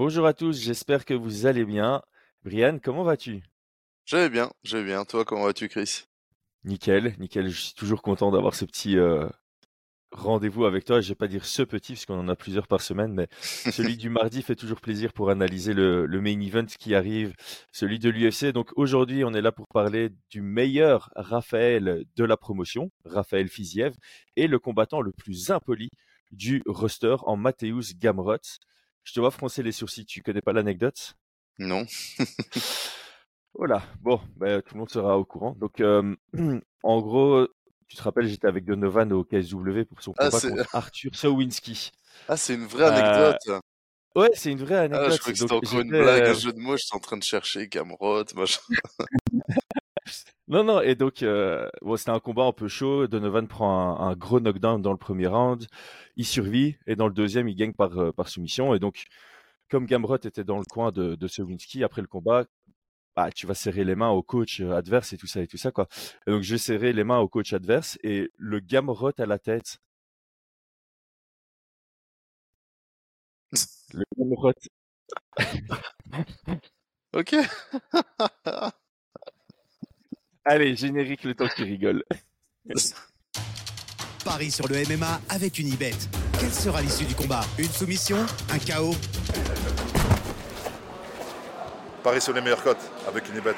Bonjour 0.00 0.26
à 0.26 0.32
tous, 0.32 0.58
j'espère 0.58 1.04
que 1.04 1.12
vous 1.12 1.44
allez 1.44 1.66
bien. 1.66 2.00
Brian, 2.42 2.78
comment 2.82 3.02
vas-tu? 3.02 3.42
Je 4.06 4.16
vais 4.16 4.30
bien, 4.30 4.50
je 4.62 4.78
vais 4.78 4.84
bien. 4.84 5.04
Toi, 5.04 5.26
comment 5.26 5.44
vas-tu, 5.44 5.68
Chris? 5.68 6.04
Nickel, 6.64 7.14
nickel. 7.18 7.50
Je 7.50 7.60
suis 7.60 7.74
toujours 7.74 8.00
content 8.00 8.30
d'avoir 8.30 8.54
ce 8.54 8.64
petit 8.64 8.96
euh, 8.96 9.28
rendez-vous 10.10 10.64
avec 10.64 10.86
toi. 10.86 11.02
Je 11.02 11.10
vais 11.10 11.16
pas 11.16 11.28
dire 11.28 11.44
ce 11.44 11.62
petit, 11.62 11.92
parce 11.92 12.06
qu'on 12.06 12.18
en 12.18 12.28
a 12.28 12.34
plusieurs 12.34 12.66
par 12.66 12.80
semaine, 12.80 13.12
mais 13.12 13.28
celui 13.42 13.98
du 13.98 14.08
mardi 14.08 14.40
fait 14.40 14.56
toujours 14.56 14.80
plaisir 14.80 15.12
pour 15.12 15.28
analyser 15.28 15.74
le, 15.74 16.06
le 16.06 16.20
main 16.22 16.40
event 16.40 16.64
qui 16.64 16.94
arrive, 16.94 17.34
celui 17.70 17.98
de 17.98 18.08
l'UFC. 18.08 18.54
Donc 18.54 18.70
aujourd'hui, 18.76 19.22
on 19.22 19.34
est 19.34 19.42
là 19.42 19.52
pour 19.52 19.68
parler 19.68 20.08
du 20.30 20.40
meilleur 20.40 21.10
Raphaël 21.14 22.06
de 22.16 22.24
la 22.24 22.38
promotion, 22.38 22.90
Raphaël 23.04 23.48
Fiziev, 23.48 23.92
et 24.36 24.46
le 24.46 24.58
combattant 24.58 25.02
le 25.02 25.12
plus 25.12 25.50
impoli 25.50 25.90
du 26.30 26.62
roster 26.64 27.16
en 27.26 27.36
Mateusz 27.36 27.98
Gamrot. 27.98 28.38
Je 29.04 29.12
te 29.12 29.20
vois 29.20 29.30
froncer 29.30 29.62
les 29.62 29.72
sourcils, 29.72 30.06
tu 30.06 30.22
connais 30.22 30.42
pas 30.42 30.52
l'anecdote? 30.52 31.14
Non. 31.58 31.86
Voilà, 33.54 33.82
bon, 34.00 34.20
ben, 34.36 34.62
tout 34.62 34.74
le 34.74 34.78
monde 34.78 34.90
sera 34.90 35.18
au 35.18 35.24
courant. 35.24 35.56
Donc, 35.58 35.80
euh, 35.80 36.14
en 36.84 37.00
gros, 37.00 37.48
tu 37.88 37.96
te 37.96 38.02
rappelles, 38.02 38.28
j'étais 38.28 38.46
avec 38.46 38.64
Donovan 38.64 39.12
au 39.12 39.24
KSW 39.24 39.84
pour 39.88 40.00
son 40.02 40.14
Ah, 40.18 40.30
combat 40.30 40.40
contre 40.40 40.68
Arthur 40.76 41.10
Sowinski. 41.16 41.90
ah, 42.28 42.36
c'est 42.36 42.54
une 42.54 42.66
vraie 42.66 42.84
Euh, 42.84 43.32
anecdote. 43.32 43.62
ouais, 44.14 44.30
c'est 44.34 44.52
une 44.52 44.60
vraie 44.60 44.76
Ah, 44.76 44.82
je 44.84 44.94
anecdote. 44.94 45.18
crois 45.18 45.32
que 45.32 45.38
c'était 45.38 45.52
encore 45.52 45.80
une 45.80 45.88
blague, 45.90 46.22
un 46.22 46.30
euh, 46.30 46.34
jeu 46.34 46.52
de 46.52 46.60
mots. 46.60 46.76
J'étais 46.76 46.94
en 46.94 47.00
train 47.00 47.16
de 47.16 47.24
chercher 47.24 47.66
Gamrot, 47.66 48.24
machin. 48.36 48.60
Non, 50.50 50.64
non, 50.64 50.80
et 50.82 50.96
donc, 50.96 51.22
euh, 51.22 51.68
bon, 51.82 51.96
c'était 51.96 52.10
un 52.10 52.18
combat 52.20 52.44
un 52.44 52.52
peu 52.52 52.68
chaud. 52.68 53.06
Donovan 53.06 53.46
prend 53.48 54.00
un, 54.00 54.08
un 54.10 54.16
gros 54.16 54.40
knockdown 54.40 54.82
dans 54.82 54.90
le 54.92 54.98
premier 54.98 55.28
round. 55.28 55.66
Il 56.16 56.26
survit, 56.26 56.76
et 56.86 56.96
dans 56.96 57.06
le 57.08 57.14
deuxième, 57.14 57.48
il 57.48 57.54
gagne 57.56 57.72
par, 57.72 57.96
euh, 57.98 58.12
par 58.12 58.28
soumission. 58.28 58.74
Et 58.74 58.80
donc, 58.80 59.04
comme 59.70 59.86
Gamrot 59.86 60.16
était 60.18 60.44
dans 60.44 60.58
le 60.58 60.64
coin 60.64 60.92
de, 60.92 61.14
de 61.16 61.28
Sowinski, 61.28 61.84
après 61.84 62.02
le 62.02 62.08
combat, 62.08 62.46
bah, 63.16 63.30
tu 63.32 63.46
vas 63.46 63.54
serrer 63.54 63.84
les 63.84 63.96
mains 63.96 64.10
au 64.10 64.22
coach 64.22 64.60
euh, 64.60 64.72
adverse 64.72 65.12
et 65.14 65.18
tout 65.18 65.26
ça 65.28 65.42
et 65.42 65.48
tout 65.48 65.58
ça, 65.58 65.72
quoi. 65.72 65.88
Et 66.26 66.32
donc, 66.32 66.42
j'ai 66.42 66.58
serré 66.58 66.92
les 66.94 67.04
mains 67.04 67.20
au 67.20 67.28
coach 67.28 67.52
adverse, 67.54 67.98
et 68.04 68.30
le 68.38 68.60
Gamrot 68.60 69.12
à 69.20 69.26
la 69.26 69.38
tête, 69.40 69.78
le 73.92 74.04
Gamrot 74.16 74.52
Ok. 77.12 77.34
Allez, 80.44 80.74
générique 80.74 81.24
le 81.24 81.34
temps 81.34 81.46
que 81.48 81.54
tu 81.54 81.64
rigoles. 81.64 82.02
Paris 84.24 84.50
sur 84.50 84.66
le 84.68 84.76
MMA 84.88 85.20
avec 85.28 85.58
Unibet. 85.58 85.92
Quelle 86.38 86.52
sera 86.52 86.80
l'issue 86.80 87.04
du 87.04 87.14
combat? 87.14 87.42
Une 87.58 87.68
soumission? 87.68 88.18
Un 88.50 88.58
chaos? 88.58 88.94
Paris 92.02 92.20
sur 92.20 92.32
les 92.32 92.40
meilleures 92.40 92.62
cotes 92.62 92.90
avec 93.06 93.28
une 93.28 93.40
bête. 93.40 93.56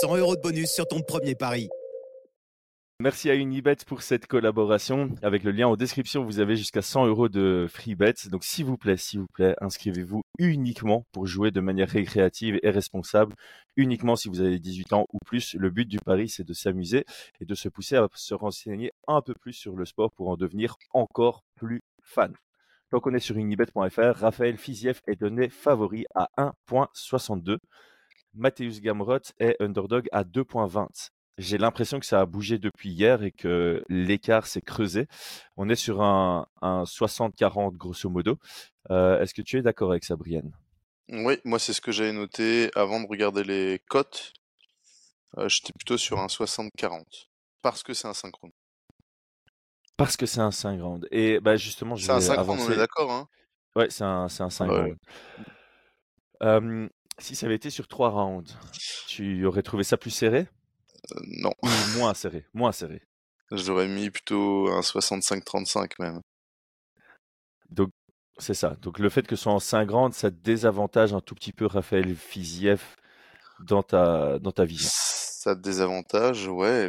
100 0.00 0.16
euros 0.16 0.36
de 0.36 0.40
bonus 0.40 0.70
sur 0.70 0.86
ton 0.86 1.00
premier 1.00 1.34
pari. 1.34 1.68
Merci 3.02 3.30
à 3.30 3.34
Unibet 3.34 3.78
pour 3.84 4.02
cette 4.02 4.28
collaboration. 4.28 5.10
Avec 5.22 5.42
le 5.42 5.50
lien 5.50 5.66
en 5.66 5.74
description, 5.74 6.22
vous 6.22 6.38
avez 6.38 6.54
jusqu'à 6.54 6.82
100 6.82 7.06
euros 7.06 7.28
de 7.28 7.66
free 7.68 7.96
bet. 7.96 8.14
Donc, 8.30 8.44
s'il 8.44 8.64
vous 8.64 8.76
plaît, 8.76 8.96
s'il 8.96 9.18
vous 9.18 9.26
plaît, 9.26 9.56
inscrivez-vous 9.60 10.22
uniquement 10.38 11.04
pour 11.10 11.26
jouer 11.26 11.50
de 11.50 11.60
manière 11.60 11.88
récréative 11.88 12.60
et 12.62 12.70
responsable. 12.70 13.34
Uniquement 13.76 14.14
si 14.14 14.28
vous 14.28 14.40
avez 14.40 14.60
18 14.60 14.92
ans 14.92 15.06
ou 15.12 15.18
plus. 15.26 15.54
Le 15.54 15.70
but 15.70 15.88
du 15.88 15.98
pari, 15.98 16.28
c'est 16.28 16.46
de 16.46 16.52
s'amuser 16.52 17.04
et 17.40 17.44
de 17.44 17.56
se 17.56 17.68
pousser 17.68 17.96
à 17.96 18.06
se 18.14 18.34
renseigner 18.34 18.92
un 19.08 19.20
peu 19.20 19.34
plus 19.34 19.52
sur 19.52 19.74
le 19.74 19.84
sport 19.84 20.12
pour 20.12 20.28
en 20.28 20.36
devenir 20.36 20.76
encore 20.92 21.42
plus 21.56 21.82
fan. 22.04 22.32
Donc, 22.92 23.08
on 23.08 23.14
est 23.14 23.18
sur 23.18 23.36
unibet.fr. 23.36 24.14
Raphaël 24.14 24.56
Fiziev 24.56 25.00
est 25.08 25.18
donné 25.18 25.48
favori 25.48 26.04
à 26.14 26.28
1.62. 26.38 27.58
Mateusz 28.34 28.80
Gamrot 28.80 29.32
est 29.40 29.60
underdog 29.60 30.06
à 30.12 30.22
2.20. 30.22 31.10
J'ai 31.38 31.56
l'impression 31.58 31.98
que 31.98 32.06
ça 32.06 32.20
a 32.20 32.26
bougé 32.26 32.58
depuis 32.58 32.90
hier 32.90 33.22
et 33.22 33.32
que 33.32 33.82
l'écart 33.88 34.46
s'est 34.46 34.60
creusé. 34.60 35.06
On 35.56 35.68
est 35.68 35.76
sur 35.76 36.02
un, 36.02 36.46
un 36.60 36.84
60-40 36.84 37.76
grosso 37.76 38.08
modo. 38.10 38.38
Euh, 38.90 39.20
Est-ce 39.20 39.32
que 39.34 39.42
tu 39.42 39.58
es 39.58 39.62
d'accord 39.62 39.90
avec 39.90 40.04
ça, 40.04 40.16
Brian? 40.16 40.42
Oui, 41.08 41.38
moi, 41.44 41.58
c'est 41.58 41.72
ce 41.72 41.80
que 41.80 41.92
j'avais 41.92 42.12
noté 42.12 42.70
avant 42.74 43.00
de 43.00 43.06
regarder 43.06 43.44
les 43.44 43.80
cotes. 43.88 44.32
Euh, 45.38 45.48
J'étais 45.48 45.72
plutôt 45.72 45.96
sur 45.96 46.18
un 46.20 46.28
60-40. 46.28 47.30
Parce 47.62 47.82
que 47.82 47.94
c'est 47.94 48.08
un 48.08 48.14
synchrone. 48.14 48.50
Parce 49.96 50.16
que 50.16 50.26
c'est 50.26 50.40
un 50.40 50.50
5 50.50 50.80
round. 50.80 51.06
Et 51.10 51.38
bah, 51.40 51.56
justement, 51.56 51.96
je 51.96 52.04
C'est 52.06 52.12
un 52.12 52.20
synchrone, 52.20 52.58
on 52.60 52.70
est 52.70 52.76
d'accord, 52.76 53.10
hein? 53.10 53.28
Ouais, 53.76 53.88
c'est 53.90 54.04
un, 54.04 54.24
un 54.24 54.50
5 54.50 54.70
Ouais. 54.70 54.78
round. 54.80 54.96
Euh, 56.42 56.88
si 57.18 57.34
ça 57.36 57.46
avait 57.46 57.54
été 57.54 57.70
sur 57.70 57.86
3 57.86 58.10
rounds, 58.10 58.52
tu 59.06 59.44
aurais 59.46 59.62
trouvé 59.62 59.84
ça 59.84 59.96
plus 59.96 60.10
serré? 60.10 60.48
Non. 61.26 61.52
ou 61.62 61.98
moins 61.98 62.14
serré 62.14 62.46
Moins 62.54 62.72
serré. 62.72 63.02
J'aurais 63.50 63.88
mis 63.88 64.10
plutôt 64.10 64.68
un 64.70 64.80
65-35 64.80 65.92
même. 65.98 66.20
Donc, 67.68 67.90
c'est 68.38 68.54
ça. 68.54 68.70
Donc, 68.80 68.98
le 68.98 69.08
fait 69.10 69.26
que 69.26 69.36
ce 69.36 69.42
soit 69.44 69.52
en 69.52 69.58
5 69.60 69.90
rounds, 69.90 70.16
ça 70.16 70.30
désavantage 70.30 71.12
un 71.12 71.20
tout 71.20 71.34
petit 71.34 71.52
peu 71.52 71.66
Raphaël 71.66 72.14
Fiziev 72.16 72.82
dans 73.60 73.82
ta, 73.82 74.38
dans 74.38 74.52
ta 74.52 74.64
vision. 74.64 74.90
Ça 74.92 75.54
avantages, 75.80 76.46
ouais. 76.48 76.88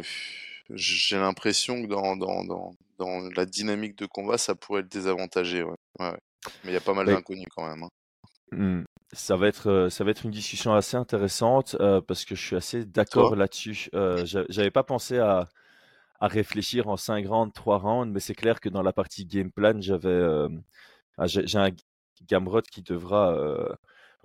J'ai 0.70 1.16
l'impression 1.18 1.82
que 1.82 1.86
dans, 1.88 2.16
dans, 2.16 2.44
dans, 2.44 2.74
dans 2.98 3.28
la 3.36 3.44
dynamique 3.44 3.96
de 3.98 4.06
combat, 4.06 4.38
ça 4.38 4.54
pourrait 4.54 4.82
le 4.82 4.88
désavantager, 4.88 5.62
ouais. 5.62 5.74
Ouais, 6.00 6.10
ouais. 6.10 6.18
Mais 6.64 6.70
il 6.70 6.74
y 6.74 6.76
a 6.76 6.80
pas 6.80 6.94
mal 6.94 7.06
Mais- 7.06 7.12
d'inconnus 7.12 7.46
quand 7.54 7.66
même. 7.68 7.82
hein. 7.82 7.88
Hmm. 8.52 8.84
Ça 9.14 9.36
va 9.36 9.48
être, 9.48 9.68
euh, 9.70 9.90
ça 9.90 10.04
va 10.04 10.10
être 10.10 10.24
une 10.24 10.30
discussion 10.32 10.74
assez 10.74 10.96
intéressante 10.96 11.76
euh, 11.80 12.00
parce 12.00 12.24
que 12.24 12.34
je 12.34 12.44
suis 12.44 12.56
assez 12.56 12.84
d'accord 12.84 13.36
là-dessus. 13.36 13.88
Euh, 13.94 14.24
j'a- 14.26 14.44
J'avais 14.48 14.70
pas 14.70 14.82
pensé 14.82 15.18
à, 15.18 15.48
à 16.20 16.28
réfléchir 16.28 16.88
en 16.88 16.96
5 16.96 17.26
rounds, 17.28 17.52
3 17.54 17.78
rounds, 17.78 18.12
mais 18.12 18.20
c'est 18.20 18.34
clair 18.34 18.60
que 18.60 18.68
dans 18.70 18.82
la 18.82 18.92
partie 18.92 19.26
game 19.26 19.52
plan, 19.52 19.80
j'avais, 19.80 20.08
euh, 20.10 20.48
ah, 21.18 21.26
j'ai 21.28 21.58
un 21.58 21.70
Gamrot 22.28 22.62
qui 22.62 22.82
devra. 22.82 23.34
euh, 23.36 23.68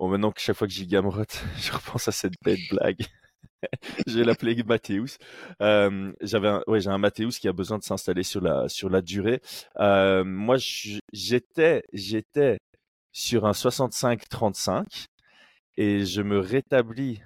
Bon, 0.00 0.08
maintenant 0.08 0.32
que 0.32 0.40
chaque 0.40 0.56
fois 0.56 0.66
que 0.68 0.72
j'ai 0.74 0.86
Gamrot, 0.86 1.24
je 1.58 1.72
repense 1.72 2.08
à 2.08 2.12
cette 2.12 2.34
bête 2.44 2.60
blague. 2.70 3.00
Je 4.06 4.18
vais 4.18 4.24
l'appeler 4.24 4.62
Mathéus. 4.64 5.18
Euh, 5.62 6.12
j'avais 6.20 6.48
un, 6.48 6.62
ouais, 6.66 6.80
j'ai 6.80 6.90
un 6.90 6.98
Mathéus 6.98 7.38
qui 7.38 7.48
a 7.48 7.52
besoin 7.52 7.78
de 7.78 7.82
s'installer 7.84 8.22
sur 8.22 8.40
la, 8.40 8.68
sur 8.68 8.88
la 8.90 9.02
durée. 9.02 9.40
Euh, 9.78 10.24
moi, 10.24 10.56
j'étais, 11.12 11.82
j'étais 11.92 12.58
sur 13.12 13.46
un 13.46 13.52
65-35 13.52 15.06
et 15.76 16.04
je 16.04 16.22
me 16.22 16.38
rétablis 16.38 17.20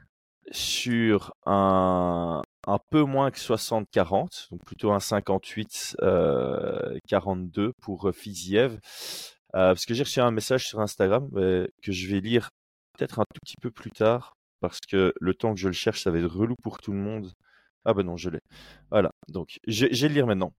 sur 0.51 1.33
un, 1.47 2.43
un 2.67 2.79
peu 2.91 3.03
moins 3.03 3.31
que 3.31 3.39
60-40, 3.39 4.51
donc 4.51 4.65
plutôt 4.65 4.93
un 4.93 4.99
58-42 4.99 7.73
pour 7.81 8.09
euh, 8.09 8.13
Fiziev. 8.13 8.79
Euh, 9.55 9.69
parce 9.69 9.87
que 9.87 9.95
j'ai 9.95 10.03
reçu 10.03 10.21
un 10.21 10.31
message 10.31 10.67
sur 10.67 10.81
Instagram 10.81 11.31
euh, 11.37 11.67
que 11.83 11.93
je 11.93 12.09
vais 12.09 12.21
lire 12.21 12.51
peut-être 12.97 13.21
un 13.21 13.25
tout 13.33 13.41
petit 13.45 13.57
peu 13.61 13.71
plus 13.71 13.91
tard, 13.91 14.35
parce 14.61 14.81
que 14.81 15.13
le 15.21 15.35
temps 15.35 15.55
que 15.55 15.61
je 15.61 15.69
le 15.69 15.75
cherche, 15.75 16.03
ça 16.03 16.11
va 16.11 16.19
être 16.19 16.27
relou 16.27 16.55
pour 16.63 16.79
tout 16.79 16.93
le 16.93 16.99
monde. 16.99 17.33
Ah 17.85 17.95
ben 17.95 18.05
non, 18.05 18.17
je 18.17 18.31
l'ai. 18.31 18.41
Voilà, 18.91 19.11
donc 19.29 19.59
vais 19.67 19.89
le 19.89 20.15
lire 20.15 20.27
maintenant. 20.27 20.53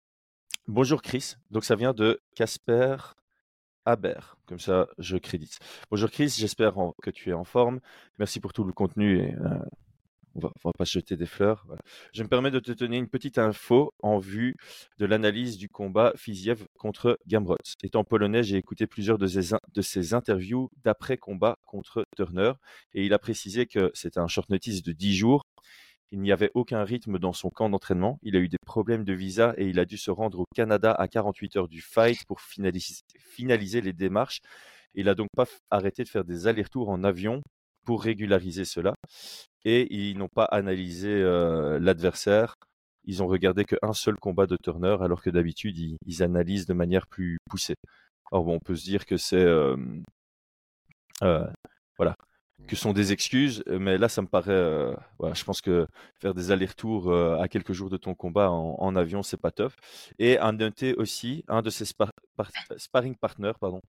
Bonjour 0.67 1.01
Chris, 1.01 1.35
donc 1.51 1.63
ça 1.63 1.75
vient 1.75 1.93
de 1.93 2.19
Casper 2.35 2.97
Comme 4.47 4.59
ça 4.59 4.87
je 4.97 5.15
crédite. 5.17 5.59
Bonjour 5.91 6.09
Chris, 6.09 6.33
j'espère 6.37 6.73
que 7.03 7.11
tu 7.11 7.29
es 7.29 7.33
en 7.33 7.43
forme. 7.43 7.79
Merci 8.17 8.39
pour 8.39 8.51
tout 8.51 8.63
le 8.63 8.73
contenu 8.73 9.19
et 9.19 9.35
euh, 9.35 9.59
on 10.33 10.39
va, 10.39 10.51
va 10.63 10.71
pas 10.75 10.85
jeter 10.85 11.15
des 11.15 11.27
fleurs. 11.27 11.67
Je 12.11 12.23
me 12.23 12.27
permets 12.27 12.49
de 12.49 12.59
te 12.59 12.71
donner 12.71 12.97
une 12.97 13.07
petite 13.07 13.37
info 13.37 13.93
en 14.01 14.17
vue 14.17 14.55
de 14.97 15.05
l'analyse 15.05 15.57
du 15.57 15.69
combat 15.69 16.13
Fiziev 16.15 16.65
contre 16.79 17.19
Gamrot. 17.27 17.57
Étant 17.83 18.03
polonais, 18.03 18.41
j'ai 18.41 18.57
écouté 18.57 18.87
plusieurs 18.87 19.19
de 19.19 19.27
ses, 19.27 19.55
de 19.73 19.81
ses 19.83 20.15
interviews 20.15 20.71
d'après-combat 20.83 21.59
contre 21.65 22.05
Turner 22.15 22.53
et 22.95 23.05
il 23.05 23.13
a 23.13 23.19
précisé 23.19 23.67
que 23.67 23.91
c'était 23.93 24.19
un 24.19 24.27
short 24.27 24.49
notice 24.49 24.81
de 24.81 24.93
10 24.93 25.15
jours. 25.15 25.45
Il 26.11 26.21
n'y 26.21 26.31
avait 26.31 26.51
aucun 26.53 26.83
rythme 26.83 27.19
dans 27.19 27.33
son 27.33 27.49
camp 27.49 27.69
d'entraînement. 27.69 28.19
Il 28.21 28.35
a 28.35 28.39
eu 28.39 28.47
des 28.47 28.57
problèmes 28.65 29.03
de 29.03 29.13
visa 29.13 29.53
et 29.57 29.67
il 29.67 29.79
a 29.79 29.85
dû 29.85 29.97
se 29.97 30.11
rendre 30.11 30.39
au 30.39 30.45
Canada 30.55 30.91
à 30.93 31.07
48 31.07 31.57
heures 31.57 31.67
du 31.67 31.81
fight 31.81 32.25
pour 32.25 32.41
finaliser, 32.41 33.81
les 33.81 33.93
démarches. 33.93 34.39
Il 34.93 35.09
a 35.09 35.15
donc 35.15 35.29
pas 35.35 35.45
arrêté 35.71 36.03
de 36.03 36.09
faire 36.09 36.23
des 36.23 36.47
allers-retours 36.47 36.89
en 36.89 37.03
avion 37.03 37.41
pour 37.85 38.03
régulariser 38.03 38.65
cela. 38.65 38.93
Et 39.65 39.93
ils 39.93 40.17
n'ont 40.17 40.29
pas 40.29 40.45
analysé 40.45 41.09
euh, 41.09 41.79
l'adversaire. 41.79 42.55
Ils 43.05 43.21
ont 43.23 43.27
regardé 43.27 43.65
qu'un 43.65 43.93
seul 43.93 44.15
combat 44.15 44.47
de 44.47 44.57
Turner, 44.63 44.97
alors 45.01 45.21
que 45.21 45.29
d'habitude, 45.29 45.77
ils, 45.77 45.97
ils 46.05 46.23
analysent 46.23 46.65
de 46.65 46.73
manière 46.73 47.07
plus 47.07 47.37
poussée. 47.49 47.75
Or, 48.31 48.43
bon, 48.45 48.55
on 48.55 48.59
peut 48.59 48.75
se 48.75 48.85
dire 48.85 49.05
que 49.05 49.17
c'est... 49.17 49.37
euh, 49.37 49.75
euh, 51.23 51.47
voilà. 51.97 52.15
Que 52.67 52.75
sont 52.75 52.93
des 52.93 53.11
excuses, 53.11 53.63
mais 53.67 53.97
là, 53.97 54.09
ça 54.09 54.21
me 54.21 54.27
paraît. 54.27 54.93
voilà, 55.19 55.33
je 55.33 55.43
pense 55.43 55.61
que 55.61 55.87
faire 56.19 56.33
des 56.33 56.51
allers-retours 56.51 57.13
à 57.13 57.47
quelques 57.47 57.73
jours 57.73 57.89
de 57.89 57.97
ton 57.97 58.15
combat 58.15 58.49
en, 58.49 58.95
avion, 58.95 59.23
c'est 59.23 59.39
pas 59.39 59.51
top. 59.51 59.73
Et 60.19 60.39
un 60.39 60.53
noté 60.53 60.95
aussi, 60.95 61.43
un 61.47 61.61
de 61.61 61.69
ses 61.69 61.85
sparring 61.85 63.15
partners, 63.15 63.53
pardon, 63.59 63.81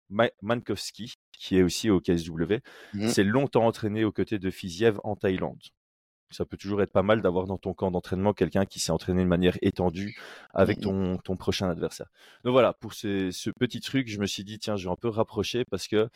Mankowski, 0.42 1.14
qui 1.32 1.58
est 1.58 1.62
aussi 1.62 1.90
au 1.90 2.00
KSW, 2.00 2.56
mmh. 2.94 3.08
s'est 3.08 3.24
longtemps 3.24 3.66
entraîné 3.66 4.04
aux 4.04 4.12
côtés 4.12 4.38
de 4.38 4.50
Fiziev 4.50 4.98
en 5.04 5.16
Thaïlande. 5.16 5.60
Ça 6.30 6.44
peut 6.44 6.56
toujours 6.56 6.82
être 6.82 6.92
pas 6.92 7.02
mal 7.04 7.22
d'avoir 7.22 7.46
dans 7.46 7.56
ton 7.56 7.72
camp 7.72 7.92
d'entraînement 7.92 8.32
quelqu'un 8.32 8.66
qui 8.66 8.80
s'est 8.80 8.90
entraîné 8.90 9.22
de 9.22 9.28
manière 9.28 9.56
étendue 9.62 10.18
avec 10.54 10.78
mmh 10.78 10.82
ton, 10.82 11.16
ton 11.18 11.36
prochain 11.36 11.70
adversaire. 11.70 12.08
Donc 12.42 12.52
voilà, 12.52 12.72
pour 12.72 12.94
ce 12.94 13.50
petit 13.50 13.80
truc, 13.80 14.08
je 14.08 14.18
me 14.18 14.26
suis 14.26 14.42
dit, 14.42 14.58
tiens, 14.58 14.76
je 14.76 14.86
vais 14.86 14.92
un 14.92 14.96
peu 14.96 15.08
rapprocher 15.08 15.64
parce 15.64 15.86
que, 15.86 16.08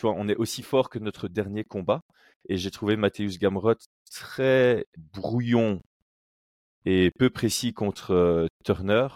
tu 0.00 0.06
vois, 0.06 0.14
on 0.16 0.28
est 0.28 0.36
aussi 0.36 0.62
fort 0.62 0.88
que 0.88 0.98
notre 0.98 1.28
dernier 1.28 1.62
combat. 1.62 2.00
Et 2.48 2.56
j'ai 2.56 2.70
trouvé 2.70 2.96
Matthäus 2.96 3.38
Gamrot 3.38 3.74
très 4.10 4.86
brouillon 4.96 5.82
et 6.86 7.10
peu 7.18 7.28
précis 7.28 7.74
contre 7.74 8.48
Turner. 8.64 9.08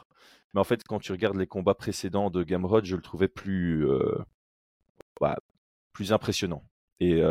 Mais 0.53 0.61
en 0.61 0.65
fait, 0.65 0.85
quand 0.87 0.99
tu 0.99 1.13
regardes 1.13 1.39
les 1.39 1.47
combats 1.47 1.75
précédents 1.75 2.29
de 2.29 2.43
Gamrot, 2.43 2.85
je 2.85 2.97
le 2.97 3.01
trouvais 3.01 3.29
plus, 3.29 3.89
bah, 5.23 5.39
plus 5.95 6.13
impressionnant. 6.13 6.63
Et, 7.01 7.23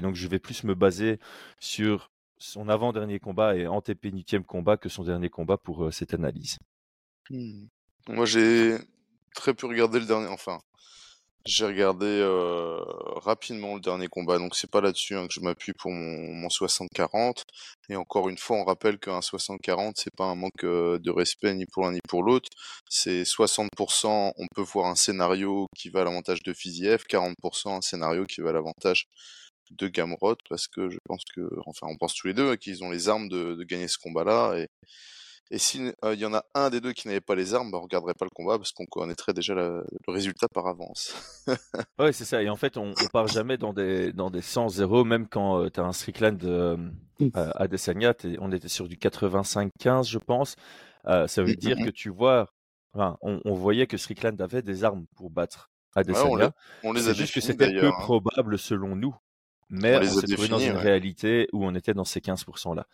donc, 0.00 0.14
je 0.14 0.28
vais 0.28 0.38
plus 0.38 0.62
me 0.62 0.76
baser 0.76 1.18
sur 1.58 2.12
son 2.38 2.68
avant-dernier 2.68 3.18
combat 3.18 3.56
et 3.56 3.66
antépénultième 3.66 4.44
combat 4.44 4.76
que 4.76 4.88
son 4.88 5.02
dernier 5.02 5.28
combat 5.28 5.56
pour 5.56 5.92
cette 5.92 6.14
analyse. 6.14 6.60
Mmh. 7.30 7.64
Moi, 8.10 8.26
j'ai 8.26 8.76
très 9.34 9.54
peu 9.54 9.66
regardé 9.66 9.98
le 9.98 10.06
dernier. 10.06 10.28
Enfin, 10.28 10.60
j'ai 11.44 11.66
regardé 11.66 12.06
euh, 12.06 12.80
rapidement 13.16 13.74
le 13.74 13.80
dernier 13.80 14.06
combat, 14.08 14.38
donc 14.38 14.54
c'est 14.54 14.70
pas 14.70 14.80
là-dessus 14.80 15.16
hein, 15.16 15.26
que 15.26 15.32
je 15.34 15.40
m'appuie 15.40 15.72
pour 15.72 15.90
mon, 15.90 16.48
60-40. 16.48 17.42
Et 17.88 17.96
encore 17.96 18.28
une 18.28 18.38
fois, 18.38 18.58
on 18.58 18.64
rappelle 18.64 18.98
qu'un 18.98 19.20
60-40, 19.20 19.92
c'est 19.96 20.14
pas 20.14 20.24
un 20.24 20.34
manque 20.34 20.64
de 20.64 21.10
respect 21.10 21.54
ni 21.54 21.66
pour 21.66 21.84
l'un 21.84 21.92
ni 21.92 22.00
pour 22.08 22.22
l'autre. 22.22 22.48
C'est 22.88 23.22
60%, 23.22 24.32
on 24.36 24.46
peut 24.54 24.62
voir 24.62 24.86
un 24.86 24.94
scénario 24.94 25.66
qui 25.76 25.88
va 25.90 26.02
à 26.02 26.04
l'avantage 26.04 26.42
de 26.42 26.52
Fiziev, 26.52 27.04
40% 27.08 27.76
un 27.76 27.80
scénario 27.80 28.24
qui 28.24 28.40
va 28.40 28.50
à 28.50 28.52
l'avantage 28.52 29.06
de 29.70 29.88
Gamrot, 29.88 30.36
parce 30.48 30.68
que 30.68 30.90
je 30.90 30.98
pense 31.04 31.22
que, 31.34 31.48
enfin, 31.66 31.86
on 31.88 31.96
pense 31.96 32.14
tous 32.14 32.26
les 32.26 32.34
deux 32.34 32.52
hein, 32.52 32.56
qu'ils 32.56 32.84
ont 32.84 32.90
les 32.90 33.08
armes 33.08 33.28
de, 33.28 33.54
de 33.54 33.64
gagner 33.64 33.88
ce 33.88 33.98
combat-là. 33.98 34.58
Et, 34.58 34.68
et 35.50 35.58
s'il 35.58 35.94
y 36.14 36.24
en 36.24 36.34
a 36.34 36.44
un 36.54 36.70
des 36.70 36.80
deux 36.80 36.92
qui 36.92 37.08
n'avait 37.08 37.20
pas 37.20 37.34
les 37.34 37.54
armes, 37.54 37.70
bah, 37.70 37.78
on 37.78 37.82
regarderait 37.82 38.14
pas 38.14 38.24
le 38.24 38.30
combat 38.34 38.56
parce 38.58 38.72
qu'on 38.72 38.86
connaîtrait 38.86 39.34
déjà 39.34 39.54
le 39.54 39.84
résultat 40.08 40.48
par 40.48 40.66
avance. 40.66 41.14
ouais, 41.98 42.12
c'est 42.12 42.24
ça. 42.24 42.42
Et 42.42 42.48
en 42.48 42.56
fait, 42.56 42.76
on, 42.76 42.90
on 42.90 43.06
part 43.12 43.26
jamais 43.26 43.58
dans 43.58 43.72
des, 43.72 44.12
dans 44.12 44.30
des 44.30 44.40
100-0, 44.40 45.06
même 45.06 45.28
quand 45.28 45.68
tu 45.68 45.80
as 45.80 45.84
un 45.84 45.92
Strickland 45.92 46.42
à 47.34 47.68
Desagna, 47.68 48.14
on 48.40 48.50
était 48.52 48.68
sur 48.68 48.88
du 48.88 48.96
85-15, 48.96 50.08
je 50.08 50.18
pense. 50.18 50.56
ça 51.04 51.42
veut 51.42 51.54
dire 51.54 51.76
que 51.76 51.90
tu 51.90 52.08
vois, 52.08 52.48
on, 52.94 53.54
voyait 53.54 53.86
que 53.86 53.96
Strickland 53.96 54.40
avait 54.40 54.62
des 54.62 54.84
armes 54.84 55.06
pour 55.16 55.30
battre 55.30 55.70
Adesanya. 55.94 56.52
on, 56.82 56.92
les, 56.92 57.08
a 57.08 57.12
juste 57.12 57.34
que 57.34 57.40
c'était 57.40 57.70
peu 57.70 57.88
hein. 57.88 57.92
probable 58.00 58.58
selon 58.58 58.96
nous. 58.96 59.14
Mais 59.68 59.96
on, 59.96 60.02
s'est 60.04 60.26
trouvé 60.26 60.48
dans 60.48 60.58
une 60.58 60.76
réalité 60.76 61.48
où 61.52 61.64
on 61.64 61.74
était 61.74 61.94
dans 61.94 62.04
ces 62.04 62.20
15%-là. 62.20 62.86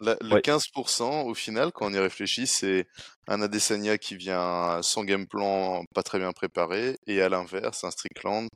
Bah, 0.00 0.16
le 0.20 0.40
15%, 0.40 1.24
au 1.24 1.34
final, 1.34 1.72
quand 1.72 1.86
on 1.86 1.92
y 1.92 1.98
réfléchit, 1.98 2.46
c'est 2.46 2.86
un 3.26 3.42
Adesanya 3.42 3.98
qui 3.98 4.16
vient 4.16 4.80
sans 4.82 5.04
game 5.04 5.26
plan 5.26 5.84
pas 5.94 6.02
très 6.02 6.18
bien 6.18 6.32
préparé, 6.32 6.96
et 7.06 7.20
à 7.20 7.28
l'inverse, 7.28 7.84
un 7.84 7.90
Strickland 7.90 8.48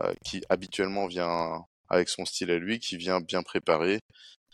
euh, 0.00 0.12
qui 0.24 0.42
habituellement 0.48 1.06
vient 1.06 1.62
avec 1.88 2.08
son 2.08 2.24
style 2.24 2.50
à 2.50 2.58
lui, 2.58 2.78
qui 2.78 2.96
vient 2.96 3.20
bien 3.20 3.42
préparé 3.42 4.00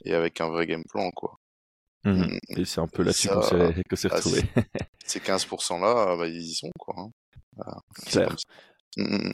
et 0.05 0.15
avec 0.15 0.41
un 0.41 0.49
vrai 0.49 0.67
game 0.67 0.85
plan, 0.89 1.11
quoi. 1.11 1.37
Mmh 2.05 2.23
mmh. 2.23 2.39
Et 2.59 2.65
c'est 2.65 2.81
un 2.81 2.87
peu 2.87 3.03
là-dessus 3.03 3.29
qu'on 3.29 3.43
s'est 3.97 4.09
ah, 4.11 4.15
retrouvé. 4.15 4.43
ces 5.05 5.19
15%-là, 5.19 6.17
bah, 6.17 6.27
ils 6.27 6.41
y 6.41 6.55
sont, 6.55 6.71
quoi. 6.79 6.95
Hein. 6.99 7.11
Mmh, 7.57 8.37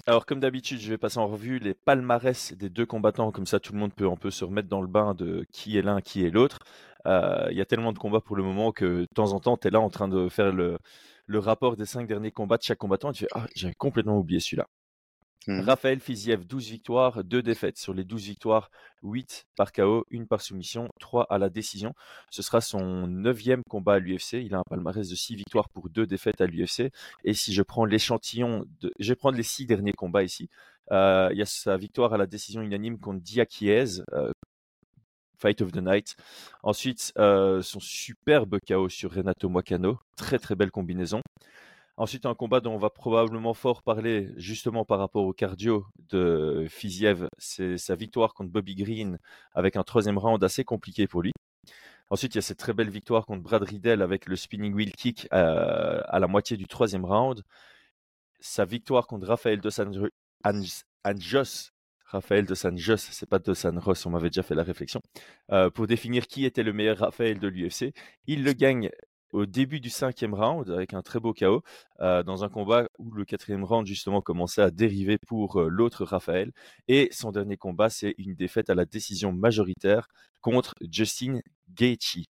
Alors, 0.06 0.26
comme 0.26 0.40
d'habitude, 0.40 0.80
je 0.80 0.90
vais 0.90 0.98
passer 0.98 1.18
en 1.18 1.26
revue 1.26 1.58
les 1.58 1.74
palmarès 1.74 2.52
des 2.52 2.68
deux 2.68 2.86
combattants, 2.86 3.30
comme 3.32 3.46
ça 3.46 3.60
tout 3.60 3.72
le 3.72 3.78
monde 3.78 3.94
peut 3.94 4.08
un 4.08 4.16
peu 4.16 4.30
se 4.30 4.44
remettre 4.44 4.68
dans 4.68 4.82
le 4.82 4.88
bain 4.88 5.14
de 5.14 5.46
qui 5.52 5.78
est 5.78 5.82
l'un, 5.82 6.00
qui 6.00 6.24
est 6.24 6.30
l'autre. 6.30 6.58
Euh, 7.06 7.46
il 7.50 7.56
y 7.56 7.60
a 7.60 7.64
tellement 7.64 7.92
de 7.92 7.98
combats 7.98 8.20
pour 8.20 8.36
le 8.36 8.42
moment 8.42 8.72
que 8.72 9.02
de 9.02 9.08
temps 9.14 9.32
en 9.32 9.40
temps, 9.40 9.56
tu 9.56 9.68
es 9.68 9.70
là 9.70 9.80
en 9.80 9.90
train 9.90 10.08
de 10.08 10.28
faire 10.28 10.52
le, 10.52 10.78
rapport 11.32 11.76
des 11.76 11.86
cinq 11.86 12.06
derniers 12.06 12.32
combats 12.32 12.56
de 12.58 12.62
chaque 12.62 12.78
combattant 12.78 13.10
et 13.10 13.14
tu 13.14 13.24
fais 13.24 13.30
Ah, 13.34 13.46
j'avais 13.54 13.74
complètement 13.74 14.18
oublié 14.18 14.40
celui-là. 14.40 14.66
Mmh. 15.46 15.60
Raphaël 15.60 16.00
Fiziev, 16.00 16.44
12 16.46 16.70
victoires, 16.70 17.24
2 17.24 17.42
défaites. 17.42 17.76
Sur 17.76 17.94
les 17.94 18.04
12 18.04 18.24
victoires, 18.24 18.70
8 19.02 19.46
par 19.56 19.72
KO, 19.72 20.06
1 20.12 20.24
par 20.24 20.40
soumission, 20.40 20.88
3 21.00 21.26
à 21.28 21.38
la 21.38 21.50
décision. 21.50 21.94
Ce 22.30 22.42
sera 22.42 22.60
son 22.60 23.06
neuvième 23.06 23.62
combat 23.68 23.94
à 23.94 23.98
l'UFC. 23.98 24.34
Il 24.34 24.54
a 24.54 24.58
un 24.58 24.64
palmarès 24.68 25.08
de 25.08 25.14
6 25.14 25.36
victoires 25.36 25.68
pour 25.68 25.90
2 25.90 26.06
défaites 26.06 26.40
à 26.40 26.46
l'UFC. 26.46 26.90
Et 27.24 27.34
si 27.34 27.52
je 27.52 27.62
prends 27.62 27.84
l'échantillon, 27.84 28.64
je 28.98 29.08
vais 29.08 29.16
prendre 29.16 29.36
les 29.36 29.42
6 29.42 29.66
derniers 29.66 29.92
combats 29.92 30.22
ici. 30.22 30.48
Euh, 30.92 31.28
il 31.32 31.38
y 31.38 31.42
a 31.42 31.46
sa 31.46 31.76
victoire 31.76 32.12
à 32.12 32.18
la 32.18 32.26
décision 32.26 32.62
unanime 32.62 32.98
contre 32.98 33.20
Diakiez, 33.20 34.02
euh, 34.12 34.30
Fight 35.38 35.60
of 35.62 35.72
the 35.72 35.78
Night. 35.78 36.16
Ensuite, 36.62 37.12
euh, 37.18 37.62
son 37.62 37.80
superbe 37.80 38.58
KO 38.66 38.88
sur 38.88 39.12
Renato 39.12 39.48
Moicano. 39.48 39.98
Très 40.16 40.38
très 40.38 40.54
belle 40.54 40.70
combinaison. 40.70 41.20
Ensuite, 41.96 42.26
un 42.26 42.34
combat 42.34 42.60
dont 42.60 42.74
on 42.74 42.78
va 42.78 42.90
probablement 42.90 43.54
fort 43.54 43.82
parler, 43.82 44.30
justement 44.36 44.84
par 44.84 44.98
rapport 44.98 45.24
au 45.24 45.32
cardio 45.32 45.86
de 46.08 46.66
Fiziev, 46.68 47.28
c'est 47.38 47.78
sa 47.78 47.94
victoire 47.94 48.34
contre 48.34 48.50
Bobby 48.50 48.74
Green 48.74 49.18
avec 49.52 49.76
un 49.76 49.84
troisième 49.84 50.18
round 50.18 50.42
assez 50.42 50.64
compliqué 50.64 51.06
pour 51.06 51.22
lui. 51.22 51.32
Ensuite, 52.10 52.34
il 52.34 52.38
y 52.38 52.40
a 52.40 52.42
cette 52.42 52.58
très 52.58 52.72
belle 52.72 52.90
victoire 52.90 53.26
contre 53.26 53.42
Brad 53.42 53.62
Riddell 53.62 54.02
avec 54.02 54.26
le 54.26 54.34
spinning 54.36 54.74
wheel 54.74 54.92
kick 54.92 55.28
euh, 55.32 56.00
à, 56.06 56.18
la 56.18 56.26
moitié 56.26 56.56
du 56.56 56.66
troisième 56.66 57.04
round. 57.04 57.42
Sa 58.40 58.64
victoire 58.64 59.06
contre 59.06 59.28
Rafael 59.28 59.60
Dos 59.60 59.80
Anjos, 60.44 61.70
Raphaël 62.06 62.44
de 62.44 62.54
San 62.54 62.76
Jos, 62.76 62.96
c'est 62.96 63.28
pas 63.28 63.40
San 63.54 63.78
Ross, 63.78 64.04
on 64.04 64.10
m'avait 64.10 64.30
déjà 64.30 64.42
fait 64.42 64.54
la 64.54 64.62
réflexion, 64.62 65.00
euh, 65.52 65.70
pour 65.70 65.86
définir 65.86 66.26
qui 66.26 66.44
était 66.44 66.62
le 66.62 66.72
meilleur 66.72 66.98
Raphaël 66.98 67.38
de 67.38 67.48
l'UFC. 67.48 67.94
Il 68.26 68.44
le 68.44 68.52
gagne 68.52 68.90
au 69.34 69.46
début 69.46 69.80
du 69.80 69.90
cinquième 69.90 70.32
round 70.32 70.70
avec 70.70 70.94
un 70.94 71.02
très 71.02 71.18
beau 71.18 71.32
chaos 71.32 71.62
euh, 72.00 72.22
dans 72.22 72.44
un 72.44 72.48
combat 72.48 72.86
où 72.98 73.10
le 73.10 73.24
quatrième 73.24 73.64
round 73.64 73.84
justement 73.84 74.20
commençait 74.20 74.62
à 74.62 74.70
dériver 74.70 75.18
pour 75.18 75.60
euh, 75.60 75.68
l'autre 75.68 76.04
Raphaël. 76.04 76.52
Et 76.86 77.08
son 77.10 77.32
dernier 77.32 77.56
combat, 77.56 77.90
c'est 77.90 78.14
une 78.16 78.34
défaite 78.34 78.70
à 78.70 78.76
la 78.76 78.84
décision 78.84 79.32
majoritaire 79.32 80.08
contre 80.40 80.74
Justin 80.88 81.40
Gaethje. 81.74 82.26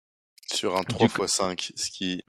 Sur 0.50 0.78
un 0.78 0.84
3 0.84 1.08
x 1.08 1.26
5, 1.26 1.72
ce 1.76 1.92
qui 1.92 2.24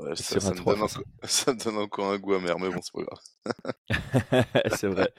ça, 0.14 1.52
me 1.52 1.64
donne 1.64 1.78
encore 1.78 2.10
un 2.10 2.18
goût 2.18 2.34
amer, 2.34 2.58
mais 2.58 2.70
bon, 2.70 2.80
c'est 2.82 2.92
pas 2.92 3.02
grave. 3.02 4.44
c'est 4.76 4.88
vrai, 4.88 5.12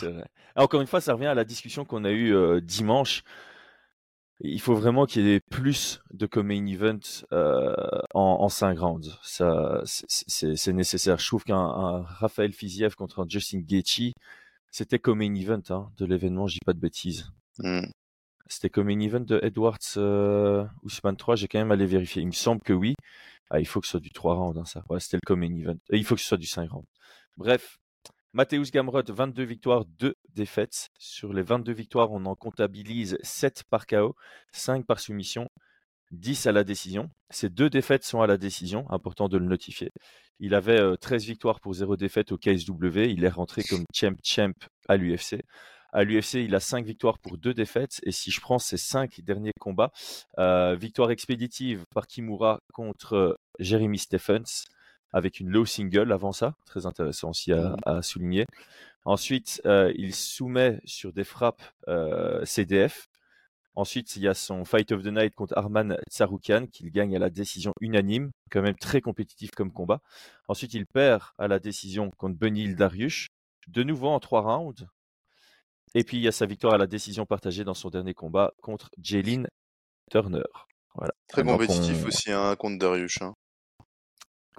vrai. 0.00 0.24
Encore 0.56 0.80
une 0.80 0.86
fois, 0.86 1.02
ça 1.02 1.12
revient 1.12 1.26
à 1.26 1.34
la 1.34 1.44
discussion 1.44 1.84
qu'on 1.84 2.04
a 2.04 2.10
eue 2.10 2.34
euh, 2.34 2.60
dimanche. 2.60 3.24
Il 4.42 4.60
faut 4.60 4.74
vraiment 4.74 5.04
qu'il 5.06 5.26
y 5.26 5.32
ait 5.34 5.40
plus 5.40 6.00
de 6.12 6.26
co-main 6.26 6.66
event 6.66 6.98
euh, 7.32 7.74
en, 8.14 8.48
5 8.48 8.78
rounds. 8.78 9.18
Ça, 9.22 9.82
c'est 9.84 10.72
nécessaire. 10.72 11.18
Je 11.18 11.26
trouve 11.26 11.44
qu'un 11.44 12.02
Raphaël 12.02 12.52
Fiziev 12.52 12.94
contre 12.94 13.20
un 13.20 13.26
Justin 13.28 13.60
Gaethje, 13.60 14.12
c'était 14.70 14.98
co-main 14.98 15.34
event 15.34 15.62
hein, 15.70 15.90
de 15.98 16.06
l'événement, 16.06 16.46
je 16.46 16.54
dis 16.54 16.60
pas 16.64 16.72
de 16.72 16.80
bêtises. 16.80 17.30
Hmm. 17.58 17.82
C'était 18.50 18.68
comme 18.68 18.88
main 18.88 18.98
event 18.98 19.20
de 19.20 19.38
Edwards 19.42 19.78
euh, 19.96 20.66
Ousmane 20.82 21.16
3, 21.16 21.36
j'ai 21.36 21.46
quand 21.46 21.60
même 21.60 21.70
allé 21.70 21.86
vérifier. 21.86 22.20
Il 22.22 22.26
me 22.26 22.32
semble 22.32 22.60
que 22.62 22.72
oui. 22.72 22.94
Ah, 23.48 23.60
il 23.60 23.66
faut 23.66 23.80
que 23.80 23.86
ce 23.86 23.92
soit 23.92 24.00
du 24.00 24.10
3 24.10 24.34
rounds, 24.34 24.58
hein, 24.58 24.64
ça. 24.64 24.82
Ouais, 24.90 24.98
c'était 24.98 25.18
le 25.18 25.26
common 25.26 25.54
event. 25.56 25.76
Et 25.90 25.98
il 25.98 26.04
faut 26.04 26.16
que 26.16 26.20
ce 26.20 26.26
soit 26.26 26.36
du 26.36 26.46
5 26.46 26.68
rounds. 26.70 26.88
Bref, 27.36 27.78
Mathéus 28.32 28.70
Gamrot, 28.70 29.02
22 29.08 29.42
victoires, 29.42 29.84
2 29.98 30.14
défaites. 30.36 30.90
Sur 30.98 31.32
les 31.32 31.42
22 31.42 31.72
victoires, 31.72 32.12
on 32.12 32.24
en 32.26 32.36
comptabilise 32.36 33.18
7 33.22 33.64
par 33.68 33.86
KO, 33.86 34.14
5 34.52 34.86
par 34.86 35.00
soumission, 35.00 35.48
10 36.12 36.46
à 36.46 36.52
la 36.52 36.62
décision. 36.62 37.10
Ces 37.30 37.50
deux 37.50 37.68
défaites 37.68 38.04
sont 38.04 38.20
à 38.22 38.28
la 38.28 38.36
décision, 38.36 38.88
important 38.90 39.28
de 39.28 39.36
le 39.36 39.46
notifier. 39.46 39.90
Il 40.38 40.54
avait 40.54 40.96
13 40.96 41.24
euh, 41.24 41.26
victoires 41.26 41.58
pour 41.58 41.74
0 41.74 41.96
défaite 41.96 42.30
au 42.30 42.38
KSW. 42.38 43.08
Il 43.08 43.24
est 43.24 43.28
rentré 43.28 43.64
comme 43.64 43.84
champ 43.92 44.14
champ 44.22 44.52
à 44.88 44.96
l'UFC. 44.96 45.42
À 45.92 46.04
l'UFC, 46.04 46.34
il 46.34 46.54
a 46.54 46.60
5 46.60 46.86
victoires 46.86 47.18
pour 47.18 47.36
2 47.36 47.52
défaites. 47.52 47.98
Et 48.04 48.12
si 48.12 48.30
je 48.30 48.40
prends 48.40 48.60
ses 48.60 48.76
5 48.76 49.22
derniers 49.22 49.52
combats, 49.58 49.90
euh, 50.38 50.76
victoire 50.76 51.10
expéditive 51.10 51.82
par 51.92 52.06
Kimura 52.06 52.60
contre 52.72 53.36
Jeremy 53.58 53.98
Stephens, 53.98 54.66
avec 55.12 55.40
une 55.40 55.50
low 55.50 55.64
single 55.64 56.12
avant 56.12 56.32
ça, 56.32 56.54
très 56.66 56.86
intéressant 56.86 57.30
aussi 57.30 57.52
à, 57.52 57.76
mmh. 57.86 58.02
souligner. 58.02 58.46
Ensuite, 59.04 59.62
euh, 59.64 59.92
il 59.96 60.14
soumet 60.14 60.80
sur 60.84 61.12
des 61.12 61.24
frappes 61.24 61.62
euh, 61.88 62.44
CDF. 62.44 63.08
Ensuite, 63.74 64.16
il 64.16 64.22
y 64.22 64.28
a 64.28 64.34
son 64.34 64.64
Fight 64.64 64.92
of 64.92 65.02
the 65.02 65.06
Night 65.06 65.34
contre 65.34 65.56
Arman 65.56 65.96
Tsaroukian 66.10 66.66
qu'il 66.66 66.90
gagne 66.90 67.16
à 67.16 67.18
la 67.18 67.30
décision 67.30 67.72
unanime, 67.80 68.30
quand 68.50 68.62
même 68.62 68.74
très 68.74 69.00
compétitif 69.00 69.52
comme 69.52 69.72
combat. 69.72 70.00
Ensuite, 70.48 70.74
il 70.74 70.86
perd 70.86 71.22
à 71.38 71.48
la 71.48 71.58
décision 71.58 72.10
contre 72.10 72.36
Benil 72.36 72.76
Dariush, 72.76 73.28
de 73.68 73.82
nouveau 73.82 74.08
en 74.08 74.20
trois 74.20 74.42
rounds. 74.42 74.86
Et 75.94 76.04
puis 76.04 76.18
il 76.18 76.22
y 76.22 76.28
a 76.28 76.32
sa 76.32 76.46
victoire 76.46 76.74
à 76.74 76.78
la 76.78 76.86
décision 76.86 77.26
partagée 77.26 77.64
dans 77.64 77.74
son 77.74 77.90
dernier 77.90 78.14
combat 78.14 78.52
contre 78.62 78.90
Jalen 79.00 79.48
Turner. 80.10 80.42
Voilà. 80.94 81.12
Très 81.28 81.42
Maintenant 81.42 81.58
compétitif 81.58 82.04
aussi, 82.06 82.30
hein, 82.32 82.54
contre 82.56 82.78
Darius. 82.78 83.20
hein. 83.22 83.34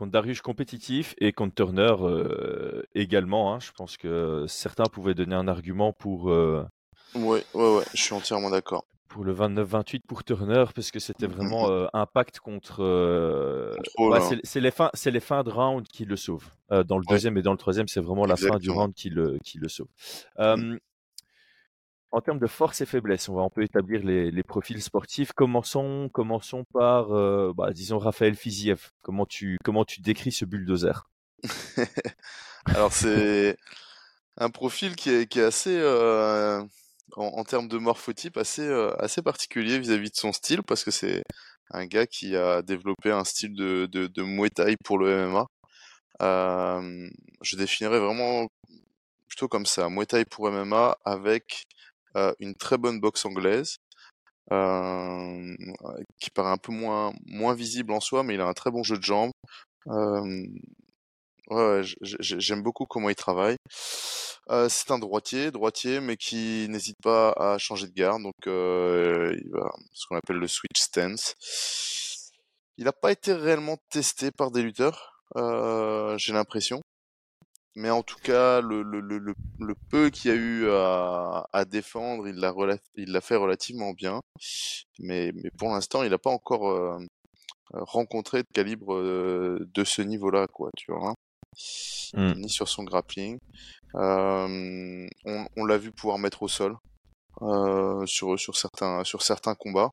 Contre 0.01 0.13
Darius 0.13 0.41
compétitif 0.41 1.13
et 1.20 1.31
contre 1.31 1.53
Turner 1.53 1.93
euh, 2.01 2.81
également. 2.96 3.53
hein. 3.53 3.60
Je 3.60 3.70
pense 3.72 3.98
que 3.98 4.46
certains 4.48 4.86
pouvaient 4.86 5.13
donner 5.13 5.36
un 5.36 5.48
argument 5.48 5.93
pour, 5.93 6.31
euh, 6.31 6.65
Ouais, 7.13 7.43
ouais, 7.53 7.75
ouais, 7.75 7.84
je 7.93 8.01
suis 8.01 8.15
entièrement 8.15 8.50
d'accord. 8.50 8.84
pour 9.10 9.24
le 9.24 9.31
29-28 9.31 10.01
pour 10.08 10.24
Turner 10.24 10.65
parce 10.74 10.89
que 10.89 10.98
c'était 10.98 11.27
Mhm. 11.27 11.34
vraiment 11.36 11.70
euh, 11.70 11.86
impact 11.93 12.39
contre. 12.39 12.81
euh, 12.81 13.75
ouais, 14.00 14.17
hein. 14.17 14.39
c'est 14.43 14.60
les 14.60 14.72
fins, 14.72 14.89
c'est 14.96 15.12
les 15.12 15.20
fins 15.20 15.43
de 15.43 15.51
round 15.51 15.88
qui 15.88 16.05
le 16.05 16.15
sauvent. 16.15 16.50
Euh, 16.72 16.84
dans 16.84 16.98
le 16.98 17.03
Ouais. 17.03 17.13
deuxième 17.13 17.38
et 17.38 17.43
dans 17.43 17.51
le 17.51 17.60
troisième, 17.60 17.88
c'est 17.88 18.01
vraiment 18.01 18.25
la 18.25 18.38
fin 18.38 18.58
du 18.58 18.72
round 18.72 18.96
qui 18.96 19.12
le 19.12 19.38
qui 19.43 19.60
le 19.60 19.67
sauve. 19.70 19.86
En 22.13 22.20
termes 22.20 22.39
de 22.39 22.48
force 22.48 22.82
et 22.82 22.86
faiblesse, 22.86 23.30
on 23.30 23.36
va 23.36 23.44
un 23.44 23.50
peu 23.50 23.63
établir 23.63 24.03
les, 24.03 24.44
profils 24.44 24.82
sportifs. 24.82 25.32
Commençons, 25.32 26.10
commençons 26.12 26.65
par, 26.74 27.15
euh, 27.15 27.53
bah, 27.56 27.72
disons, 27.72 28.00
Raphaël 28.00 28.36
Fiziev. 28.36 28.91
Comment 29.01 29.25
tu, 29.25 29.58
comment 29.63 29.86
tu 29.86 30.01
décris 30.01 30.34
ce 30.34 30.44
bulldozer? 30.44 31.10
Alors 32.65 32.91
c'est 32.91 33.56
un 34.38 34.50
profil 34.50 34.96
qui 34.98 35.10
est, 35.10 35.25
qui 35.25 35.39
est 35.39 35.44
assez, 35.44 35.77
euh, 35.77 36.62
en, 37.15 37.44
termes 37.46 37.70
de 37.70 37.77
morphotype, 37.77 38.36
assez, 38.36 38.62
euh, 38.62 38.94
assez 39.00 39.22
particulier 39.22 39.80
vis-à-vis 39.80 40.12
de 40.12 40.15
son 40.15 40.34
style, 40.34 40.63
parce 40.63 40.84
que 40.84 40.91
c'est 40.91 41.24
un 41.72 41.86
gars 41.86 42.08
qui 42.08 42.36
a 42.36 42.62
développé 42.62 43.12
un 43.12 43.24
style 43.24 43.56
de, 43.56 43.86
de, 43.86 44.08
de 44.08 44.75
pour 44.84 45.00
le 45.00 45.27
MMA. 45.27 45.48
Je 47.41 47.56
définirais 47.56 48.00
vraiment 48.00 48.48
plutôt 49.30 49.48
comme 49.48 49.65
ça, 49.65 49.89
Muay 49.89 50.25
pour 50.30 50.51
MMA 50.51 50.98
avec 51.06 51.63
une 52.39 52.56
très 52.56 52.77
bonne 52.77 53.00
boxe 53.00 53.25
anglaise, 53.25 53.77
euh, 54.51 55.56
qui 56.20 56.30
paraît 56.32 56.51
un 56.51 56.58
peu 56.58 56.72
moins, 56.72 57.13
moins 57.25 57.53
visible 57.53 57.94
en 57.94 58.00
soi, 58.00 58.24
mais 58.24 58.36
il 58.36 58.41
a 58.41 58.48
un 58.48 58.53
très 58.53 58.72
bon 58.72 58.84
jeu 58.84 58.98
de 58.98 59.03
jambes. 59.03 59.32
Euh, 59.88 60.46
Ouais, 61.51 61.82
j'aime 62.01 62.62
beaucoup 62.63 62.86
comment 62.86 63.10
il 63.10 63.15
travaille. 63.15 63.58
Euh, 64.50 64.70
c'est 64.70 64.89
un 64.91 65.00
droitier, 65.00 65.51
droitier, 65.51 66.00
mais 66.00 66.15
qui 66.15 66.68
n'hésite 66.70 66.96
pas 67.03 67.32
à 67.34 67.58
changer 67.58 67.88
de 67.88 67.94
garde, 67.94 68.24
donc 68.24 68.36
euh, 68.48 69.36
il 69.38 69.51
va 69.51 69.70
ce 69.94 70.06
qu'on 70.08 70.15
appelle 70.15 70.38
le 70.38 70.48
switch 70.48 70.80
stance. 70.80 71.36
Il 72.77 72.86
n'a 72.86 72.94
pas 72.94 73.12
été 73.12 73.34
réellement 73.34 73.77
testé 73.89 74.32
par 74.32 74.51
des 74.51 74.62
lutteurs, 74.62 75.22
euh, 75.36 76.18
j'ai 76.18 76.32
l'impression. 76.32 76.82
Mais 77.75 77.90
en 77.90 78.04
tout 78.04 78.20
cas, 78.22 78.60
le, 78.62 78.84
le, 78.84 79.00
le, 79.00 79.18
le, 79.20 79.75
peu 79.90 80.10
qu'il 80.10 80.32
y 80.32 80.34
a 80.34 80.38
eu 80.38 80.70
à, 80.70 81.46
à 81.54 81.66
défendre, 81.66 82.28
il 82.28 82.36
l'a 82.36 82.51
rela- 82.51 82.78
il 82.96 83.12
l'a 83.12 83.22
fait 83.22 83.38
relativement 83.38 83.94
bien. 83.94 84.20
Mais, 85.00 85.32
mais 85.36 85.50
pour 85.58 85.70
l'instant, 85.70 86.04
il 86.04 86.10
n'a 86.10 86.18
pas 86.18 86.30
encore 86.32 86.70
euh, 86.70 86.98
rencontré 87.74 88.44
de 88.44 88.48
calibre 88.54 88.94
euh, 88.96 89.60
de 89.74 89.84
ce 89.84 90.01
niveau-là, 90.01 90.48
quoi, 90.48 90.70
tu 90.78 90.92
vois. 90.92 91.10
hein 91.10 91.16
Hmm. 92.13 92.34
ni 92.34 92.50
sur 92.50 92.68
son 92.70 92.84
grappling. 92.84 93.38
Euh, 93.96 95.08
on 95.25 95.46
on 95.58 95.66
l'a 95.66 95.78
vu 95.78 95.92
pouvoir 95.92 96.18
mettre 96.18 96.44
au 96.44 96.48
sol 96.48 96.78
euh, 97.42 98.06
sur, 98.06 98.40
sur, 98.40 98.56
certains, 98.56 99.04
sur 99.04 99.22
certains 99.22 99.56
combats. 99.56 99.92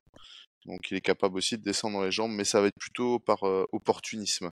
Donc 0.65 0.79
il 0.91 0.97
est 0.97 1.01
capable 1.01 1.37
aussi 1.37 1.57
de 1.57 1.63
descendre 1.63 1.97
dans 1.99 2.03
les 2.03 2.11
jambes, 2.11 2.31
mais 2.31 2.43
ça 2.45 2.61
va 2.61 2.67
être 2.67 2.79
plutôt 2.79 3.19
par 3.19 3.43
euh, 3.47 3.65
opportunisme. 3.71 4.49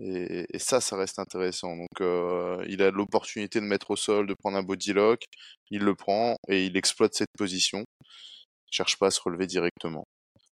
Et, 0.00 0.46
ça, 0.58 0.80
ça 0.80 0.96
reste 0.96 1.18
intéressant. 1.18 1.76
Donc 1.76 2.00
euh, 2.00 2.64
il 2.68 2.82
a 2.82 2.90
l'opportunité 2.90 3.60
de 3.60 3.64
mettre 3.64 3.92
au 3.92 3.96
sol, 3.96 4.26
de 4.26 4.34
prendre 4.34 4.56
un 4.56 4.62
body 4.62 4.92
lock, 4.92 5.22
il 5.70 5.82
le 5.82 5.94
prend 5.94 6.36
et 6.48 6.66
il 6.66 6.76
exploite 6.76 7.14
cette 7.14 7.32
position. 7.38 7.84
Il 8.02 8.76
cherche 8.76 8.98
pas 8.98 9.08
à 9.08 9.10
se 9.10 9.20
relever 9.20 9.46
directement. 9.46 10.04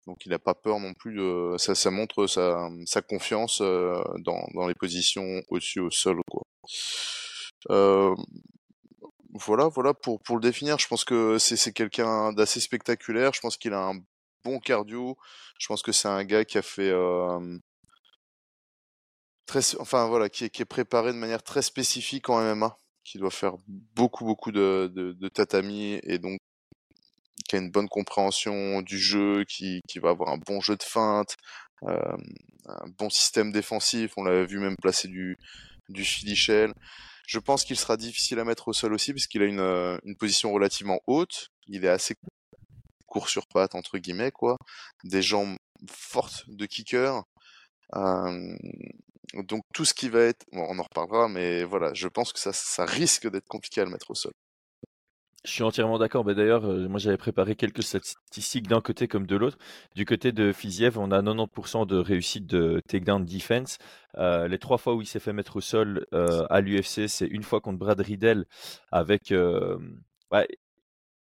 Donc 0.08 0.26
il 0.26 0.30
n'a 0.30 0.40
pas 0.40 0.54
peur 0.54 0.80
non 0.80 0.94
plus 0.94 1.16
de... 1.16 1.56
Ça, 1.58 1.76
ça 1.76 1.92
montre 1.92 2.28
sa, 2.28 3.02
confiance 3.02 3.60
euh, 3.62 4.02
dans, 4.20 4.48
dans 4.54 4.68
les 4.68 4.76
positions 4.76 5.42
au-dessus 5.50 5.80
au 5.80 5.92
sol. 5.92 6.20
Quoi. 6.30 6.44
Euh, 7.72 8.16
voilà, 9.34 9.68
voilà 9.68 9.94
pour, 9.94 10.22
pour 10.22 10.38
le 10.38 10.42
définir. 10.42 10.78
Je 10.80 10.88
pense 10.88 11.04
que 11.04 11.38
c'est 11.40 11.58
c'est 11.58 11.74
quelqu'un 11.74 12.32
d'assez 12.34 12.60
spectaculaire. 12.62 13.34
Je 13.34 13.42
pense 13.42 13.58
qu'il 13.58 13.74
a 13.74 13.82
un 13.82 14.00
bon 14.46 14.60
cardio. 14.60 15.18
Je 15.60 15.68
pense 15.68 15.82
que 15.82 15.92
c'est 15.92 16.08
un 16.08 16.24
gars 16.24 16.46
qui 16.46 16.58
a 16.58 16.62
fait... 16.62 16.92
très, 19.46 19.76
enfin 19.80 20.08
voilà, 20.08 20.30
qui 20.30 20.46
est, 20.46 20.66
préparé 20.66 21.14
de 21.14 21.18
manière 21.18 21.44
très 21.44 21.62
spécifique 21.62 22.30
en 22.30 22.42
MMA, 22.42 22.78
qui 23.04 23.18
doit 23.18 23.32
faire 23.32 23.56
beaucoup 23.68 24.26
beaucoup 24.26 24.52
de, 24.52 24.92
de, 24.96 25.28
tatami 25.30 26.00
et 26.04 26.18
donc 26.18 26.40
qui 27.48 27.56
a 27.56 27.60
une 27.60 27.72
bonne 27.72 27.90
compréhension 27.90 28.82
du 28.82 28.98
jeu, 28.98 29.44
qui, 29.46 29.82
qui 29.88 30.00
va 30.00 30.10
avoir 30.10 30.30
un 30.30 30.38
bon 30.38 30.62
jeu 30.62 30.76
de 30.76 30.84
feinte, 30.84 31.36
euh, 31.84 32.18
un 32.66 32.88
bon 32.98 33.10
système 33.10 33.52
défensif. 33.52 34.14
On 34.18 34.24
l'avait 34.24 34.46
vu 34.46 34.60
même 34.60 34.76
placer 34.78 35.08
du, 35.08 35.38
du 35.90 36.04
filichel. 36.04 36.74
Je 37.28 37.40
pense 37.40 37.64
qu'il 37.66 37.78
sera 37.78 37.98
difficile 37.98 38.40
à 38.40 38.46
mettre 38.46 38.68
au 38.68 38.74
sol 38.74 38.94
aussi 38.94 39.14
parce 39.14 39.28
qu'il 39.28 39.42
a 39.42 39.46
une, 39.46 39.60
euh, 39.60 39.98
position 40.20 40.52
relativement 40.52 41.00
haute. 41.08 41.50
Il 41.68 41.86
est 41.86 41.90
assez 41.90 42.16
court 43.08 43.30
sur 43.30 43.48
patte 43.48 43.76
entre 43.76 43.98
guillemets 43.98 44.32
quoi, 44.32 44.58
des 45.04 45.22
jambes 45.22 45.58
fortes 45.90 46.44
de 46.48 46.66
kicker. 46.66 47.24
Euh, 47.96 48.58
donc 49.34 49.64
tout 49.74 49.86
ce 49.86 49.94
qui 49.94 50.10
va 50.10 50.22
être, 50.22 50.46
bon, 50.52 50.66
on 50.70 50.80
en 50.80 50.84
reparlera, 50.84 51.28
mais 51.28 51.64
voilà, 51.64 51.94
je 51.94 52.08
pense 52.08 52.34
que 52.34 52.40
ça, 52.40 52.86
risque 52.86 53.30
d'être 53.30 53.48
compliqué 53.48 53.82
à 53.82 53.86
le 53.86 53.92
mettre 53.92 54.12
au 54.12 54.16
sol. 54.16 54.34
Je 55.44 55.52
suis 55.52 55.64
entièrement 55.64 56.00
d'accord. 56.00 56.24
Bah, 56.24 56.34
D'ailleurs, 56.34 56.66
euh, 56.66 56.88
moi 56.88 56.98
j'avais 56.98 57.18
préparé 57.18 57.56
quelques 57.56 57.84
statistiques 57.84 58.68
d'un 58.68 58.82
côté 58.82 59.08
comme 59.08 59.28
de 59.28 59.36
l'autre. 59.36 59.60
Du 59.96 60.04
côté 60.04 60.32
de 60.32 60.52
Fiziev, 60.52 60.98
on 60.98 61.12
a 61.12 61.22
90% 61.22 61.86
de 61.86 61.98
réussite 61.98 62.48
de 62.48 62.82
takedown 62.88 63.24
defense. 63.26 63.78
Euh, 64.18 64.48
les 64.48 64.58
trois 64.58 64.80
fois 64.80 64.96
où 64.96 65.02
il 65.02 65.06
s'est 65.08 65.20
fait 65.20 65.34
mettre 65.34 65.58
au 65.58 65.62
sol 65.62 66.08
euh, 66.14 66.48
à 66.50 66.62
l'UFC, 66.62 67.08
c'est 67.08 67.28
une 67.28 67.44
fois 67.44 67.62
contre 67.62 67.78
Brad 67.78 68.00
Riddell 68.00 68.46
avec. 68.92 69.32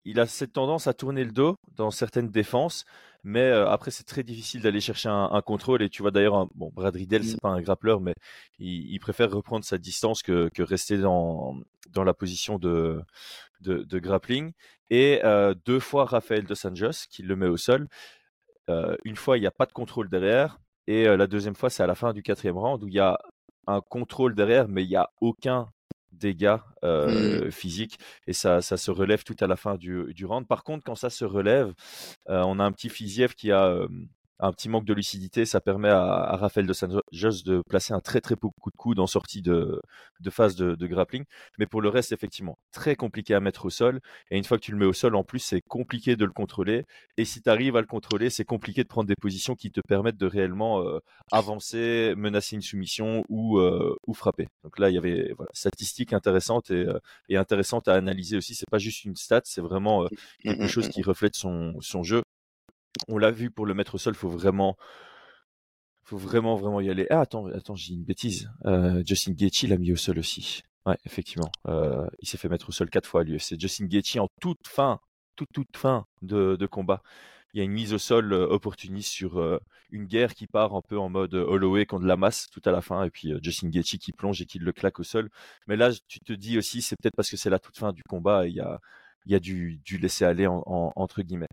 il 0.06 0.20
a 0.20 0.26
cette 0.26 0.54
tendance 0.54 0.88
à 0.88 0.94
tourner 0.94 1.24
le 1.24 1.32
dos 1.32 1.58
dans 1.76 1.92
certaines 1.92 2.30
défenses, 2.30 2.86
mais 3.24 3.42
euh, 3.42 3.68
après 3.70 3.92
c'est 3.92 4.04
très 4.04 4.24
difficile 4.24 4.62
d'aller 4.62 4.82
chercher 4.82 5.10
un, 5.10 5.30
un 5.32 5.42
contrôle. 5.42 5.82
Et 5.82 5.90
tu 5.90 6.02
vois 6.02 6.12
d'ailleurs, 6.12 6.48
bon, 6.56 6.72
Brad 6.74 6.96
Riddell, 6.96 7.24
c'est 7.24 7.42
pas 7.42 7.50
un 7.50 7.62
grappleur, 7.62 8.02
mais 8.02 8.14
il, 8.60 8.92
il 8.92 9.00
préfère 9.00 9.32
reprendre 9.32 9.66
sa 9.66 9.78
distance 9.78 10.22
que, 10.24 10.50
que 10.50 10.64
rester 10.64 10.98
dans, 10.98 11.56
dans 11.90 12.04
la 12.04 12.14
position 12.14 12.60
de, 12.60 13.02
de, 13.62 13.84
de 13.84 14.00
grappling. 14.00 14.52
Et 14.90 15.22
euh, 15.24 15.54
deux 15.66 15.80
fois 15.80 16.06
Raphaël 16.06 16.46
Dos 16.46 16.68
Anjos 16.68 17.08
qui 17.10 17.24
le 17.24 17.36
met 17.36 17.48
au 17.48 17.58
sol. 17.58 17.88
Euh, 18.70 18.96
une 19.04 19.16
fois, 19.16 19.38
il 19.38 19.42
n'y 19.42 19.48
a 19.48 19.52
pas 19.52 19.66
de 19.66 19.74
contrôle 19.74 20.10
derrière. 20.10 20.60
Et 20.88 21.06
la 21.06 21.28
deuxième 21.28 21.56
fois, 21.56 21.70
c'est 21.70 21.82
à 21.82 21.88
la 21.88 21.96
fin 21.96 22.12
du 22.12 22.24
quatrième 22.24 22.58
round 22.58 22.84
où 22.84 22.90
il 22.90 22.94
y 22.94 23.00
a 23.00 23.18
un 23.68 23.80
contrôle 23.80 24.36
derrière, 24.36 24.68
mais 24.68 24.84
il 24.84 24.90
n'y 24.90 24.98
a 24.98 25.10
aucun 25.22 25.70
dégât 26.14 26.64
euh, 26.84 27.52
physique 27.52 28.00
et 28.28 28.34
ça, 28.34 28.62
ça 28.62 28.78
se 28.78 28.92
relève 28.92 29.24
tout 29.24 29.36
à 29.40 29.48
la 29.48 29.56
fin 29.56 29.76
du, 29.76 30.14
du 30.14 30.26
round. 30.26 30.48
Par 30.48 30.64
contre, 30.64 30.84
quand 30.84 30.96
ça 30.96 31.10
se 31.10 31.26
relève, 31.26 31.74
euh, 32.30 32.42
on 32.44 32.60
a 32.60 32.64
un 32.64 32.72
petit 32.72 32.90
Fiziev 32.90 33.34
qui 33.34 33.52
a 33.52 33.88
un 34.40 34.52
petit 34.52 34.70
manque 34.70 34.86
de 34.86 34.94
lucidité. 34.94 35.46
Ça 35.46 35.62
permet 35.62 35.90
à, 35.90 36.02
à 36.04 36.36
Raphaël 36.38 36.68
de 36.68 36.74
Sanjos 36.74 37.02
de 37.46 37.62
placer 37.70 37.94
un 37.94 38.00
très 38.00 38.22
très 38.22 38.36
beau 38.36 38.52
coup 38.62 38.72
de 38.72 38.78
coude 38.78 39.00
en 39.00 39.08
sortie 39.08 39.42
de, 39.42 39.82
de 40.20 40.30
phase 40.30 40.56
de, 40.56 40.76
de 40.76 40.88
grappling. 40.88 41.24
Mais 41.60 41.66
pour 41.68 41.82
le 41.82 41.90
reste, 41.90 42.12
effectivement, 42.12 42.58
très 42.72 42.96
compliqué 42.96 43.34
à 43.36 43.40
mettre 43.40 43.66
au 43.66 43.70
sol. 43.70 44.00
Et 44.32 44.38
une 44.38 44.44
fois 44.44 44.58
que 44.58 44.64
tu 44.64 44.72
le 44.72 44.78
mets 44.78 44.86
au 44.86 44.94
sol, 44.94 45.16
en 45.16 45.24
plus, 45.24 45.40
c'est 45.40 45.62
compliqué 45.62 46.16
de 46.16 46.26
le 46.26 46.32
contrôler. 46.32 46.86
Et 47.18 47.26
si 47.26 47.42
tu 47.42 47.50
arrives 47.50 47.76
à 47.76 47.82
le 47.82 47.88
contrôler, 47.88 48.30
c'est 48.30 48.46
compliqué 48.46 48.84
de 48.84 48.88
prendre 48.88 49.08
des 49.08 49.16
positions 49.16 49.56
qui 49.56 49.72
te 49.72 49.82
permettent 49.88 50.18
de 50.18 50.28
réellement 50.28 50.82
euh, 50.82 51.00
avancer, 51.32 52.14
menacer 52.18 52.56
une 52.56 52.62
soumission 52.62 53.24
ou, 53.30 53.60
euh, 53.60 53.96
ou 54.08 54.14
frapper. 54.14 54.48
Donc 54.64 54.80
là, 54.80 54.90
il 54.90 54.96
y 54.96 54.98
avait 54.98 55.34
voilà, 55.38 55.52
statistiques 55.54 56.14
intéressantes 56.14 56.72
et, 56.72 56.86
euh, 56.88 57.00
et 57.30 57.38
intéressantes 57.38 57.88
à 57.88 57.94
analyser 57.94 58.38
aussi. 58.38 58.56
C'est 58.56 58.70
pas 58.70 58.80
juste 58.80 59.06
une 59.06 59.16
stat, 59.16 59.42
c'est 59.46 59.62
vraiment 59.62 60.04
euh, 60.04 60.08
quelque 60.42 60.68
chose 60.68 60.90
qui 60.90 61.04
reflète 61.04 61.36
son, 61.36 61.76
son 61.82 62.02
jeu. 62.04 62.23
On 63.08 63.18
l'a 63.18 63.32
vu 63.32 63.52
pour 63.52 63.66
le 63.66 63.74
mettre 63.74 63.96
au 63.96 63.98
sol, 63.98 64.16
faut 64.16 64.30
vraiment, 64.30 64.78
faut 66.04 66.18
vraiment 66.18 66.56
vraiment 66.56 66.82
y 66.82 66.90
aller. 66.90 67.08
Ah 67.10 67.22
attends, 67.22 67.48
attends, 67.48 67.76
j'ai 67.76 67.94
une 67.94 68.04
bêtise. 68.04 68.50
Euh, 68.66 69.04
Justin 69.06 69.34
Gaethje 69.34 69.64
l'a 69.64 69.78
mis 69.78 69.92
au 69.92 69.96
sol 69.96 70.20
aussi. 70.20 70.62
Ouais, 70.86 70.98
effectivement. 71.06 71.52
Euh, 71.68 72.08
il 72.20 72.28
s'est 72.28 72.38
fait 72.38 72.50
mettre 72.50 72.70
au 72.70 72.72
sol 72.72 72.90
quatre 72.90 73.08
fois 73.08 73.22
à 73.22 73.24
l'UFC. 73.24 73.60
Justin 73.60 73.86
Gaethje 73.86 74.18
en 74.18 74.28
toute 74.42 74.68
fin, 74.68 75.00
toute 75.36 75.50
toute 75.54 75.78
fin 75.78 76.06
de, 76.22 76.66
combat. 76.66 77.02
Il 77.54 77.60
y 77.60 77.62
a 77.62 77.64
une 77.64 77.72
mise 77.72 77.94
au 77.94 78.00
sol 78.00 78.34
euh, 78.34 78.48
opportuniste 78.48 79.12
sur 79.12 79.60
une 79.92 80.06
guerre 80.06 80.34
qui 80.34 80.48
part 80.48 80.76
un 80.76 80.82
peu 80.82 80.98
en 81.00 81.10
mode 81.10 81.36
Holloway 81.36 81.86
contre 81.86 82.06
la 82.06 82.18
masse 82.18 82.48
tout 82.52 82.62
à 82.66 82.72
la 82.72 82.82
fin, 82.82 83.04
et 83.04 83.10
puis 83.12 83.34
Justin 83.42 83.70
Gaethje 83.70 83.98
qui 83.98 84.12
plonge 84.12 84.42
et 84.42 84.46
qui 84.46 84.60
le 84.60 84.72
claque 84.74 85.00
au 85.00 85.04
sol. 85.04 85.30
Mais 85.68 85.78
là, 85.78 85.92
tu 86.08 86.20
te 86.20 86.34
dis 86.34 86.58
aussi, 86.58 86.82
c'est 86.82 86.96
peut-être 86.98 87.16
parce 87.16 87.30
que 87.30 87.38
c'est 87.38 87.50
la 87.50 87.60
toute 87.60 87.78
fin 87.78 87.94
du 87.94 88.04
combat, 88.04 88.48
il 88.48 88.56
y 88.56 88.60
a, 88.60 88.80
il 89.26 89.32
y 89.32 89.36
a 89.36 89.40
du, 89.40 89.82
laisser 90.02 90.26
aller 90.26 90.48
en, 90.48 90.64
en, 90.66 90.92
entre 90.96 91.22
guillemets. 91.22 91.48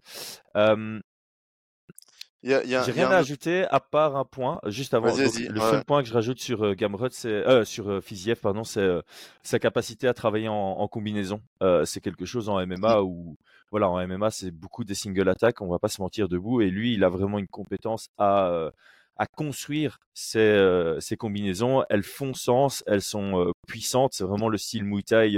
J'ai 2.43 2.93
rien 2.93 3.11
à 3.11 3.17
ajouter 3.17 3.65
à 3.71 3.81
part 3.81 4.17
un 4.17 4.25
point. 4.25 4.61
Juste 4.67 4.95
avant, 4.95 5.09
donc, 5.09 5.19
le 5.19 5.61
ouais. 5.61 5.71
seul 5.71 5.85
point 5.85 6.03
que 6.03 6.09
je 6.09 6.15
rajoute 6.15 6.41
sur 6.41 6.65
euh, 6.65 6.75
Gamrot, 6.75 7.11
c'est 7.11 7.29
euh, 7.29 7.65
sur 7.65 7.91
euh, 7.91 8.01
Fiziev, 8.01 8.37
pardon, 8.41 8.65
c'est 8.65 8.81
euh, 8.81 9.03
sa 9.43 9.59
capacité 9.59 10.09
à 10.09 10.15
travailler 10.15 10.49
en, 10.49 10.55
en 10.55 10.89
combinaison. 10.89 11.43
Euh, 11.63 11.85
c'est 11.85 12.01
quelque 12.01 12.25
chose 12.25 12.49
en 12.49 12.65
MMA 12.67 13.03
où, 13.03 13.37
voilà, 13.71 13.91
en 13.91 14.07
MMA, 14.07 14.31
c'est 14.31 14.51
beaucoup 14.51 14.85
des 14.85 14.95
single 14.95 15.29
attaques. 15.29 15.61
On 15.61 15.69
va 15.69 15.79
pas 15.79 15.89
se 15.89 16.01
mentir 16.01 16.29
debout. 16.29 16.63
Et 16.63 16.71
lui, 16.71 16.95
il 16.95 17.05
a 17.05 17.09
vraiment 17.09 17.39
une 17.39 17.49
compétence 17.49 18.09
à 18.19 18.71
à 19.17 19.27
construire 19.27 19.99
ces, 20.15 20.97
ces 21.01 21.19
combinaisons. 21.19 21.85
Elles 21.91 22.05
font 22.05 22.33
sens, 22.33 22.83
elles 22.87 23.03
sont 23.03 23.53
puissantes. 23.69 24.15
C'est 24.15 24.25
vraiment 24.25 24.49
le 24.49 24.57
style 24.57 24.83
Muay 24.85 25.03
Thai, 25.03 25.37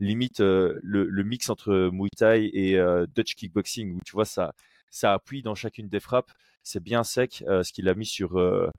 limite 0.00 0.40
le, 0.40 0.78
le 0.82 1.24
mix 1.24 1.48
entre 1.48 1.88
Muay 1.90 2.10
Thai 2.14 2.50
et 2.52 2.78
Dutch 3.14 3.34
kickboxing 3.36 3.94
où 3.94 4.00
tu 4.04 4.12
vois 4.12 4.26
ça 4.26 4.52
ça 4.92 5.12
appuie 5.14 5.42
dans 5.42 5.56
chacune 5.56 5.88
des 5.88 5.98
frappes. 5.98 6.30
C'est 6.62 6.80
bien 6.82 7.02
sec. 7.02 7.42
euh, 7.48 7.64
ce 7.64 7.72
qu'il 7.72 7.88
a 7.88 7.94
mis 7.94 8.06
sur, 8.06 8.38
euh, 8.38 8.70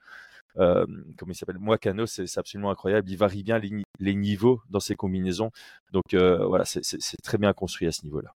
euh, 0.58 0.86
comment 1.18 1.34
il 1.34 1.36
s'appelle, 1.36 1.60
Moicano, 1.60 2.06
c'est 2.06 2.38
absolument 2.38 2.72
incroyable. 2.72 3.10
Il 3.10 3.18
varie 3.18 3.44
bien 3.44 3.60
les, 3.60 3.72
ni- 3.72 3.84
les 4.00 4.16
niveaux 4.16 4.62
dans 4.70 4.80
ses 4.80 4.96
combinaisons. 4.96 5.52
Donc 5.92 6.14
voilà, 6.14 6.64
c'est- 6.64 6.82
très 7.24 7.38
bien 7.38 7.52
construit 7.52 7.88
à 7.88 7.92
ce 7.92 8.06
niveau-là. 8.06 8.34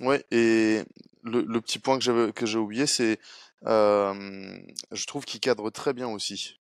Ouais, 0.00 0.24
et 0.30 0.82
le, 1.22 1.60
petit 1.60 1.78
point 1.78 1.98
que 1.98 2.46
j'ai 2.46 2.58
oublié, 2.58 2.86
c'est 2.86 3.18
je 3.62 5.06
trouve 5.06 5.24
qu'il 5.24 5.40
cadre 5.40 5.70
très 5.70 5.92
bien 5.92 6.08
aussi. 6.08 6.60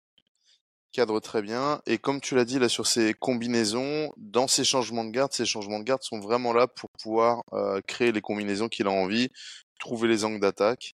Cadre 0.92 1.20
très 1.20 1.42
bien. 1.42 1.80
Et 1.86 1.98
comme 1.98 2.20
tu 2.20 2.34
l'as 2.34 2.46
dit 2.46 2.58
là 2.58 2.68
sur 2.68 2.86
ces 2.86 3.14
combinaisons, 3.14 4.10
dans 4.16 4.48
ces 4.48 4.64
changements 4.64 5.04
de 5.04 5.10
garde, 5.10 5.32
ces 5.32 5.44
changements 5.46 5.78
de 5.78 5.84
garde 5.84 6.02
sont 6.02 6.18
vraiment 6.18 6.52
là 6.52 6.66
pour 6.66 6.90
pouvoir 7.00 7.42
créer 7.86 8.10
les 8.12 8.20
combinaisons 8.20 8.68
qu'il 8.68 8.86
a 8.86 8.90
envie, 8.90 9.30
trouver 9.78 10.08
les 10.08 10.24
angles 10.24 10.40
d'attaque. 10.40 10.94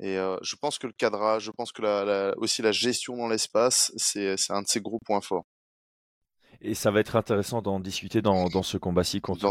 Et 0.00 0.16
euh, 0.18 0.36
je 0.42 0.54
pense 0.56 0.78
que 0.78 0.86
le 0.86 0.92
cadrage, 0.92 1.44
je 1.44 1.50
pense 1.50 1.72
que 1.72 1.82
la, 1.82 2.04
la- 2.04 2.38
aussi 2.38 2.62
la 2.62 2.72
gestion 2.72 3.16
dans 3.16 3.28
l'espace, 3.28 3.92
c'est 3.96 4.36
un 4.50 4.62
de 4.62 4.68
ses 4.68 4.80
gros 4.80 5.00
points 5.04 5.20
forts. 5.20 5.46
Et 6.62 6.74
ça 6.74 6.90
va 6.90 7.00
être 7.00 7.16
intéressant 7.16 7.62
d'en 7.62 7.80
discuter 7.80 8.20
dans, 8.20 8.48
dans 8.50 8.62
ce 8.62 8.76
combat-ci 8.76 9.22
contre 9.22 9.40
tout 9.40 9.46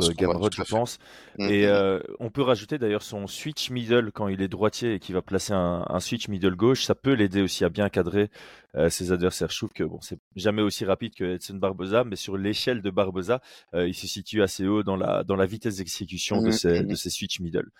je 0.55 0.61
pense. 0.69 0.99
Mm, 1.39 1.43
Et 1.49 1.65
mm. 1.65 1.69
euh, 1.69 1.99
on 2.19 2.29
peut 2.29 2.43
rajouter 2.43 2.77
d'ailleurs 2.77 3.01
son 3.01 3.25
switch 3.25 3.71
middle 3.71 4.11
quand 4.11 4.27
il 4.27 4.43
est 4.43 4.47
droitier 4.47 4.93
et 4.93 4.99
qu'il 4.99 5.15
va 5.15 5.23
placer 5.23 5.53
un, 5.53 5.83
un 5.89 5.99
switch 5.99 6.27
middle 6.27 6.55
gauche. 6.55 6.83
Ça 6.85 6.93
peut 6.93 7.13
l'aider 7.13 7.41
aussi 7.41 7.65
à 7.65 7.69
bien 7.69 7.89
cadrer 7.89 8.29
euh, 8.75 8.89
ses 8.91 9.11
adversaires. 9.11 9.49
Je 9.49 9.57
trouve 9.57 9.73
que 9.73 9.83
bon, 9.83 9.99
c'est 10.01 10.19
jamais 10.35 10.61
aussi 10.61 10.85
rapide 10.85 11.15
que 11.15 11.23
Edson 11.35 11.55
Barboza, 11.55 12.03
mais 12.03 12.15
sur 12.15 12.37
l'échelle 12.37 12.83
de 12.83 12.91
Barboza, 12.91 13.41
euh, 13.73 13.87
il 13.87 13.95
se 13.95 14.05
situe 14.05 14.43
assez 14.43 14.67
haut 14.67 14.83
dans 14.83 14.95
la, 14.95 15.23
dans 15.23 15.35
la 15.35 15.47
vitesse 15.47 15.77
d'exécution 15.77 16.43
de 16.43 16.49
Mm, 16.49 16.51
ses, 16.51 16.83
mm. 16.83 16.87
de 16.87 16.95
ses 16.95 17.09
switch 17.09 17.39
middle. 17.39 17.71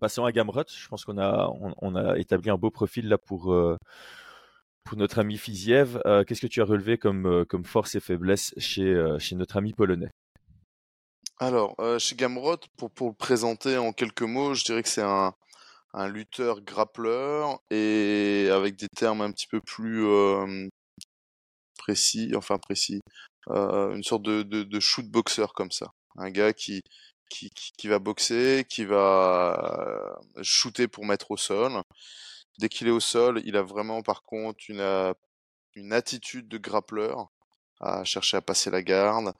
Passons 0.00 0.24
à 0.24 0.32
Gamrot. 0.32 0.64
Je 0.68 0.88
pense 0.88 1.04
qu'on 1.04 1.18
a, 1.18 2.18
établi 2.18 2.50
un 2.50 2.56
beau 2.56 2.70
profil 2.70 3.08
là 3.08 3.18
pour. 3.18 3.52
euh, 3.52 3.76
notre 4.96 5.18
ami 5.18 5.38
Fiziev, 5.38 6.00
euh, 6.04 6.24
qu'est-ce 6.24 6.42
que 6.42 6.46
tu 6.46 6.60
as 6.60 6.64
relevé 6.64 6.98
comme, 6.98 7.26
euh, 7.26 7.62
force 7.64 7.94
et 7.94 8.00
faiblesse 8.00 8.54
chez, 8.58 8.94
notre 9.32 9.56
ami 9.56 9.72
polonais? 9.72 10.10
Alors, 11.38 11.74
chez 11.98 12.14
Gamrot, 12.14 12.58
pour, 12.76 13.08
le 13.08 13.14
présenter 13.14 13.76
en 13.76 13.92
quelques 13.92 14.22
mots, 14.22 14.54
je 14.54 14.62
dirais 14.64 14.82
que 14.82 14.88
c'est 14.88 15.02
un, 15.02 15.34
lutteur 16.08 16.60
grappleur 16.60 17.60
et 17.70 18.48
avec 18.52 18.76
des 18.76 18.88
termes 18.88 19.20
un 19.20 19.30
petit 19.30 19.46
peu 19.46 19.60
plus 19.60 20.04
précis, 21.78 22.32
enfin 22.36 22.58
précis, 22.58 23.00
une 23.48 24.02
sorte 24.02 24.22
de, 24.22 24.42
de, 24.42 24.80
shoot 24.80 25.06
comme 25.54 25.70
ça. 25.70 25.86
Un 26.16 26.30
gars 26.30 26.52
qui, 26.52 26.82
qui, 27.28 27.88
va 27.88 27.98
boxer, 27.98 28.64
qui 28.68 28.84
va 28.84 30.16
euh, 30.36 30.42
shooter 30.42 30.88
pour 30.88 31.04
mettre 31.04 31.30
au 31.30 31.36
sol. 31.36 31.82
Dès 32.58 32.68
qu'il 32.68 32.86
est 32.86 32.92
au 32.92 33.00
sol, 33.00 33.42
il 33.44 33.56
a 33.56 33.62
vraiment 33.62 34.02
par 34.02 34.22
contre 34.22 34.64
une, 34.68 34.80
euh, 34.80 35.12
attitude 35.90 36.48
de 36.48 36.58
grappleur 36.58 37.28
à 37.80 38.04
chercher 38.04 38.36
à 38.36 38.40
passer 38.40 38.70
la 38.70 38.82
garde 38.82 39.34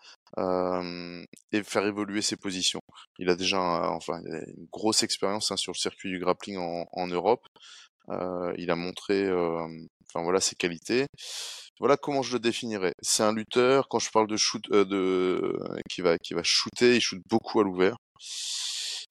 et 1.53 1.63
faire 1.63 1.87
évoluer 1.87 2.23
ses 2.23 2.37
positions. 2.37 2.83
Il 3.19 3.31
a 3.31 3.37
déjà 3.37 3.61
enfin, 3.93 4.21
une 4.25 4.67
grosse 4.73 5.05
expérience 5.05 5.53
hein, 5.53 5.57
sur 5.57 5.73
le 5.73 5.79
circuit 5.79 6.11
du 6.11 6.19
grappling 6.19 6.59
en, 6.59 7.07
Europe. 7.07 7.47
Euh, 8.09 8.53
il 8.59 8.71
a 8.73 8.77
montré 8.77 9.31
enfin, 10.09 10.23
voilà, 10.23 10.41
ses 10.41 10.55
qualités. 10.57 11.07
Voilà 11.81 11.97
comment 11.97 12.23
je 12.23 12.35
le 12.35 12.41
définirais. 12.41 12.93
C'est 13.03 13.23
un 13.23 13.33
lutteur, 13.33 13.89
quand 13.89 13.99
je 13.99 14.11
parle 14.11 14.29
de 14.29 14.37
shoot, 14.37 14.63
euh, 14.71 14.85
de, 14.85 15.59
qui, 15.91 16.03
va, 16.03 16.19
qui 16.19 16.35
va 16.35 16.43
shooter, 16.45 16.97
il 16.97 17.01
shoot 17.01 17.21
beaucoup 17.29 17.61
à 17.61 17.65
l'ouvert. 17.65 17.97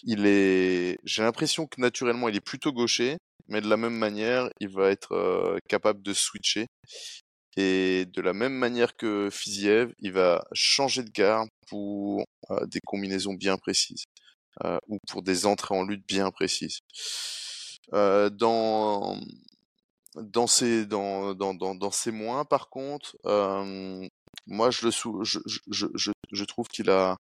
Il 0.04 0.26
est, 0.26 0.98
j'ai 1.04 1.24
l'impression 1.24 1.66
que 1.68 1.80
naturellement 1.82 2.30
il 2.30 2.36
est 2.36 2.42
plutôt 2.42 2.72
gaucher, 2.74 3.18
mais 3.48 3.62
de 3.62 3.70
la 3.70 3.78
même 3.78 3.96
manière, 3.96 4.50
il 4.60 4.70
va 4.70 4.90
être 4.90 5.14
euh, 5.14 5.58
capable 5.70 6.02
de 6.02 6.14
switcher. 6.14 6.68
Et 7.56 8.06
de 8.08 8.22
la 8.22 8.34
même 8.34 8.54
manière 8.54 8.96
que 8.96 9.30
Fiziev, 9.32 9.94
il 10.00 10.12
va 10.14 10.44
changer 10.54 11.04
de 11.04 11.12
garde 11.12 11.50
pour 11.68 12.26
euh, 12.50 12.66
des 12.66 12.80
combinaisons 12.84 13.34
bien 13.34 13.58
précises 13.58 14.06
euh, 14.64 14.80
ou 14.88 14.98
pour 15.08 15.22
des 15.22 15.46
entrées 15.46 15.76
en 15.76 15.84
lutte 15.84 16.06
bien 16.08 16.32
précises. 16.32 16.80
Euh, 17.94 18.30
dans 18.30 19.20
dans 20.16 20.48
ces 20.48 20.86
dans 20.86 21.92
moins, 22.12 22.46
par 22.46 22.70
contre, 22.70 23.16
moi 24.48 24.72
je 24.72 24.86
le 24.86 24.92
sou 24.92 25.24
trouve 26.46 26.68
qu'il 26.68 26.90
a 26.90 27.18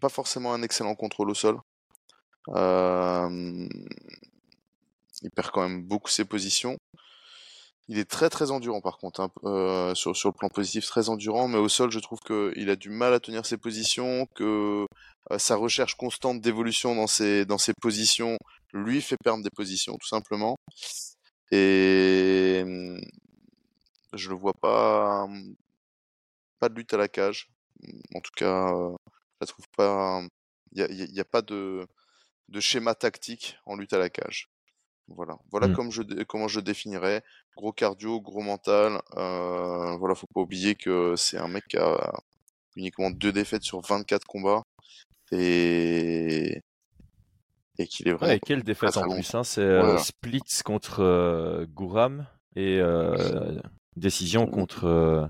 pas 0.00 0.08
forcément 0.08 0.52
un 0.52 0.62
excellent 0.62 0.94
contrôle 0.94 1.30
au 1.30 1.34
sol. 1.34 1.58
Il 2.48 3.68
perd 5.34 5.50
quand 5.50 5.62
même 5.62 5.82
beaucoup 5.82 6.10
ses 6.10 6.24
positions. 6.24 6.76
Il 7.90 7.98
est 7.98 8.08
très 8.08 8.28
très 8.28 8.50
endurant 8.50 8.82
par 8.82 8.98
contre, 8.98 9.20
hein, 9.20 9.94
sur, 9.94 10.14
sur 10.14 10.28
le 10.28 10.34
plan 10.34 10.50
positif, 10.50 10.86
très 10.86 11.08
endurant, 11.08 11.48
mais 11.48 11.58
au 11.58 11.68
sol, 11.68 11.90
je 11.90 11.98
trouve 12.00 12.20
qu'il 12.20 12.68
a 12.68 12.76
du 12.76 12.90
mal 12.90 13.14
à 13.14 13.20
tenir 13.20 13.46
ses 13.46 13.56
positions, 13.56 14.26
que 14.34 14.86
sa 15.38 15.56
recherche 15.56 15.94
constante 15.94 16.40
d'évolution 16.40 16.94
dans 16.94 17.06
ses 17.06 17.46
positions 17.80 18.36
lui 18.72 19.02
fait 19.02 19.16
perdre 19.22 19.42
des 19.44 19.50
positions, 19.50 19.96
tout 19.98 20.08
simplement. 20.08 20.56
Et 21.50 22.60
hum, 22.64 23.00
je 24.12 24.28
le 24.30 24.34
vois 24.36 24.54
pas, 24.54 25.24
hum, 25.24 25.54
pas 26.58 26.68
de 26.68 26.74
lutte 26.74 26.94
à 26.94 26.96
la 26.98 27.08
cage. 27.08 27.50
En 28.14 28.20
tout 28.20 28.32
cas, 28.36 28.68
je 28.72 28.96
la 29.40 29.46
trouve 29.46 29.66
pas. 29.76 30.22
Il 30.72 30.84
n'y 30.84 31.02
a, 31.02 31.06
y 31.06 31.20
a 31.20 31.24
pas 31.24 31.42
de, 31.42 31.86
de 32.48 32.60
schéma 32.60 32.94
tactique 32.94 33.56
en 33.66 33.76
lutte 33.76 33.92
à 33.92 33.98
la 33.98 34.10
cage. 34.10 34.50
Voilà, 35.08 35.38
voilà 35.50 35.68
Mm. 35.68 35.72
comme 35.74 35.90
je, 35.92 36.02
comment 36.24 36.48
je 36.48 36.60
définirais. 36.60 37.22
Gros 37.56 37.72
cardio, 37.72 38.20
gros 38.20 38.42
mental. 38.42 39.00
Euh, 39.16 39.96
voilà, 39.96 40.14
faut 40.14 40.26
pas 40.34 40.40
oublier 40.42 40.74
que 40.74 41.16
c'est 41.16 41.38
un 41.38 41.48
mec 41.48 41.64
qui 41.68 41.78
a 41.78 42.12
uniquement 42.76 43.10
deux 43.10 43.32
défaites 43.32 43.62
sur 43.64 43.80
24 43.80 44.24
combats 44.26 44.62
et, 45.32 46.60
et 47.78 47.86
qu'il 47.86 48.08
est 48.08 48.12
vraiment 48.12 48.32
Ouais, 48.32 48.36
et 48.36 48.40
quelle 48.40 48.62
défaite 48.62 48.96
en 48.96 49.02
plus, 49.08 49.34
hein, 49.34 49.44
c'est 49.44 49.60
euh, 49.60 49.82
Voilà. 49.82 49.98
Splits 49.98 50.62
contre 50.64 51.00
euh, 51.00 51.66
Gouram 51.66 52.26
et 52.56 52.78
euh, 52.80 53.60
décision 53.96 54.46
contre, 54.46 54.84
euh, 54.84 55.26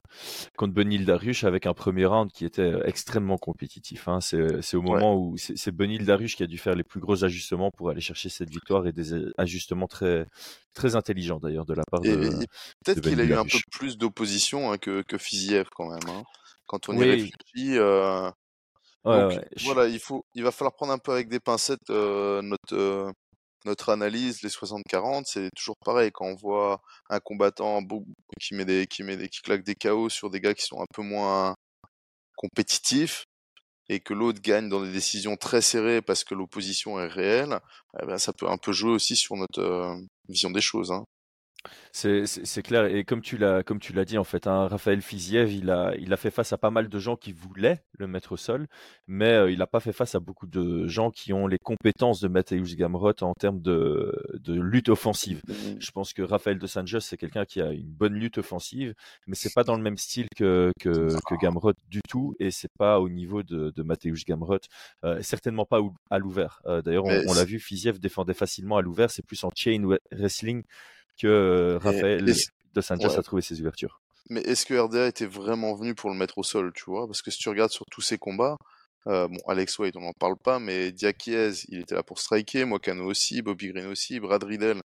contre 0.57 0.73
Benil 0.75 1.05
Darush 1.05 1.45
avec 1.45 1.67
un 1.67 1.75
premier 1.75 2.07
round 2.07 2.31
qui 2.33 2.45
était 2.45 2.63
euh, 2.63 2.83
extrêmement 2.87 3.37
compétitif. 3.39 4.09
Hein. 4.09 4.21
C'est 4.21 4.63
c'est 4.63 4.77
au 4.77 4.83
Ouais. 4.83 5.01
moment 5.01 5.17
où 5.17 5.37
c'est 5.37 5.73
Benil 5.73 6.05
Darush 6.07 6.37
qui 6.37 6.43
a 6.43 6.47
dû 6.47 6.59
faire 6.59 6.75
les 6.75 6.85
plus 6.85 7.01
gros 7.01 7.25
ajustements 7.25 7.71
pour 7.71 7.91
aller 7.91 8.01
chercher 8.01 8.29
cette 8.29 8.51
victoire 8.51 8.87
et 8.87 8.93
des 8.93 9.13
euh, 9.15 9.33
ajustements 9.39 9.87
très, 9.89 10.27
très 10.75 10.97
intelligents 10.97 11.39
d'ailleurs 11.39 11.67
de 11.67 11.75
la 11.75 11.83
part 11.91 12.01
Et, 12.05 12.17
de, 12.17 12.31
peut-être 12.85 13.01
qu'il 13.03 13.21
a 13.21 13.25
eu 13.25 13.35
un 13.35 13.45
peu 13.45 13.59
plus 13.71 13.99
d'opposition 13.99 14.73
hein, 14.73 14.79
que, 14.79 15.03
que 15.03 15.19
Fiziev 15.19 15.69
quand 15.75 15.89
même. 15.91 16.01
hein. 16.09 16.23
Quand 16.67 16.89
on 16.89 16.95
y 16.95 17.05
réfléchit. 17.05 17.79
Donc 19.09 19.41
voilà, 19.65 19.87
il 19.87 19.99
faut, 19.99 20.25
il 20.35 20.43
va 20.43 20.53
falloir 20.53 20.75
prendre 20.75 20.93
un 20.93 20.99
peu 20.99 21.13
avec 21.13 21.29
des 21.29 21.41
pincettes 21.41 21.91
euh, 21.91 22.43
notre 22.43 22.75
euh, 22.75 23.11
notre 23.65 23.91
analyse, 23.91 24.43
les 24.43 24.51
60-40, 24.51 25.25
c'est 25.27 25.51
toujours 25.57 25.77
pareil 25.85 26.11
quand 26.13 26.27
on 26.27 26.37
voit 26.37 26.81
un 27.11 27.19
combattant 27.19 27.81
qui 28.41 28.55
met 28.55 28.65
des 28.65 28.87
qui 28.87 29.03
met 29.03 29.17
des 29.17 29.29
qui 29.29 29.41
claque 29.41 29.65
des 29.65 29.75
KO 29.75 30.09
sur 30.09 30.31
des 30.31 30.41
gars 30.41 30.55
qui 30.55 30.65
sont 30.65 30.81
un 30.81 30.87
peu 30.95 31.03
moins 31.03 31.55
compétitifs 32.37 33.25
et 33.89 34.01
que 34.01 34.15
l'autre 34.15 34.41
gagne 34.41 34.69
dans 34.69 34.83
des 34.83 34.93
décisions 34.93 35.37
très 35.37 35.63
serrées 35.63 36.03
parce 36.03 36.25
que 36.25 36.35
l'opposition 36.35 37.01
est 37.01 37.09
réelle, 37.09 37.59
eh 38.03 38.07
ben, 38.07 38.19
ça 38.19 38.33
peut 38.33 38.49
un 38.49 38.59
peu 38.59 38.73
jouer 38.73 38.93
aussi 38.93 39.17
sur 39.17 39.37
notre 39.37 39.61
euh, 39.61 39.97
vision 40.29 40.51
des 40.51 40.61
choses. 40.61 40.93
Hein. 40.93 41.05
C'est 41.93 42.63
clair. 42.63 42.85
Et 42.87 43.05
comme 43.05 43.21
tu 43.21 43.37
l'as 43.37 43.63
comme 43.63 43.81
tu 43.81 43.93
l'as 43.93 44.05
dit, 44.05 44.19
en 44.19 44.25
fait, 44.25 44.47
hein, 44.47 44.69
Raphaël 44.69 45.03
Fiziev, 45.03 45.53
il 45.53 45.71
a, 45.71 45.95
il 45.99 46.13
a 46.13 46.17
fait 46.17 46.31
face 46.31 46.53
à 46.53 46.59
pas 46.59 46.71
mal 46.71 46.89
de 46.89 46.99
gens 46.99 47.17
qui 47.17 47.33
voulaient 47.33 47.83
le 47.99 48.07
mettre 48.07 48.33
au 48.33 48.37
sol, 48.37 48.69
mais 49.07 49.33
euh, 49.33 49.51
il 49.51 49.59
n'a 49.59 49.67
pas 49.67 49.81
fait 49.81 49.93
face 49.93 50.15
à 50.15 50.21
beaucoup 50.21 50.47
de 50.47 50.87
gens 50.87 51.11
qui 51.11 51.33
ont 51.33 51.47
les 51.47 51.59
compétences 51.59 52.21
de 52.21 52.29
Mateusz 52.29 52.77
Gamrot 52.77 53.23
en 53.23 53.33
termes 53.35 53.61
de, 53.61 54.15
de 54.35 54.55
lutte 54.55 54.89
offensive. 54.89 55.43
Mhm. 55.49 55.77
Je 55.81 55.91
pense 55.91 56.13
que 56.13 56.23
Raphaël 56.23 56.59
Dos 56.59 56.79
Anjos, 56.79 57.01
c'est 57.01 57.17
quelqu'un 57.17 57.45
qui 57.45 57.61
a 57.61 57.73
une 57.73 57.91
bonne 57.91 58.15
lutte 58.15 58.39
offensive, 58.39 58.95
mais 59.27 59.35
c'est 59.35 59.53
pas 59.53 59.65
dans 59.65 59.77
le 59.77 59.83
même 59.83 59.99
style 59.99 60.29
que, 60.37 60.71
que, 60.81 61.09
que 61.27 61.35
Gamrot 61.41 61.73
du 61.89 62.01
tout, 62.09 62.35
et 62.39 62.51
c'est 62.51 62.73
pas 62.79 63.01
au 63.01 63.09
niveau 63.09 63.43
de, 63.43 63.73
de 63.75 63.83
Mateusz 63.83 64.25
Gamrot, 64.27 64.59
euh, 65.05 65.21
certainement 65.23 65.65
pas 65.65 65.81
à 66.11 66.19
l'ouvert. 66.19 66.61
Euh, 66.67 66.83
D'ailleurs, 66.83 67.05
on, 67.05 67.23
on 67.29 67.35
l'a 67.35 67.45
vu, 67.45 67.59
Fiziev 67.59 67.99
défendait 67.99 68.35
facilement 68.35 68.77
à 68.77 68.83
l'ouvert, 68.83 69.11
c'est 69.11 69.25
plus 69.25 69.43
en 69.45 69.51
chain 69.55 69.83
wrestling 70.13 70.63
que 71.21 71.27
euh, 71.27 71.79
Raphaël 71.79 72.25
Dos 72.75 72.93
Anjos 72.93 73.09
ouais. 73.09 73.19
a 73.19 73.23
trouvé 73.23 73.43
ses 73.43 73.61
ouvertures. 73.61 74.01
Mais 74.31 74.41
est-ce 74.43 74.67
que 74.67 74.75
RDA 74.79 75.07
était 75.09 75.27
vraiment 75.27 75.75
venu 75.75 75.95
pour 75.95 76.11
le 76.11 76.17
mettre 76.17 76.39
au 76.39 76.43
sol, 76.43 76.73
tu 76.75 76.85
vois? 76.87 77.07
Parce 77.07 77.23
que 77.23 77.31
si 77.31 77.39
tu 77.39 77.49
regardes 77.49 77.71
sur 77.71 77.85
tous 77.91 78.03
ces 78.03 78.19
combats, 78.19 78.57
euh, 79.07 79.27
bon, 79.27 79.39
Alex 79.49 79.79
White, 79.79 79.97
on 79.97 80.03
n'en 80.03 80.13
parle 80.13 80.37
pas, 80.37 80.59
mais 80.59 80.93
Diakiez, 80.93 81.51
il 81.69 81.81
était 81.81 81.95
là 81.95 82.03
pour 82.03 82.19
striker, 82.19 82.65
Moicano 82.67 83.05
aussi, 83.07 83.41
Bobby 83.43 83.69
Green 83.69 83.87
aussi, 83.87 84.21
Brad 84.21 84.43
Riddle. 84.45 84.81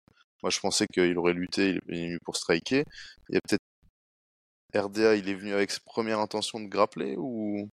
Moi, 0.43 0.49
je 0.51 0.59
pensais 0.59 0.85
qu'il 0.93 1.17
aurait 1.17 1.33
lutté, 1.33 1.79
il 1.87 1.95
est 1.95 2.05
venu 2.05 2.17
pour 2.23 2.35
striker. 2.35 2.83
Il 3.29 3.35
y 3.35 3.37
a 3.37 3.41
peut-être 3.47 3.61
RDA, 4.75 5.15
il 5.15 5.27
est 5.27 5.33
venu 5.33 5.53
avec 5.53 5.71
sa 5.71 5.79
première 5.85 6.19
intention 6.19 6.59
de 6.59 6.67
grappler 6.67 7.15
ou? 7.17 7.67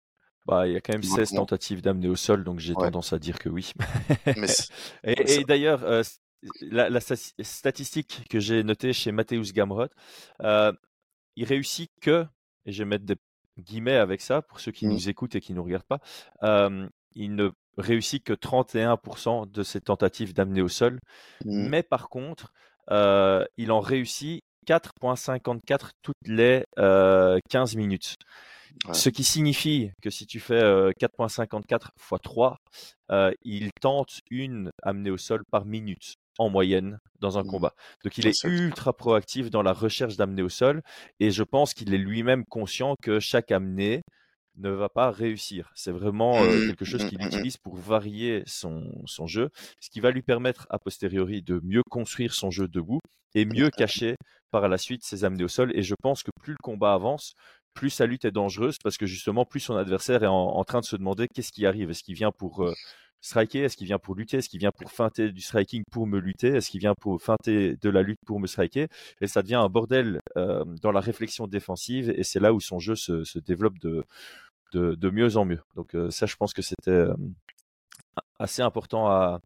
Bah, 0.47 0.67
il 0.69 0.75
y 0.75 0.77
a 0.77 0.81
quand 0.81 0.93
même 0.93 1.01
Dis-moi 1.01 1.21
16 1.21 1.31
comment. 1.31 1.41
tentatives 1.43 1.81
d'amener 1.81 2.09
au 2.09 2.17
sol, 2.17 2.45
donc 2.45 2.59
j'ai 2.61 2.75
Ouais. 2.75 2.85
tendance 2.85 3.15
à 3.15 3.19
dire 3.19 3.39
que 3.39 3.49
oui. 3.49 3.73
Mais 4.37 4.47
Et, 5.05 5.35
et 5.41 5.45
d'ailleurs, 5.45 5.83
euh, 5.85 6.03
la, 6.61 6.91
la 6.91 7.01
sta- 7.01 7.35
statistique 7.43 8.23
que 8.29 8.41
j'ai 8.41 8.63
notée 8.63 8.93
chez 8.93 9.13
Mateusz 9.13 9.53
Gamrot, 9.53 9.89
euh, 10.43 10.73
il 11.37 11.45
réussit 11.45 11.91
que, 12.01 12.27
et 12.67 12.73
je 12.73 12.83
vais 12.83 12.89
mettre 12.89 13.05
des 13.05 13.17
guillemets 13.59 13.97
avec 13.97 14.21
ça 14.21 14.43
pour 14.43 14.61
ceux 14.61 14.73
qui 14.73 14.87
Mhm. 14.87 14.93
nous 14.93 15.09
écoutent 15.09 15.35
et 15.37 15.41
qui 15.41 15.53
ne 15.53 15.57
nous 15.59 15.65
regardent 15.65 15.85
pas, 15.85 16.01
euh, 16.43 16.89
il 17.15 17.35
ne 17.35 17.51
réussit 17.77 18.23
que 18.25 18.33
31% 18.33 19.47
de 19.47 19.63
ses 19.63 19.81
tentatives 19.81 20.33
d'amener 20.35 20.63
au 20.63 20.69
sol, 20.69 21.01
Mm. 21.45 21.69
mais 21.69 21.83
par 21.83 22.09
contre, 22.09 22.53
euh, 22.91 23.45
il 23.57 23.73
en 23.73 23.81
réussit 23.81 24.45
4.54 24.67 25.91
toutes 26.03 26.17
les 26.27 26.65
euh, 26.79 27.39
15 27.51 27.77
minutes. 27.77 28.15
Ouais. 28.87 28.95
Ce 28.95 29.09
qui 29.09 29.25
signifie 29.25 29.91
que 30.03 30.11
si 30.11 30.27
tu 30.27 30.41
fais 30.41 30.61
euh, 30.63 30.91
4.54 31.01 31.89
x 31.97 32.23
3, 32.23 32.57
euh, 33.13 33.31
il 33.43 33.71
tente 33.81 34.19
une 34.31 34.71
amenée 34.83 35.11
au 35.11 35.17
sol 35.17 35.43
par 35.51 35.65
minute 35.65 36.15
en 36.39 36.51
moyenne 36.51 36.99
dans 37.21 37.39
un 37.39 37.45
Mhm. 37.45 37.51
combat. 37.51 37.73
Donc 38.03 38.19
il 38.19 38.27
est 38.27 38.43
ultra 38.45 38.93
proactif 38.93 39.51
dans 39.51 39.63
la 39.63 39.73
recherche 39.73 40.17
d'amener 40.17 40.43
au 40.43 40.49
sol 40.49 40.83
et 41.21 41.31
je 41.31 41.43
pense 41.45 41.73
qu'il 41.75 41.95
est 41.95 41.99
lui-même 41.99 42.45
conscient 42.45 42.97
que 43.01 43.21
chaque 43.21 43.53
amenée 43.53 44.03
ne 44.57 44.71
va 44.71 44.89
pas 44.89 45.11
réussir. 45.11 45.71
C'est 45.75 45.93
vraiment 45.93 46.47
euh, 46.49 46.59
Mhm, 46.59 46.67
quelque 46.67 46.85
chose 46.85 47.05
mhm, 47.05 47.09
qu'il 47.09 47.21
mhm. 47.21 47.27
utilise 47.27 47.57
pour 47.57 47.77
varier 47.77 48.43
son, 48.47 49.03
son 49.07 49.27
jeu, 49.27 49.51
ce 49.81 49.91
qui 49.91 50.01
va 50.01 50.11
lui 50.11 50.23
permettre 50.23 50.67
a 50.71 50.79
posteriori 50.79 51.43
de 51.43 51.61
mieux 51.65 51.83
construire 51.91 52.35
son 52.35 52.51
jeu 52.51 52.69
debout 52.69 53.01
et 53.35 53.45
mieux 53.45 53.71
cacher 53.71 54.17
par 54.51 54.69
la 54.69 54.79
suite 54.79 55.05
ses 55.05 55.25
amenées 55.25 55.45
au 55.45 55.49
sol. 55.49 55.73
Et 55.77 55.83
je 55.83 55.95
pense 56.01 56.23
que 56.23 56.31
plus 56.41 56.53
le 56.53 56.59
combat 56.63 56.95
avance, 56.95 57.35
plus 57.75 57.91
sa 57.91 58.07
lutte 58.07 58.25
est 58.25 58.31
dangereuse 58.31 58.79
parce 58.83 58.97
que 58.97 59.07
justement, 59.07 59.45
plus 59.45 59.61
son 59.61 59.77
adversaire 59.77 60.23
est 60.23 60.29
en, 60.29 60.35
en 60.57 60.65
train 60.65 60.81
de 60.81 60.85
se 60.85 60.97
demander 60.97 61.27
qu'est-ce 61.29 61.53
qui 61.53 61.67
arrive. 61.67 61.91
Est-ce 61.91 62.05
qu'il 62.05 62.15
vient 62.15 62.31
pour 62.31 62.63
euh, 62.65 62.73
striker? 63.21 63.61
Est-ce 63.61 63.77
qu'il 63.77 63.87
vient 63.87 63.99
pour 63.99 64.15
lutter? 64.15 64.37
Est-ce 64.39 64.49
qu'il 64.49 64.61
vient 64.61 64.71
pour 64.71 64.93
feinter 64.93 65.33
du 65.33 65.41
striking 65.41 65.83
pour 65.91 66.07
me 66.07 66.19
lutter? 66.19 66.49
Est-ce 66.49 66.71
qu'il 66.71 66.81
vient 66.81 66.95
pour 67.01 67.21
feinter 67.21 67.77
de 67.77 67.91
la 67.91 68.03
lutte 68.03 68.21
pour 68.27 68.39
me 68.39 68.47
striker? 68.47 68.87
Et 69.21 69.27
ça 69.27 69.43
devient 69.43 69.55
un 69.57 69.69
bordel 69.69 70.21
euh, 70.37 70.65
dans 70.83 70.93
la 70.93 71.01
réflexion 71.01 71.47
défensive 71.47 72.11
et 72.11 72.23
c'est 72.23 72.41
là 72.41 72.53
où 72.53 72.61
son 72.61 72.79
jeu 72.79 72.95
se, 72.95 73.25
se 73.25 73.39
développe 73.39 73.79
de, 73.81 74.05
de, 74.75 75.11
mieux 75.11 75.37
en 75.37 75.45
mieux. 75.45 75.61
Donc 75.77 75.95
euh, 75.95 76.11
ça, 76.11 76.27
je 76.27 76.37
pense 76.37 76.53
que 76.53 76.63
c'était 76.63 76.91
euh, 76.91 77.15
assez 78.39 78.63
important 78.63 79.09
à, 79.09 79.41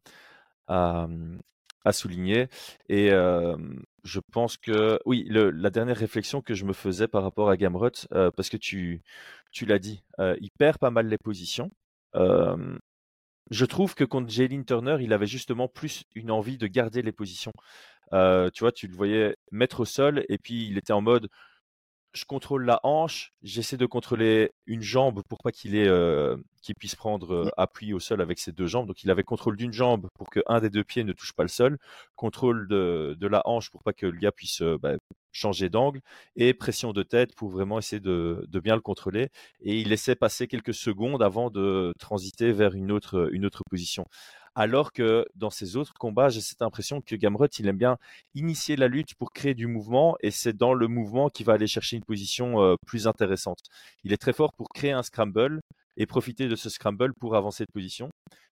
souligner. 1.92 2.48
Et 2.90 3.10
euh, 3.12 3.56
je 4.04 4.20
pense 4.32 4.58
que, 4.58 4.98
oui, 5.06 5.26
la 5.30 5.70
dernière 5.70 5.96
réflexion 5.96 6.42
que 6.42 6.52
je 6.52 6.66
me 6.66 6.74
faisais 6.74 7.08
par 7.08 7.22
rapport 7.22 7.48
à 7.48 7.56
Gamrot, 7.56 8.06
parce 8.10 8.50
que 8.50 8.58
tu, 8.58 9.02
l'as 9.62 9.78
dit, 9.78 10.04
il 10.18 10.50
perd 10.58 10.76
pas 10.76 10.90
mal 10.90 11.08
les 11.08 11.16
positions. 11.16 11.70
Je 12.14 13.64
trouve 13.64 13.94
que 13.94 14.04
contre 14.04 14.28
Jalen 14.28 14.66
Turner, 14.66 14.98
il 15.00 15.14
avait 15.14 15.26
justement 15.26 15.66
plus 15.66 16.04
une 16.14 16.30
envie 16.30 16.58
de 16.58 16.66
garder 16.66 17.00
les 17.00 17.12
positions. 17.12 17.54
Tu 18.12 18.60
vois, 18.60 18.72
tu 18.72 18.86
le 18.86 18.94
voyais 18.94 19.36
mettre 19.50 19.80
au 19.80 19.84
sol 19.86 20.26
et 20.28 20.36
puis 20.36 20.66
il 20.68 20.76
était 20.76 20.92
en 20.92 21.00
mode 21.00 21.30
je 22.12 22.24
contrôle 22.24 22.64
la 22.64 22.80
hanche, 22.84 23.32
j'essaie 23.42 23.76
de 23.76 23.86
contrôler 23.86 24.52
une 24.66 24.82
jambe 24.82 25.22
pour 25.28 25.38
pas 25.42 25.52
qu'il 25.52 25.76
ait, 25.76 25.88
euh, 25.88 26.36
qu'il 26.62 26.74
puisse 26.74 26.96
prendre 26.96 27.32
euh, 27.32 27.50
appui 27.56 27.92
au 27.92 28.00
sol 28.00 28.20
avec 28.20 28.38
ses 28.38 28.52
deux 28.52 28.66
jambes. 28.66 28.86
Donc 28.86 29.04
il 29.04 29.10
avait 29.10 29.24
contrôle 29.24 29.56
d'une 29.56 29.72
jambe 29.72 30.08
pour 30.14 30.30
que 30.30 30.40
un 30.46 30.60
des 30.60 30.70
deux 30.70 30.84
pieds 30.84 31.04
ne 31.04 31.12
touche 31.12 31.32
pas 31.32 31.42
le 31.42 31.48
sol, 31.48 31.78
contrôle 32.16 32.66
de, 32.68 33.16
de 33.18 33.26
la 33.26 33.42
hanche 33.46 33.70
pour 33.70 33.82
pas 33.82 33.92
que 33.92 34.06
le 34.06 34.18
gars 34.18 34.32
puisse 34.32 34.62
euh, 34.62 34.78
bah, 34.80 34.96
changer 35.32 35.68
d'angle 35.68 36.00
et 36.36 36.54
pression 36.54 36.92
de 36.92 37.02
tête 37.02 37.34
pour 37.36 37.50
vraiment 37.50 37.78
essayer 37.78 38.00
de, 38.00 38.44
de 38.48 38.60
bien 38.60 38.74
le 38.74 38.80
contrôler. 38.80 39.28
Et 39.60 39.78
il 39.78 39.88
laissait 39.88 40.16
passer 40.16 40.48
quelques 40.48 40.74
secondes 40.74 41.22
avant 41.22 41.50
de 41.50 41.92
transiter 41.98 42.52
vers 42.52 42.74
une 42.74 42.90
autre, 42.90 43.28
une 43.32 43.44
autre 43.44 43.62
position. 43.70 44.06
Alors 44.54 44.92
que 44.92 45.26
dans 45.34 45.50
ses 45.50 45.76
autres 45.76 45.94
combats, 45.94 46.28
j'ai 46.28 46.40
cette 46.40 46.62
impression 46.62 47.00
que 47.00 47.14
Gamrot, 47.14 47.46
il 47.58 47.68
aime 47.68 47.76
bien 47.76 47.98
initier 48.34 48.76
la 48.76 48.88
lutte 48.88 49.14
pour 49.14 49.32
créer 49.32 49.54
du 49.54 49.66
mouvement 49.66 50.16
et 50.20 50.30
c'est 50.30 50.56
dans 50.56 50.74
le 50.74 50.88
mouvement 50.88 51.28
qu'il 51.28 51.46
va 51.46 51.54
aller 51.54 51.66
chercher 51.66 51.96
une 51.96 52.04
position 52.04 52.76
plus 52.86 53.06
intéressante. 53.06 53.58
Il 54.04 54.12
est 54.12 54.16
très 54.16 54.32
fort 54.32 54.52
pour 54.52 54.68
créer 54.70 54.92
un 54.92 55.02
scramble 55.02 55.60
et 55.96 56.06
profiter 56.06 56.48
de 56.48 56.56
ce 56.56 56.70
scramble 56.70 57.14
pour 57.14 57.36
avancer 57.36 57.64
de 57.64 57.72
position. 57.72 58.10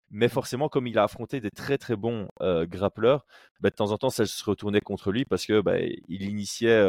Mais 0.09 0.27
forcément, 0.27 0.69
comme 0.69 0.87
il 0.87 0.97
a 0.99 1.03
affronté 1.03 1.39
des 1.39 1.51
très 1.51 1.77
très 1.77 1.95
bons 1.95 2.27
euh, 2.41 2.65
grappleurs, 2.65 3.25
bah, 3.61 3.69
de 3.69 3.75
temps 3.75 3.91
en 3.91 3.97
temps, 3.97 4.09
ça 4.09 4.25
se 4.25 4.43
retournait 4.43 4.81
contre 4.81 5.11
lui 5.11 5.25
parce 5.25 5.45
que 5.45 5.61
bah, 5.61 5.79
il 5.79 6.23
initiait, 6.23 6.81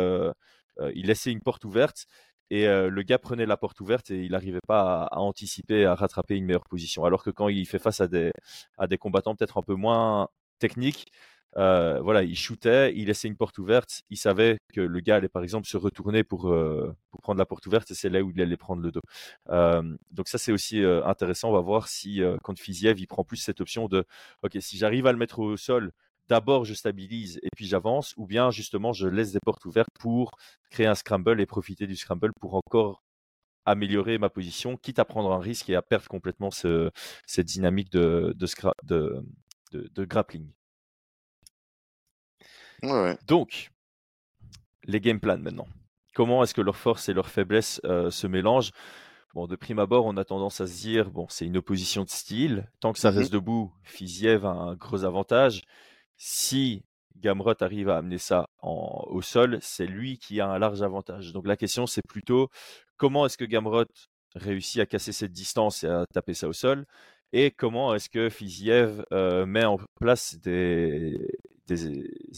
il 0.95 1.07
laissait 1.07 1.31
une 1.31 1.41
porte 1.41 1.65
ouverte 1.65 2.07
et 2.50 2.66
euh, 2.68 2.90
le 2.90 3.02
gars 3.02 3.18
prenait 3.18 3.46
la 3.46 3.57
porte 3.57 3.81
ouverte 3.81 4.11
et 4.11 4.24
il 4.24 4.33
n'arrivait 4.33 4.61
pas 4.66 5.05
à, 5.05 5.18
anticiper, 5.18 5.87
à 5.87 5.94
rattraper 5.94 6.37
une 6.37 6.44
meilleure 6.44 6.68
position. 6.68 7.05
Alors 7.05 7.24
que 7.24 7.31
quand 7.31 7.48
il 7.48 7.66
fait 7.66 7.78
face 7.78 8.00
à 8.00 8.09
des, 8.09 8.33
combattants 8.98 9.35
peut-être 9.35 9.59
un 9.59 9.62
peu 9.62 9.74
moins 9.74 10.28
techniques, 10.59 11.07
euh, 11.59 12.00
voilà, 12.00 12.22
il 12.22 12.37
shootait, 12.37 12.94
il 12.94 13.07
laissait 13.07 13.28
une 13.28 13.37
porte 13.37 13.59
ouverte, 13.59 14.02
il 14.09 14.16
savait 14.16 14.59
que 14.72 14.81
le 14.81 15.00
gars 15.00 15.16
allait 15.16 15.28
par 15.28 15.42
exemple 15.42 15.66
se 15.66 15.76
retourner 15.76 16.24
pour, 16.24 16.48
euh, 16.50 16.94
prendre 17.22 17.38
la 17.38 17.46
porte 17.46 17.66
ouverte 17.66 17.90
et 17.90 17.94
c'est 17.94 18.09
là 18.09 18.22
où 18.22 18.31
il 18.31 18.40
allait 18.40 18.57
prendre 18.57 18.83
le 18.83 18.90
dos. 18.90 19.02
Donc 20.11 20.28
ça 20.28 20.38
c'est 20.38 20.52
aussi 20.52 20.83
intéressant, 20.83 21.50
on 21.50 21.52
va 21.52 21.61
voir 21.61 21.88
si 21.88 22.22
contre 22.42 22.61
Fiziev 22.61 22.98
il 23.00 23.07
prend 23.07 23.24
plus 23.24 23.37
cette 23.37 23.61
option 23.61 23.87
de 23.88 24.05
ok 24.42 24.57
si 24.61 24.78
j'arrive 24.78 25.07
à 25.07 25.12
le 25.12 25.18
mettre 25.18 25.40
au 25.40 25.57
sol, 25.57 25.92
d'abord 26.33 26.64
je 26.64 26.73
stabilise 26.73 27.38
et 27.42 27.51
puis 27.55 27.66
j'avance, 27.66 28.14
ou 28.16 28.27
bien 28.27 28.51
justement 28.51 28.95
je 28.95 29.07
laisse 29.07 29.33
des 29.33 29.38
portes 29.45 29.66
ouvertes 29.66 29.90
pour 30.01 30.31
créer 30.71 30.87
un 30.87 30.95
scramble 30.95 31.42
et 31.42 31.47
profiter 31.47 31.87
du 31.87 31.95
scramble 31.95 32.33
pour 32.40 32.55
encore 32.55 33.03
améliorer 33.66 34.16
ma 34.16 34.31
position, 34.31 34.79
quitte 34.79 34.99
à 34.99 35.05
prendre 35.05 35.31
un 35.31 35.38
risque 35.38 35.68
et 35.68 35.77
à 35.77 35.83
perdre 35.83 36.09
complètement 36.09 36.51
ce, 36.51 36.90
cette 37.27 37.49
dynamique 37.49 37.92
de, 37.92 38.33
de, 38.35 38.47
scra- 38.47 38.73
de, 38.83 39.23
de, 39.73 39.90
de 39.95 40.05
grappling. 40.07 40.49
Ouais, 42.83 42.90
ouais. 42.90 43.18
Donc, 43.27 43.71
les 44.85 45.01
game 45.01 45.21
plans 45.21 45.38
maintenant. 45.38 45.68
Comment 46.14 46.42
est-ce 46.42 46.55
que 46.55 46.62
leurs 46.62 46.77
forces 46.77 47.11
et 47.11 47.12
leurs 47.12 47.29
faiblesses 47.29 47.79
euh, 47.85 48.11
se 48.11 48.27
mélangent? 48.27 48.73
Bon, 49.35 49.47
de 49.47 49.57
prime 49.57 49.79
abord, 49.79 50.05
on 50.07 50.16
a 50.16 50.25
tendance 50.25 50.61
à 50.61 50.66
se 50.66 50.79
dire, 50.81 51.11
bon, 51.11 51.27
c'est 51.29 51.47
une 51.47 51.57
opposition 51.57 52.05
de 52.05 52.11
style. 52.11 52.71
Tant 52.81 52.92
que 52.92 52.99
ça 52.99 53.11
Mhm. 53.11 53.18
reste 53.18 53.33
debout, 53.33 53.73
Fiziev 53.83 54.45
a 54.45 54.51
un 54.51 54.75
gros 54.75 55.05
avantage. 55.05 55.62
Si 56.25 56.85
Gamrot 57.17 57.61
arrive 57.63 57.89
à 57.89 57.97
amener 57.97 58.19
ça 58.19 58.47
au 58.63 59.21
sol, 59.23 59.59
c'est 59.61 59.87
lui 59.87 60.19
qui 60.19 60.41
a 60.41 60.49
un 60.49 60.59
large 60.61 60.81
avantage. 60.81 61.33
Donc 61.33 61.49
la 61.49 61.57
question, 61.57 61.85
c'est 61.89 62.07
plutôt 62.07 62.49
comment 62.97 63.27
est-ce 63.27 63.37
que 63.37 63.45
Gamrot 63.45 63.87
réussit 64.37 64.81
à 64.81 64.87
casser 64.87 65.11
cette 65.11 65.33
distance 65.33 65.83
et 65.83 65.89
à 65.89 66.07
taper 66.13 66.35
ça 66.35 66.47
au 66.47 66.53
sol 66.53 66.87
et 67.33 67.51
comment 67.51 67.93
est-ce 67.93 68.09
que 68.09 68.31
Fiziev 68.31 69.05
euh, 69.13 69.47
met 69.47 69.65
en 69.65 69.79
place 70.01 70.37
des, 70.39 71.19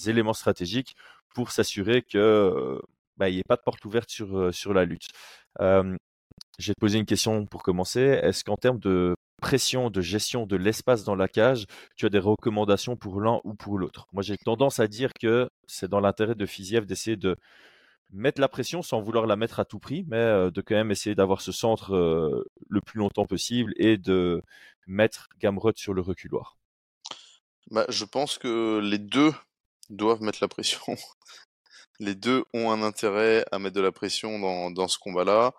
éléments 0.06 0.32
stratégiques 0.32 0.96
pour 1.34 1.50
s'assurer 1.50 2.00
que 2.00 2.16
euh, 2.16 2.80
bah, 3.18 3.30
n'y 3.30 3.40
ait 3.40 3.42
pas 3.46 3.56
de 3.56 3.62
porte 3.62 3.84
ouverte 3.84 4.08
sur, 4.08 4.34
euh, 4.38 4.50
sur 4.50 4.72
la 4.72 4.86
lutte. 4.86 5.08
Euh, 5.60 5.94
je 6.58 6.68
vais 6.68 6.74
te 6.74 6.80
poser 6.80 6.98
une 6.98 7.06
question 7.06 7.44
pour 7.46 7.62
commencer. 7.62 8.00
Est-ce 8.00 8.44
qu'en 8.44 8.56
termes 8.56 8.78
de 8.78 9.14
de 9.44 10.00
gestion 10.00 10.46
de 10.46 10.56
l'espace 10.56 11.04
dans 11.04 11.14
la 11.14 11.28
cage, 11.28 11.66
tu 11.96 12.06
as 12.06 12.08
des 12.08 12.18
recommandations 12.18 12.96
pour 12.96 13.20
l'un 13.20 13.40
ou 13.44 13.54
pour 13.54 13.78
l'autre 13.78 14.08
Moi, 14.12 14.22
j'ai 14.22 14.36
tendance 14.38 14.80
à 14.80 14.88
dire 14.88 15.12
que 15.12 15.48
c'est 15.66 15.88
dans 15.88 16.00
l'intérêt 16.00 16.34
de 16.34 16.46
Fiziev 16.46 16.86
d'essayer 16.86 17.16
de 17.16 17.36
mettre 18.10 18.40
la 18.40 18.48
pression 18.48 18.82
sans 18.82 19.00
vouloir 19.00 19.26
la 19.26 19.36
mettre 19.36 19.60
à 19.60 19.64
tout 19.64 19.78
prix, 19.78 20.04
mais 20.08 20.16
euh, 20.16 20.50
de 20.50 20.60
quand 20.60 20.74
même 20.74 20.90
essayer 20.90 21.14
d'avoir 21.14 21.40
ce 21.40 21.52
centre 21.52 21.94
euh, 21.94 22.44
le 22.68 22.80
plus 22.80 22.98
longtemps 22.98 23.26
possible 23.26 23.72
et 23.76 23.96
de 23.96 24.42
mettre 24.86 25.28
Gamrot 25.38 25.72
sur 25.76 25.94
le 25.94 26.00
reculoir. 26.00 26.56
Bah, 27.70 27.86
je 27.88 28.04
pense 28.04 28.38
que 28.38 28.80
les 28.80 28.98
deux 28.98 29.32
doivent 29.90 30.22
mettre 30.22 30.38
la 30.40 30.48
pression. 30.48 30.80
les 32.00 32.14
deux 32.14 32.44
ont 32.54 32.70
un 32.70 32.82
intérêt 32.82 33.44
à 33.52 33.58
mettre 33.58 33.76
de 33.76 33.80
la 33.80 33.92
pression 33.92 34.38
dans, 34.38 34.70
dans 34.70 34.88
ce 34.88 34.98
combat-là. 34.98 35.52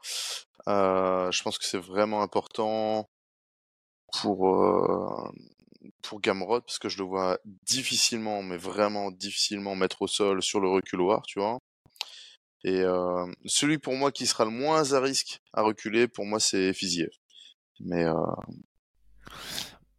Euh, 0.67 1.31
je 1.31 1.43
pense 1.43 1.57
que 1.57 1.65
c'est 1.65 1.77
vraiment 1.77 2.21
important 2.21 3.09
pour, 4.13 4.49
euh, 4.49 5.31
pour 6.01 6.21
Gamrod, 6.21 6.63
parce 6.65 6.79
que 6.79 6.89
je 6.89 6.97
le 6.97 7.03
vois 7.05 7.39
difficilement, 7.63 8.43
mais 8.43 8.57
vraiment 8.57 9.11
difficilement 9.11 9.75
mettre 9.75 10.01
au 10.01 10.07
sol 10.07 10.41
sur 10.41 10.59
le 10.59 10.69
reculoir, 10.69 11.23
tu 11.23 11.39
vois. 11.39 11.59
Et 12.63 12.81
euh, 12.81 13.25
celui 13.45 13.77
pour 13.77 13.93
moi 13.93 14.11
qui 14.11 14.25
sera 14.25 14.43
le 14.45 14.51
moins 14.51 14.91
à 14.93 14.99
risque 14.99 15.39
à 15.53 15.61
reculer, 15.61 16.07
pour 16.07 16.25
moi, 16.25 16.39
c'est 16.39 16.73
Fiziev. 16.73 17.09
Mais 17.79 18.05
euh, 18.05 18.13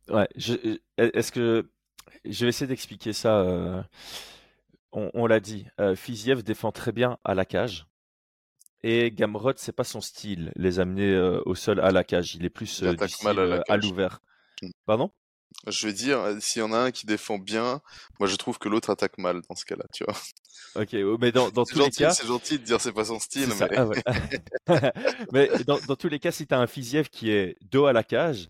Ouais, 0.08 0.28
je- 0.36 0.78
est-ce 0.96 1.32
que 1.32 1.68
je 2.24 2.44
vais 2.44 2.48
essayer 2.50 2.66
d'expliquer 2.66 3.12
ça. 3.12 3.84
On, 4.92 5.10
on 5.14 5.26
l'a 5.26 5.40
dit, 5.40 5.66
Fiziev 5.94 6.42
défend 6.42 6.72
très 6.72 6.92
bien 6.92 7.18
à 7.24 7.34
la 7.34 7.44
cage. 7.44 7.86
Et 8.82 9.10
Gamrot, 9.10 9.54
c'est 9.56 9.72
pas 9.72 9.84
son 9.84 10.00
style, 10.00 10.52
les 10.56 10.78
amener 10.78 11.12
euh, 11.12 11.40
au 11.46 11.54
sol 11.54 11.80
à 11.80 11.90
la 11.90 12.04
cage. 12.04 12.34
Il 12.34 12.44
est 12.44 12.50
plus 12.50 12.82
euh, 12.82 12.90
du 12.90 12.94
attaque 12.94 13.10
style 13.10 13.26
mal 13.26 13.38
à 13.38 13.46
la 13.46 13.56
euh, 13.56 13.62
à 13.68 13.76
l'ouvert. 13.76 14.20
Mm. 14.62 14.70
Pardon? 14.86 15.10
je 15.66 15.86
vais 15.86 15.92
dire, 15.92 16.20
euh, 16.20 16.36
s'il 16.40 16.60
y 16.60 16.62
en 16.62 16.72
a 16.72 16.78
un 16.78 16.90
qui 16.90 17.06
défend 17.06 17.38
bien, 17.38 17.80
moi 18.20 18.28
je 18.28 18.36
trouve 18.36 18.58
que 18.58 18.68
l'autre 18.68 18.90
attaque 18.90 19.18
mal 19.18 19.40
dans 19.48 19.56
ce 19.56 19.64
cas-là, 19.64 19.84
tu 19.92 20.04
vois. 20.04 20.14
Ok, 20.74 20.94
mais 21.20 21.32
dans, 21.32 21.50
dans 21.50 21.64
tous 21.64 21.78
les 21.78 21.90
cas, 21.90 22.10
c'est 22.10 22.26
gentil 22.26 22.58
de 22.58 22.64
dire 22.64 22.80
c'est 22.80 22.92
pas 22.92 23.06
son 23.06 23.18
style, 23.18 23.48
mais 23.58 23.68
Ah 23.74 23.86
ouais. 23.86 24.02
Mais 25.32 25.50
dans, 25.66 25.78
dans 25.88 25.96
tous 25.96 26.08
les 26.08 26.18
cas, 26.18 26.30
si 26.30 26.46
tu 26.46 26.54
as 26.54 26.58
un 26.58 26.66
Fiziev 26.66 27.08
qui 27.08 27.30
est 27.30 27.56
dos 27.62 27.86
à 27.86 27.94
la 27.94 28.04
cage, 28.04 28.48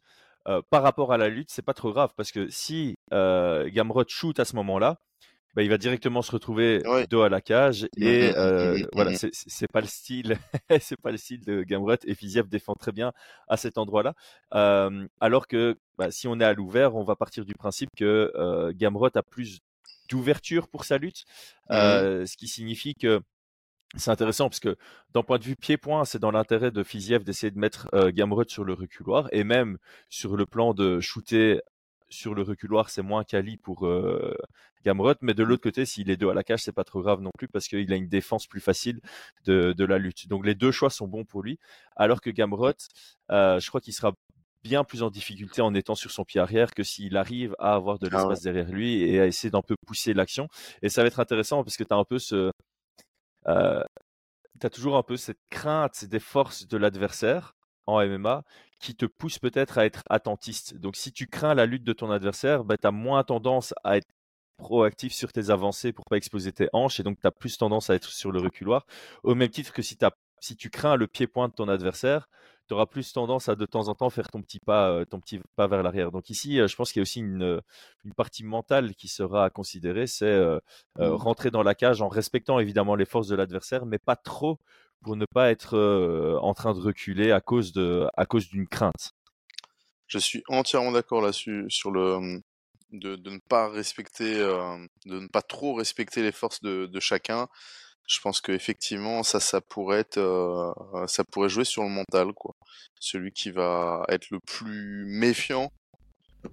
euh, 0.49 0.63
par 0.71 0.83
rapport 0.83 1.13
à 1.13 1.19
la 1.19 1.29
lutte, 1.29 1.51
c'est 1.51 1.63
pas 1.63 1.75
trop 1.75 1.93
grave 1.93 2.13
parce 2.17 2.33
que 2.33 2.49
si 2.49 2.97
euh, 3.13 3.69
Gamrot 3.71 4.05
shoot 4.09 4.39
à 4.39 4.45
ce 4.45 4.55
moment-là, 4.57 5.01
bah, 5.57 5.63
il 5.63 5.71
va 5.71 5.79
directement 5.79 6.23
se 6.23 6.31
retrouver 6.31 6.83
Ouais. 6.87 7.07
dos 7.09 7.23
à 7.23 7.29
la 7.31 7.41
cage 7.41 7.89
et 7.97 8.33
euh, 8.37 8.77
mhm, 8.79 8.89
voilà, 8.93 9.13
c'est 9.15 9.73
pas 9.73 9.81
le 9.81 9.87
style, 9.87 10.37
c'est 10.81 11.01
pas 11.01 11.11
le 11.11 11.17
style 11.17 11.45
de 11.45 11.63
Gamrot 11.63 11.97
et 12.05 12.15
Fiziev 12.15 12.47
défend 12.49 12.75
très 12.75 12.93
bien 12.93 13.13
à 13.49 13.57
cet 13.57 13.79
endroit-là. 13.79 14.15
Euh, 14.55 15.07
alors 15.21 15.49
que 15.49 15.79
bah, 15.99 16.11
si 16.11 16.29
on 16.29 16.39
est 16.39 16.45
à 16.45 16.53
l'ouvert, 16.53 16.95
on 16.95 17.03
va 17.05 17.17
partir 17.17 17.45
du 17.47 17.55
principe 17.55 17.91
que 17.97 18.31
euh, 18.37 18.73
Gamrot 18.75 19.11
a 19.17 19.23
plus 19.23 19.61
d'ouverture 20.11 20.69
pour 20.69 20.85
sa 20.85 20.99
lutte, 20.99 21.25
Mhm. 21.71 21.77
euh, 21.77 22.27
ce 22.27 22.37
qui 22.37 22.47
signifie 22.49 22.95
que 22.95 23.21
c'est 23.97 24.11
intéressant 24.11 24.49
parce 24.51 24.61
que 24.61 24.77
d'un 25.15 25.23
point 25.23 25.39
de 25.39 25.45
vue 25.45 25.57
pied-point, 25.57 26.05
c'est 26.05 26.19
dans 26.19 26.31
l'intérêt 26.33 26.71
de 26.71 26.83
Fiziev 26.83 27.25
d'essayer 27.25 27.51
de 27.51 27.59
mettre 27.59 27.89
euh, 27.95 28.11
Gamrot 28.13 28.45
sur 28.49 28.65
le 28.65 28.75
reculoir 28.75 29.29
et 29.33 29.43
même 29.43 29.79
sur 30.11 30.37
le 30.37 30.45
plan 30.45 30.75
de 30.75 31.01
shooter 31.01 31.61
sur 32.09 32.35
le 32.35 32.43
reculoir, 32.43 32.91
c'est 32.91 33.03
moins 33.03 33.25
quali 33.25 33.57
pour 33.57 33.87
euh, 33.87 34.37
Gamrot. 34.85 35.15
Mais 35.23 35.35
de 35.35 35.43
l'autre 35.43 35.63
côté, 35.63 35.85
s'il 35.87 36.11
est 36.11 36.17
deux 36.17 36.29
à 36.31 36.35
la 36.35 36.45
cage, 36.45 36.63
c'est 36.63 36.73
pas 36.73 36.85
trop 36.85 37.03
grave 37.03 37.21
non 37.21 37.31
plus 37.37 37.49
parce 37.49 37.69
qu'il 37.69 37.93
a 37.93 37.97
une 37.97 38.09
défense 38.09 38.47
plus 38.47 38.61
facile 38.61 39.01
de, 39.45 39.73
de 39.73 39.85
la 39.85 39.99
lutte. 39.99 40.29
Donc 40.29 40.47
les 40.47 40.55
deux 40.55 40.71
choix 40.73 40.91
sont 40.91 41.09
bons 41.09 41.25
pour 41.25 41.43
lui. 41.43 41.59
Alors 41.97 42.21
que 42.21 42.31
Gamrot, 42.31 42.73
euh, 43.31 43.59
je 43.61 43.69
crois 43.69 43.81
qu'il 43.81 43.93
sera 43.95 44.13
bien 44.63 44.85
plus 44.85 45.03
en 45.03 45.11
difficulté 45.11 45.63
en 45.63 45.75
étant 45.75 45.95
sur 45.95 46.11
son 46.11 46.25
pied 46.25 46.41
arrière 46.41 46.75
que 46.75 46.83
s'il 46.83 47.17
arrive 47.17 47.55
à 47.59 47.75
avoir 47.75 47.99
de 47.99 48.09
Ah 48.11 48.27
ouais. 48.27 48.35
l'espace 48.35 48.43
derrière 48.43 48.69
lui 48.71 49.03
et 49.03 49.21
à 49.21 49.27
essayer 49.27 49.51
d'un 49.51 49.63
peu 49.63 49.77
pousser 49.87 50.13
l'action. 50.15 50.49
Et 50.83 50.89
ça 50.89 51.03
va 51.03 51.09
être 51.09 51.21
intéressant 51.21 51.63
parce 51.63 51.77
que 51.77 51.85
tu 51.85 51.95
as 51.95 51.97
un 51.97 52.05
peu 52.05 52.19
ce, 52.19 52.51
euh, 53.49 53.83
tu 54.61 54.67
as 54.67 54.71
toujours 54.71 54.97
un 54.97 55.03
peu 55.03 55.17
cette 55.17 55.39
crainte 55.51 56.05
des 56.05 56.21
forces 56.21 56.67
de 56.67 56.77
l'adversaire 56.77 57.55
en 57.87 58.01
MMA 58.05 58.43
qui 58.79 58.95
te 58.95 59.07
pousse 59.07 59.39
peut-être 59.39 59.79
à 59.79 59.87
être 59.87 60.03
attentiste. 60.11 60.77
Donc 60.77 60.97
si 60.97 61.13
tu 61.13 61.27
crains 61.29 61.55
la 61.55 61.67
lutte 61.67 61.85
de 61.85 61.93
ton 61.93 62.11
adversaire, 62.11 62.65
bah, 62.65 62.77
tu 62.77 62.87
as 62.87 62.91
moins 62.93 63.25
tendance 63.25 63.75
à 63.85 63.97
être 63.97 64.09
proactif 64.59 65.13
sur 65.13 65.33
tes 65.33 65.51
avancées 65.51 65.93
pour 65.93 66.05
pas 66.07 66.17
exposer 66.17 66.53
tes 66.53 66.69
hanches 66.73 67.01
et 67.01 67.03
donc 67.03 67.21
tu 67.21 67.27
as 67.27 67.31
plus 67.31 67.59
tendance 67.59 67.91
à 67.91 67.95
être 67.95 68.09
sur 68.09 68.33
le 68.33 68.41
reculoir. 68.41 68.87
Au 69.23 69.35
même 69.35 69.51
titre 69.51 69.73
que 69.73 69.83
si, 69.83 69.97
tu 70.57 70.71
crains 70.71 70.97
le 70.97 71.07
pied-point 71.07 71.49
de 71.49 71.55
ton 71.55 71.69
adversaire, 71.69 72.29
tu 72.69 72.75
auras 72.75 72.87
plus 72.87 73.13
tendance 73.13 73.49
à 73.49 73.55
de 73.55 73.65
temps 73.67 73.89
en 73.89 73.95
temps 73.95 74.11
faire 74.11 74.29
ton 74.29 74.43
petit 74.43 74.59
pas, 74.61 74.91
euh, 74.91 75.05
ton 75.05 75.21
petit 75.21 75.41
pas 75.57 75.67
vers 75.69 75.83
l'arrière. 75.83 76.11
Donc 76.11 76.31
ici, 76.31 76.61
euh, 76.61 76.67
je 76.69 76.77
pense 76.77 76.93
qu'il 76.93 77.01
y 77.01 77.03
a 77.03 77.05
aussi 77.05 77.21
une, 77.21 77.61
une 78.05 78.15
partie 78.15 78.45
mentale 78.45 78.95
qui 78.95 79.09
sera 79.09 79.45
à 79.45 79.51
considérer, 79.51 80.07
c'est 80.07 80.25
euh, 80.27 80.59
euh, 81.01 81.11
Mhm. 81.11 81.17
rentrer 81.17 81.51
dans 81.51 81.63
la 81.63 81.75
cage 81.75 82.03
en 82.03 82.09
respectant 82.09 82.59
évidemment 82.59 82.95
les 82.95 83.05
forces 83.05 83.29
de 83.29 83.37
l'adversaire, 83.37 83.87
mais 83.87 83.99
pas 83.99 84.17
trop 84.17 84.59
pour 85.07 85.17
ne 85.17 85.25
pas 85.25 85.53
être 85.53 85.77
euh, 85.77 86.37
en 86.43 86.53
train 86.53 86.75
de 86.75 86.81
reculer 86.81 87.31
à 87.31 87.41
cause 87.41 87.73
de 87.73 88.09
à 88.17 88.27
cause 88.27 88.49
d'une 88.49 88.67
crainte. 88.67 89.13
Je 90.09 90.19
suis 90.19 90.43
entièrement 90.49 90.91
d'accord 90.91 91.23
là-dessus, 91.23 91.65
sur 91.69 91.93
le 91.93 92.41
de, 92.91 93.15
de 93.15 93.31
ne 93.31 93.39
pas 93.49 93.69
respecter, 93.69 94.41
euh, 94.41 94.77
de 95.05 95.21
ne 95.21 95.29
pas 95.29 95.43
trop 95.43 95.75
respecter 95.75 96.23
les 96.23 96.33
forces 96.33 96.61
de, 96.61 96.87
de 96.87 97.01
chacun. 97.01 97.47
Je 98.09 98.21
pense 98.21 98.41
que 98.41 98.51
effectivement, 98.51 99.23
ça, 99.23 99.39
ça 99.39 99.61
pourrait 99.61 100.01
être, 100.01 100.19
euh, 100.19 100.73
ça 101.07 101.23
pourrait 101.25 101.49
jouer 101.49 101.65
sur 101.65 101.85
le 101.85 101.89
mental, 101.89 102.33
quoi. 102.33 102.55
Celui 102.99 103.31
qui 103.31 103.53
va 103.53 104.05
être 104.09 104.31
le 104.31 104.41
plus 104.41 105.05
méfiant 105.07 105.71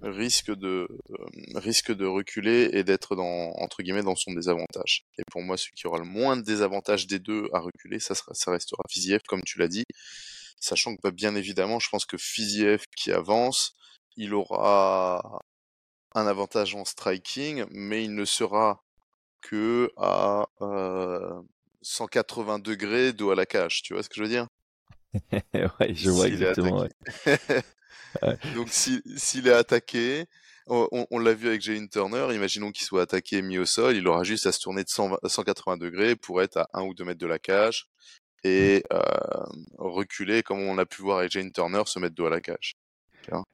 risque 0.02 0.50
de 0.50 0.88
euh, 1.10 1.58
risque 1.58 1.92
de 1.92 2.06
reculer 2.06 2.70
et 2.72 2.84
d'être 2.84 3.16
dans 3.16 4.16
son 4.16 4.32
désavantage. 4.32 5.04
Et 5.18 5.22
pour 5.30 5.42
moi, 5.42 5.56
celui 5.56 5.72
qui 5.74 5.86
aura 5.86 5.98
le 5.98 6.04
moins 6.04 6.36
de 6.36 6.42
désavantage 6.42 7.06
des 7.06 7.18
deux 7.18 7.48
à 7.52 7.60
reculer, 7.60 8.00
ça 8.00 8.14
sera, 8.14 8.34
ça 8.34 8.50
restera 8.50 8.82
Fiziev, 8.90 9.20
comme 9.28 9.42
tu 9.44 9.58
l'as 9.58 9.68
dit. 9.68 9.84
Sachant 10.60 10.96
que 10.96 11.10
bien 11.10 11.34
évidemment, 11.34 11.78
je 11.78 11.88
pense 11.90 12.06
que 12.06 12.16
Fiziev 12.16 12.84
qui 12.96 13.12
avance, 13.12 13.74
il 14.16 14.34
aura 14.34 15.40
un 16.14 16.26
avantage 16.26 16.74
en 16.74 16.84
striking, 16.84 17.64
mais 17.70 18.04
il 18.04 18.14
ne 18.14 18.24
sera 18.24 18.82
que 19.42 19.90
à 19.96 20.46
euh, 20.62 21.42
180 21.82 22.60
degrés 22.60 23.12
dos 23.12 23.30
à 23.30 23.34
la 23.34 23.46
cage. 23.46 23.82
Tu 23.82 23.94
vois 23.94 24.02
ce 24.02 24.08
que 24.08 24.16
je 24.16 24.22
veux 24.22 24.28
dire? 24.28 24.46
ouais, 25.54 25.94
je 25.94 26.10
vois 26.10 26.28
exactement. 26.28 26.86
ouais. 27.26 28.38
Donc 28.54 28.68
si- 28.70 29.02
s'il 29.16 29.46
est 29.48 29.52
attaqué, 29.52 30.26
on, 30.66 30.88
on- 30.92 31.06
on 31.10 31.18
l'a 31.18 31.34
vu 31.34 31.48
avec 31.48 31.60
Jalen 31.60 31.88
Turner, 31.88 32.26
imaginons 32.34 32.70
qu'il 32.72 32.84
soit 32.86 33.02
attaqué 33.02 33.36
et 33.38 33.42
mis 33.42 33.58
au 33.58 33.66
sol, 33.66 33.96
il 33.96 34.06
aura 34.08 34.24
juste 34.24 34.46
à 34.46 34.52
se 34.52 34.60
tourner 34.60 34.82
de 34.84 34.88
120 34.88 35.18
180 35.26 35.76
degrés 35.76 36.16
pour 36.16 36.42
être 36.42 36.56
à 36.58 36.68
1 36.74 36.82
ou 36.82 36.94
2 36.94 37.04
mètres 37.04 37.20
de 37.20 37.26
la 37.26 37.38
cage 37.38 37.86
et 38.44 38.84
euh, 38.92 39.00
reculer, 39.78 40.42
comme 40.42 40.60
on 40.60 40.78
a 40.78 40.86
pu 40.86 41.02
voir 41.02 41.18
avec 41.18 41.30
Jane 41.30 41.50
Turner, 41.52 41.82
se 41.86 41.98
mettre 41.98 42.14
dos 42.14 42.26
à 42.26 42.30
la 42.30 42.40
cage. 42.40 42.74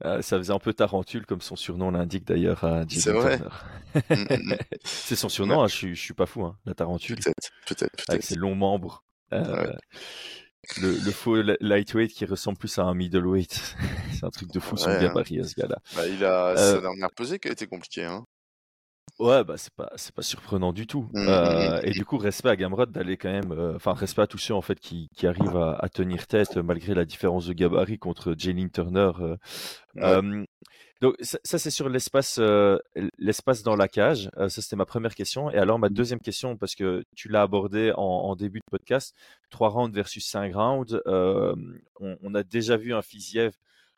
Euh, 0.04 0.20
ça 0.20 0.36
faisait 0.36 0.52
un 0.52 0.58
peu 0.58 0.74
tarentule 0.74 1.24
comme 1.26 1.40
son 1.40 1.54
surnom 1.54 1.92
l'indique 1.92 2.24
d'ailleurs 2.26 2.64
à 2.64 2.82
C'est 2.88 3.12
vrai. 3.12 3.38
Turner. 3.38 3.54
Mm, 3.94 4.14
mm, 4.34 4.52
mm. 4.52 4.56
C'est 4.84 5.14
son 5.14 5.28
surnom, 5.28 5.62
hein, 5.62 5.68
je, 5.68 5.88
je 5.94 6.00
suis 6.00 6.12
pas 6.14 6.26
fou, 6.26 6.44
hein, 6.44 6.58
la 6.66 6.74
tarentule, 6.74 7.20
Peut-être, 7.20 7.50
peut-être, 7.66 8.04
avec 8.08 8.24
ses 8.24 8.34
longs 8.34 8.56
membres. 8.56 9.04
Euh, 9.32 9.68
Ouais. 9.68 9.76
Le, 10.80 10.92
le 10.92 11.10
faux 11.10 11.40
li- 11.40 11.56
lightweight 11.60 12.12
qui 12.12 12.24
ressemble 12.24 12.58
plus 12.58 12.78
à 12.78 12.82
un 12.82 12.94
middleweight. 12.94 13.76
C'est 14.12 14.24
un 14.24 14.30
truc 14.30 14.50
de 14.52 14.60
fou 14.60 14.76
son 14.76 14.90
Ouais, 14.90 14.96
hein. 14.96 15.02
gabarit 15.02 15.40
à 15.40 15.44
ce 15.44 15.54
gars-là. 15.54 15.78
Bah, 15.96 16.06
il 16.06 16.24
a 16.24 16.48
Euh, 16.50 16.74
sa 16.74 16.80
dernière 16.80 17.10
pesée 17.12 17.38
qui 17.38 17.48
a 17.48 17.52
été 17.52 17.66
compliquée. 17.66 18.04
Hein. 18.04 18.24
Ouais, 19.18 19.44
bah 19.44 19.58
c'est 19.58 19.74
pas 19.74 19.90
c'est 19.96 20.14
pas 20.14 20.22
surprenant 20.22 20.72
du 20.72 20.86
tout. 20.86 21.02
Mm, 21.12 21.28
Euh, 21.28 21.80
et 21.82 21.90
du 21.90 22.06
coup, 22.06 22.16
respect 22.16 22.48
à 22.48 22.56
Gamrot 22.56 22.86
d'aller 22.86 23.18
quand 23.18 23.30
même, 23.30 23.52
euh, 23.52 23.74
enfin 23.76 23.92
respect 23.92 24.22
à 24.22 24.26
tous 24.26 24.38
ceux 24.38 24.54
en 24.54 24.62
fait 24.62 24.80
qui, 24.80 25.10
qui 25.14 25.26
arrivent 25.26 25.56
à, 25.58 25.72
à 25.78 25.88
tenir 25.90 26.26
tête 26.26 26.56
euh, 26.56 26.62
malgré 26.62 26.94
la 26.94 27.04
différence 27.04 27.46
de 27.46 27.52
gabarit 27.52 27.98
contre 27.98 28.34
Jalen 28.38 28.70
Turner. 28.70 29.10
euh. 29.20 29.36
Ouais. 29.96 30.02
Euh, 30.04 30.44
donc 31.02 31.16
ça, 31.20 31.38
ça, 31.44 31.58
c'est 31.58 31.70
sur 31.70 31.88
l'espace 31.90 32.38
euh, 32.38 32.78
l'espace 33.18 33.62
dans 33.62 33.76
la 33.76 33.88
cage. 33.88 34.30
Euh, 34.38 34.48
ça 34.48 34.62
c'était 34.62 34.76
ma 34.76 34.86
première 34.86 35.14
question. 35.14 35.50
Et 35.50 35.56
alors 35.58 35.78
ma 35.78 35.90
deuxième 35.90 36.20
question 36.20 36.56
parce 36.56 36.74
que 36.74 37.04
tu 37.14 37.28
l'as 37.28 37.42
abordé 37.42 37.92
en, 37.96 38.02
en 38.02 38.36
début 38.36 38.60
de 38.60 38.64
podcast, 38.70 39.14
trois 39.50 39.68
rounds 39.68 39.94
versus 39.94 40.24
cinq 40.26 40.54
rounds. 40.54 40.98
Euh, 41.06 41.54
on, 42.00 42.16
on 42.22 42.34
a 42.34 42.42
déjà 42.42 42.76
vu 42.78 42.94
un 42.94 43.02
Fiziev 43.02 43.52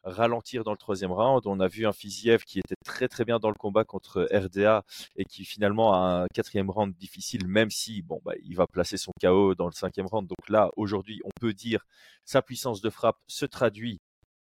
ralentir 0.04 0.64
dans 0.64 0.72
le 0.72 0.76
troisième 0.78 1.12
round. 1.12 1.42
On 1.46 1.60
a 1.60 1.68
vu 1.68 1.86
un 1.86 1.92
Fiziev 1.92 2.44
qui 2.44 2.58
était 2.58 2.74
très 2.84 3.08
très 3.08 3.24
bien 3.24 3.38
dans 3.38 3.48
le 3.48 3.54
combat 3.54 3.84
contre 3.84 4.28
RDA 4.32 4.84
et 5.16 5.24
qui 5.24 5.44
finalement 5.44 5.94
a 5.94 6.22
un 6.24 6.26
quatrième 6.34 6.70
round 6.70 6.94
difficile, 6.96 7.46
même 7.46 7.70
si 7.70 8.02
bon 8.02 8.20
bah 8.24 8.32
il 8.44 8.56
va 8.56 8.66
placer 8.66 8.96
son 8.96 9.12
KO 9.20 9.54
dans 9.54 9.66
le 9.66 9.72
cinquième 9.72 10.06
round. 10.06 10.28
Donc 10.28 10.48
là 10.48 10.70
aujourd'hui 10.76 11.20
on 11.24 11.30
peut 11.40 11.52
dire 11.54 11.84
sa 12.24 12.42
puissance 12.42 12.80
de 12.80 12.90
frappe 12.90 13.18
se 13.26 13.46
traduit 13.46 14.00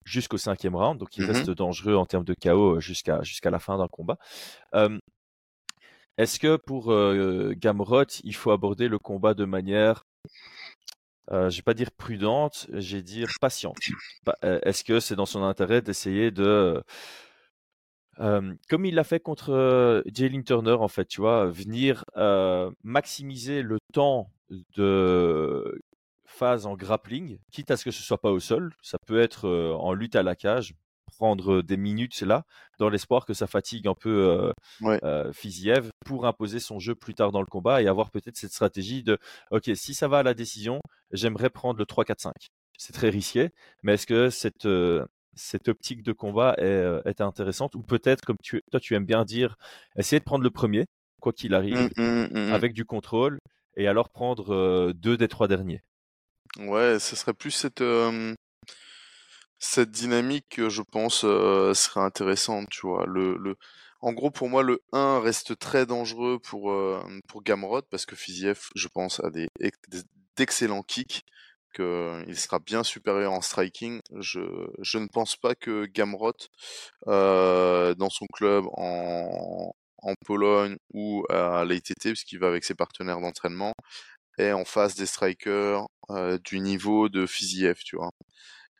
jusqu'au 0.05 0.39
cinquième 0.39 0.75
round, 0.77 0.99
donc 0.99 1.17
il 1.17 1.23
Mhm. 1.23 1.29
reste 1.33 1.51
dangereux 1.51 1.95
en 1.97 2.07
termes 2.07 2.25
de 2.25 2.35
KO 2.35 2.81
jusqu'à 2.81 3.23
jusqu'à 3.23 3.51
la 3.51 3.59
fin 3.61 3.79
d'un 3.79 3.89
combat. 3.89 4.19
Euh, 4.75 4.99
Est-ce 6.19 6.39
que 6.39 6.57
pour 6.57 6.91
euh, 6.93 7.53
Gamrot 7.57 8.05
il 8.25 8.35
faut 8.35 8.51
aborder 8.51 8.89
le 8.89 8.99
combat 8.99 9.35
de 9.35 9.45
manière 9.45 10.05
euh, 11.31 11.51
je 11.51 11.57
vais 11.57 11.63
pas 11.63 11.75
dire 11.75 11.91
prudente, 11.93 12.67
je 12.73 12.97
vais 12.97 13.03
dire 13.03 13.29
patiente. 13.41 13.79
Pa- 14.25 14.37
euh, 14.45 14.59
Est-ce 14.65 14.85
que 14.85 15.01
c'est 15.01 15.17
dans 15.17 15.27
son 15.27 15.43
intérêt 15.43 15.83
d'essayer 15.83 16.31
de, 16.31 16.83
comme 18.69 18.85
il 18.85 18.95
l'a 18.95 19.05
fait 19.05 19.21
contre 19.21 19.51
euh, 19.51 20.03
Jalen 20.13 20.45
Turner 20.45 20.73
en 20.73 20.89
fait, 20.89 21.07
tu 21.07 21.21
vois, 21.21 21.47
venir 21.47 22.05
euh, 22.17 22.71
maximiser 22.85 23.63
le 23.63 23.79
temps 23.93 24.31
de 24.77 25.81
phase 26.27 26.67
en 26.67 26.75
grappling, 26.77 27.39
quitte 27.51 27.71
à 27.71 27.77
ce 27.77 27.85
que 27.85 27.91
ce 27.91 28.03
soit 28.03 28.21
pas 28.21 28.31
au 28.31 28.41
sol, 28.41 28.75
ça 28.83 28.99
peut 29.07 29.21
être 29.21 29.49
en 29.49 29.93
lutte 29.93 30.17
à 30.17 30.23
la 30.23 30.35
cage, 30.37 30.75
prendre 31.17 31.63
des 31.63 31.77
minutes 31.77 32.21
là, 32.23 32.45
dans 32.79 32.89
l'espoir 32.89 33.25
que 33.27 33.35
ça 33.35 33.47
fatigue 33.47 33.87
un 33.89 33.95
peu 33.95 34.53
Fiziev 35.33 35.91
pour 36.05 36.27
imposer 36.27 36.61
son 36.61 36.79
jeu 36.79 36.95
plus 36.95 37.15
tard 37.15 37.33
dans 37.33 37.41
le 37.41 37.47
combat 37.47 37.83
et 37.83 37.89
avoir 37.89 38.11
peut-être 38.11 38.37
cette 38.37 38.53
stratégie 38.53 39.03
de 39.03 39.19
ok, 39.51 39.71
si 39.75 39.95
ça 39.95 40.09
va 40.09 40.19
à 40.19 40.23
la 40.23 40.35
décision, 40.35 40.81
j'aimerais 41.13 41.51
prendre 41.51 41.79
le 41.79 41.85
3-4-5. 41.85 42.33
C'est 42.79 42.93
très 42.93 43.11
risqué, 43.11 43.51
mais 43.83 43.95
est-ce 43.95 44.07
que 44.07 44.31
cette, 44.31 44.69
cette 45.35 45.69
optique 45.69 46.03
de 46.03 46.13
combat 46.13 46.55
est, 46.59 46.85
est 47.05 47.21
intéressante 47.21 47.75
ou 47.75 47.83
peut-être, 47.83 48.25
comme 48.25 48.39
tu, 48.43 48.63
toi 48.71 48.81
tu 48.81 48.95
aimes 48.95 49.07
bien 49.07 49.25
dire, 49.25 49.57
essayer 49.97 50.19
de 50.19 50.25
prendre 50.25 50.43
le 50.45 50.51
premier, 50.51 50.87
quoi 51.21 51.33
qu'il 51.33 51.55
arrive, 51.55 51.91
Mmh, 51.97 52.03
mmh, 52.03 52.29
mmh, 52.33 52.49
mmh. 52.49 52.53
avec 52.53 52.73
du 52.73 52.85
contrôle 52.85 53.39
et 53.77 53.87
alors 53.87 54.09
prendre 54.11 54.93
deux 54.93 55.17
des 55.17 55.29
trois 55.29 55.49
derniers? 55.49 55.83
Ouais, 56.59 56.99
ce 56.99 57.17
serait 57.17 57.33
plus 57.33 57.51
cette, 57.51 57.81
euh, 57.81 58.35
cette 59.63 59.93
dynamique 59.93 60.47
que 60.51 60.69
je 60.69 60.83
pense 60.83 61.23
euh, 61.25 61.73
serait 61.75 62.01
intéressante, 62.01 62.69
tu 62.71 62.87
vois. 62.87 63.07
Le. 63.07 63.57
En 64.01 64.13
gros, 64.13 64.33
pour 64.33 64.49
moi, 64.49 64.65
le 64.65 64.83
1 64.93 65.21
reste 65.21 65.57
très 65.59 65.87
dangereux 65.87 66.41
pour, 66.41 66.73
euh, 66.73 67.01
pour 67.29 67.45
Gamrot 67.45 67.83
parce 67.83 68.05
que 68.05 68.17
Fiziev, 68.17 68.59
je 68.75 68.89
pense, 68.89 69.21
a 69.21 69.31
des, 69.31 69.49
d'excellents 70.37 70.83
kicks, 70.83 71.23
qu'il 71.75 72.37
sera 72.37 72.59
bien 72.59 72.83
supérieur 72.83 73.33
en 73.33 73.41
striking. 73.41 74.01
Je, 74.19 74.41
je 74.81 74.99
ne 74.99 75.07
pense 75.07 75.37
pas 75.37 75.55
que 75.55 75.87
Gamrot, 75.87 76.33
euh, 77.07 77.95
dans 77.95 78.11
son 78.11 78.27
club 78.27 78.65
en, 78.73 79.73
en 79.99 80.15
Pologne 80.27 80.77
ou 80.93 81.25
à 81.31 81.65
l'ITT, 81.65 82.03
parce 82.07 82.25
qu'il 82.25 82.41
va 82.41 82.49
avec 82.49 82.65
ses 82.65 82.75
partenaires 82.75 83.21
d'entraînement, 83.21 83.73
est 84.39 84.53
en 84.53 84.65
face 84.65 84.97
des 84.97 85.07
strikers 85.07 85.87
euh, 86.11 86.39
du 86.45 86.61
niveau 86.61 87.09
de 87.09 87.27
Fiziev, 87.27 87.79
tu 87.85 87.97
vois. 87.97 88.11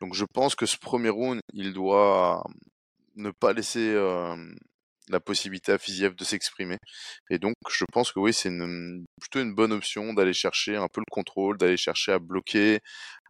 Donc 0.03 0.15
je 0.15 0.25
pense 0.25 0.53
que 0.53 0.65
ce 0.65 0.75
premier 0.75 1.07
round, 1.07 1.39
il 1.53 1.71
doit 1.71 2.43
ne 3.15 3.31
pas 3.31 3.53
laisser 3.53 3.93
euh, 3.93 4.35
la 5.07 5.21
possibilité 5.21 5.71
à 5.71 5.77
Fiziev 5.77 6.13
de 6.13 6.25
s'exprimer. 6.25 6.77
Et 7.29 7.39
donc 7.39 7.53
je 7.69 7.85
pense 7.89 8.11
que 8.11 8.19
oui, 8.19 8.33
c'est 8.33 8.51
plutôt 9.21 9.39
une 9.39 9.55
bonne 9.55 9.71
option 9.71 10.13
d'aller 10.13 10.33
chercher 10.33 10.75
un 10.75 10.89
peu 10.89 10.99
le 10.99 11.09
contrôle, 11.09 11.57
d'aller 11.57 11.77
chercher 11.77 12.11
à 12.11 12.19
bloquer, 12.19 12.81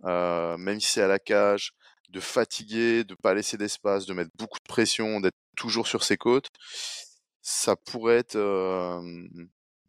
euh, 0.05 0.57
même 0.57 0.79
si 0.79 0.88
c'est 0.88 1.03
à 1.03 1.07
la 1.07 1.19
cage, 1.19 1.73
de 2.09 2.19
fatiguer, 2.19 3.03
de 3.03 3.13
pas 3.21 3.36
laisser 3.36 3.55
d'espace, 3.55 4.07
de 4.07 4.15
mettre 4.15 4.31
beaucoup 4.39 4.57
de 4.57 4.67
pression, 4.67 5.19
d'être 5.19 5.38
toujours 5.55 5.86
sur 5.88 6.03
ses 6.03 6.17
côtes. 6.17 6.47
Ça 7.43 7.75
pourrait 7.75 8.17
être, 8.17 8.36
euh, 8.36 8.99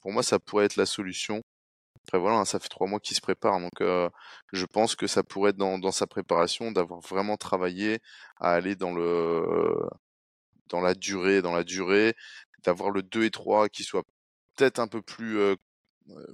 pour 0.02 0.12
moi, 0.12 0.22
ça 0.22 0.38
pourrait 0.38 0.66
être 0.66 0.76
la 0.76 0.84
solution. 0.84 1.40
Après 2.06 2.18
voilà, 2.18 2.38
hein, 2.38 2.44
ça 2.44 2.58
fait 2.60 2.68
trois 2.68 2.86
mois 2.86 3.00
qu'il 3.00 3.16
se 3.16 3.20
prépare, 3.22 3.58
donc 3.60 3.80
euh, 3.80 4.08
je 4.52 4.66
pense 4.66 4.94
que 4.94 5.06
ça 5.06 5.22
pourrait 5.22 5.50
être 5.50 5.56
dans, 5.56 5.78
dans 5.78 5.92
sa 5.92 6.06
préparation 6.06 6.70
d'avoir 6.72 7.00
vraiment 7.00 7.36
travaillé 7.36 8.00
à 8.38 8.52
aller 8.52 8.76
dans 8.76 8.92
le 8.92 9.42
dans 10.68 10.80
la 10.80 10.94
durée, 10.94 11.42
dans 11.42 11.54
la 11.54 11.64
durée, 11.64 12.14
d'avoir 12.64 12.90
le 12.90 13.02
2 13.02 13.24
et 13.24 13.30
3 13.30 13.68
qui 13.68 13.84
soit 13.84 14.04
peut-être 14.56 14.78
un 14.78 14.88
peu 14.88 15.02
plus 15.02 15.38
euh, 15.38 15.56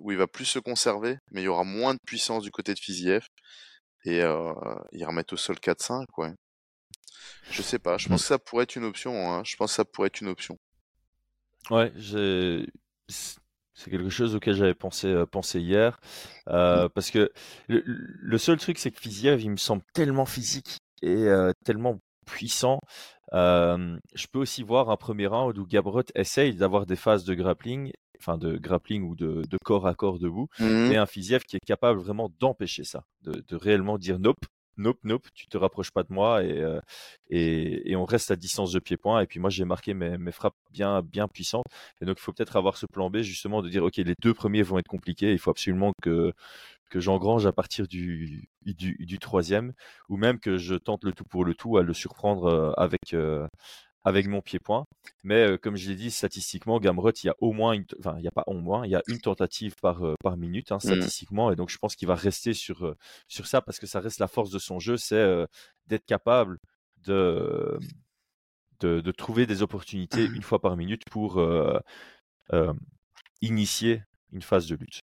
où 0.00 0.10
il 0.12 0.18
va 0.18 0.26
plus 0.26 0.44
se 0.44 0.58
conserver, 0.58 1.18
mais 1.30 1.42
il 1.42 1.44
y 1.44 1.48
aura 1.48 1.64
moins 1.64 1.94
de 1.94 2.00
puissance 2.06 2.42
du 2.42 2.50
côté 2.50 2.74
de 2.74 2.78
Fiziev 2.80 3.26
et 4.04 4.22
euh, 4.22 4.52
il 4.92 5.04
remettre 5.04 5.34
au 5.34 5.36
sol 5.36 5.56
4-5, 5.60 6.06
ouais. 6.18 6.32
Je 7.50 7.62
sais 7.62 7.78
pas, 7.78 7.98
je 7.98 8.08
pense 8.08 8.22
Mm. 8.22 8.24
que 8.24 8.28
ça 8.28 8.38
pourrait 8.38 8.64
être 8.64 8.76
une 8.76 8.84
option, 8.84 9.30
hein. 9.32 9.42
Je 9.44 9.56
pense 9.56 9.72
que 9.72 9.76
ça 9.76 9.84
pourrait 9.84 10.08
être 10.08 10.20
une 10.20 10.28
option. 10.28 10.58
Ouais, 11.70 11.92
j'ai... 11.96 12.66
c'est 13.74 13.90
quelque 13.90 14.10
chose 14.10 14.34
auquel 14.34 14.54
j'avais 14.54 14.74
pensé, 14.74 15.06
euh, 15.08 15.26
pensé 15.26 15.60
hier. 15.60 15.98
Mm. 16.46 16.50
euh, 16.50 16.88
parce 16.88 17.10
que 17.10 17.30
le, 17.68 17.82
le 17.86 18.38
seul 18.38 18.58
truc, 18.58 18.78
c'est 18.78 18.90
que 18.90 19.00
Fiziev, 19.00 19.40
il 19.42 19.50
me 19.50 19.56
semble 19.56 19.82
tellement 19.94 20.26
physique 20.26 20.78
et 21.02 21.08
euh, 21.28 21.52
tellement 21.64 21.98
puissant. 22.26 22.80
Je 23.32 24.26
peux 24.32 24.38
aussi 24.38 24.62
voir 24.62 24.90
un 24.90 24.96
premier 24.96 25.26
round 25.26 25.56
où 25.58 25.66
Gabrot 25.66 26.02
essaye 26.14 26.54
d'avoir 26.54 26.86
des 26.86 26.96
phases 26.96 27.24
de 27.24 27.34
grappling, 27.34 27.92
enfin 28.18 28.38
de 28.38 28.56
grappling 28.56 29.02
ou 29.02 29.14
de, 29.16 29.42
de 29.48 29.58
corps 29.64 29.86
à 29.86 29.94
corps 29.94 30.18
debout, 30.18 30.48
Mhm. 30.58 30.92
et 30.92 30.96
un 30.96 31.06
Fiziev 31.06 31.42
qui 31.44 31.56
est 31.56 31.64
capable 31.66 32.00
vraiment 32.00 32.28
d'empêcher 32.40 32.84
ça, 32.84 33.04
de, 33.22 33.42
de 33.46 33.56
réellement 33.56 33.98
dire 33.98 34.18
nope, 34.18 34.44
nope, 34.80 34.98
nope, 35.04 35.28
tu 35.34 35.46
te 35.46 35.56
rapproches 35.56 35.90
pas 35.90 36.02
de 36.02 36.12
moi 36.12 36.42
et, 36.42 36.58
euh, 36.58 36.80
et, 37.28 37.94
on 37.96 38.04
reste 38.04 38.30
à 38.30 38.36
distance 38.36 38.72
de 38.72 38.78
pied-point. 38.80 39.20
Et 39.20 39.26
puis 39.26 39.40
moi, 39.40 39.50
j'ai 39.50 39.64
marqué 39.64 39.94
mes, 39.94 40.32
frappes 40.32 40.56
bien, 40.72 41.02
bien 41.02 41.28
puissantes. 41.28 41.66
Et 42.00 42.04
donc, 42.06 42.18
il 42.18 42.22
faut 42.22 42.32
peut-être 42.32 42.56
avoir 42.56 42.76
ce 42.76 42.86
plan 42.86 43.10
B 43.10 43.18
justement 43.18 43.62
de 43.62 43.68
dire, 43.68 43.84
OK, 43.84 43.96
les 43.96 44.14
deux 44.22 44.34
premiers 44.34 44.62
vont 44.62 44.78
être 44.78 44.88
compliqués. 44.88 45.32
Il 45.32 45.38
faut 45.38 45.50
absolument 45.50 45.92
que, 46.02 46.32
j'engrange 46.94 47.46
à 47.46 47.52
partir 47.52 47.86
du 47.86 48.48
troisième 49.20 49.72
ou 50.08 50.16
même 50.16 50.40
que 50.40 50.56
je 50.58 50.74
tente 50.74 51.04
le 51.04 51.12
tout 51.12 51.24
pour 51.24 51.44
le 51.44 51.54
tout 51.54 51.76
à 51.76 51.82
le 51.82 51.94
surprendre 51.94 52.46
euh, 52.46 52.72
avec, 52.76 53.14
euh, 53.14 53.46
avec 54.04 54.26
mon 54.28 54.40
pied-point. 54.40 54.84
Mais 55.24 55.46
euh, 55.46 55.58
comme 55.58 55.76
je 55.76 55.88
l'ai 55.90 55.96
dit, 55.96 56.10
statistiquement, 56.10 56.78
Gamrot, 56.80 57.10
il 57.22 57.26
y 57.26 57.30
a 57.30 57.34
au 57.40 57.52
moins, 57.52 57.72
une, 57.72 57.84
enfin, 57.98 58.14
il 58.18 58.22
n'y 58.22 58.28
a 58.28 58.32
pas 58.32 58.44
au 58.46 58.54
moins, 58.54 58.86
il 58.86 58.90
y 58.90 58.96
a 58.96 59.02
une 59.08 59.20
tentative 59.20 59.74
par, 59.82 60.04
euh, 60.06 60.14
par 60.22 60.36
minute, 60.36 60.72
hein, 60.72 60.78
Mhm. 60.82 60.94
statistiquement. 60.94 61.52
Et 61.52 61.56
donc, 61.56 61.68
je 61.70 61.78
pense 61.78 61.96
qu'il 61.96 62.08
va 62.08 62.14
rester 62.14 62.54
sur, 62.54 62.86
euh, 62.86 62.96
sur 63.28 63.46
ça 63.46 63.60
parce 63.60 63.78
que 63.78 63.86
ça 63.86 64.00
reste 64.00 64.18
la 64.18 64.28
force 64.28 64.50
de 64.50 64.58
son 64.58 64.78
jeu, 64.78 64.96
c'est 64.96 65.46
d'être 65.86 66.06
capable 66.06 66.58
de, 67.04 67.78
de, 68.80 69.00
de 69.00 69.12
trouver 69.12 69.46
des 69.46 69.62
opportunités 69.62 70.24
une 70.34 70.42
fois 70.42 70.60
par 70.60 70.76
minute 70.76 71.02
pour 71.10 71.40
initier 73.40 74.02
une 74.32 74.42
phase 74.42 74.66
de 74.66 74.76
lutte. 74.76 75.00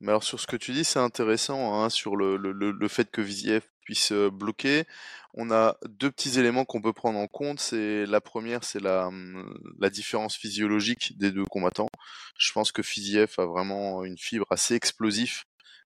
Mais 0.00 0.08
alors 0.08 0.24
sur 0.24 0.40
ce 0.40 0.46
que 0.46 0.56
tu 0.56 0.72
dis, 0.72 0.84
c'est 0.84 0.98
intéressant 0.98 1.74
hein, 1.82 1.88
sur 1.88 2.16
le, 2.16 2.36
le, 2.36 2.52
le, 2.52 2.72
le 2.72 2.88
fait 2.88 3.10
que 3.10 3.20
Viziev 3.20 3.62
puisse 3.84 4.12
bloquer. 4.12 4.84
On 5.34 5.50
a 5.50 5.76
deux 5.88 6.10
petits 6.10 6.38
éléments 6.38 6.64
qu'on 6.64 6.82
peut 6.82 6.92
prendre 6.92 7.18
en 7.18 7.26
compte. 7.26 7.60
C'est 7.60 8.06
la 8.06 8.20
première, 8.20 8.64
c'est 8.64 8.80
la, 8.80 9.08
hum, 9.08 9.58
la 9.80 9.90
différence 9.90 10.36
physiologique 10.36 11.18
des 11.18 11.30
deux 11.30 11.44
combattants. 11.44 11.90
Je 12.38 12.52
pense 12.52 12.72
que 12.72 12.82
Fiziev 12.82 13.34
a 13.38 13.46
vraiment 13.46 14.04
une 14.04 14.18
fibre 14.18 14.46
assez 14.50 14.74
explosive 14.74 15.42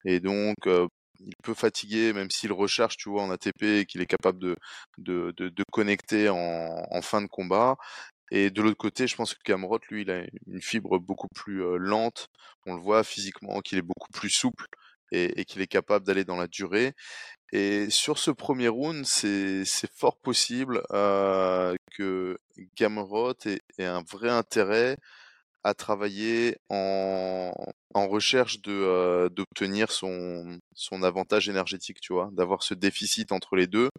et 0.06 0.20
donc 0.20 0.58
il 1.26 1.36
peut 1.44 1.54
fatiguer 1.54 2.14
même 2.14 2.32
s'il 2.32 2.52
recharge, 2.52 2.98
tu 2.98 3.10
vois, 3.10 3.24
en 3.24 3.32
ATP 3.32 3.64
et 3.64 3.86
qu'il 3.86 4.02
est 4.02 4.08
capable 4.08 4.40
de, 4.98 5.64
connecter 5.72 6.30
en, 6.30 7.02
fin 7.02 7.22
de 7.22 7.28
combat. 7.28 7.78
Et 8.32 8.50
de 8.50 8.62
l'autre 8.62 8.78
côté, 8.78 9.08
je 9.08 9.16
pense 9.16 9.34
que 9.34 9.40
Gamrot, 9.46 9.80
lui, 9.90 10.04
il 10.04 10.12
a 10.12 10.24
une 10.48 10.62
fibre 10.62 11.00
beaucoup 11.00 11.28
plus 11.36 11.62
lente. 11.78 12.30
On 12.66 12.76
le 12.76 12.82
voit 12.82 13.04
physiquement 13.04 13.60
qu'il 13.62 13.78
est 13.78 13.84
beaucoup 13.84 14.12
plus 14.12 14.30
souple 14.30 14.68
et 15.12 15.44
qu'il 15.44 15.62
est 15.62 15.68
capable 15.68 16.06
d'aller 16.06 16.24
dans 16.24 16.38
la 16.38 16.48
durée. 16.48 16.94
Et 17.54 17.90
sur 17.90 18.18
ce 18.18 18.32
premier 18.32 18.70
round, 18.70 19.06
c'est 19.06 19.66
fort 19.96 20.18
possible 20.18 20.82
euh, 20.92 21.76
que 21.98 22.38
Gamrot 22.78 23.34
ait, 23.46 23.60
ait 23.78 23.86
un 23.86 24.04
vrai 24.10 24.30
intérêt 24.30 24.96
à 25.64 25.74
travailler 25.76 26.58
en, 26.70 27.52
en 27.94 28.08
recherche 28.08 28.62
de 28.62 28.72
euh, 28.72 29.30
d'obtenir 29.30 29.92
son 29.92 30.58
son 30.74 31.04
avantage 31.04 31.50
énergétique, 31.50 32.00
tu 32.02 32.14
vois, 32.14 32.30
d'avoir 32.34 32.64
ce 32.64 32.74
déficit 32.74 33.32
entre 33.32 33.56
les 33.56 33.68
deux. 33.68 33.90